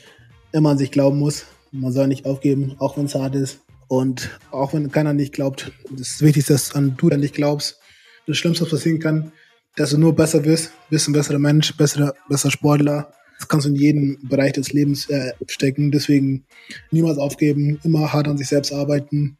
[0.54, 1.46] immer an sich glauben muss.
[1.72, 3.60] Man soll nicht aufgeben, auch wenn es hart ist.
[3.90, 7.80] Und auch wenn keiner nicht glaubt, das Wichtigste ist, dass an du an dich glaubst.
[8.26, 9.34] Das Schlimmste, was passieren kann,
[9.76, 13.12] dass du nur besser wirst, bist ein besserer Mensch, besserer, besser Sportler.
[13.44, 15.92] Das kannst du in jedem Bereich des Lebens äh, stecken.
[15.92, 16.46] Deswegen
[16.92, 19.38] niemals aufgeben, immer hart an sich selbst arbeiten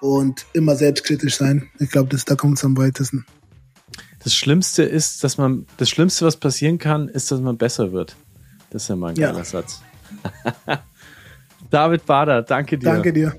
[0.00, 1.68] und immer selbstkritisch sein.
[1.80, 3.26] Ich glaube, da kommt es am weitesten.
[4.22, 8.14] Das Schlimmste ist, dass man, das Schlimmste, was passieren kann, ist, dass man besser wird.
[8.70, 9.44] Das ist ja mal ein geiler ja.
[9.44, 9.82] Satz.
[11.70, 12.84] David Bader, danke dir.
[12.84, 13.34] Danke dir.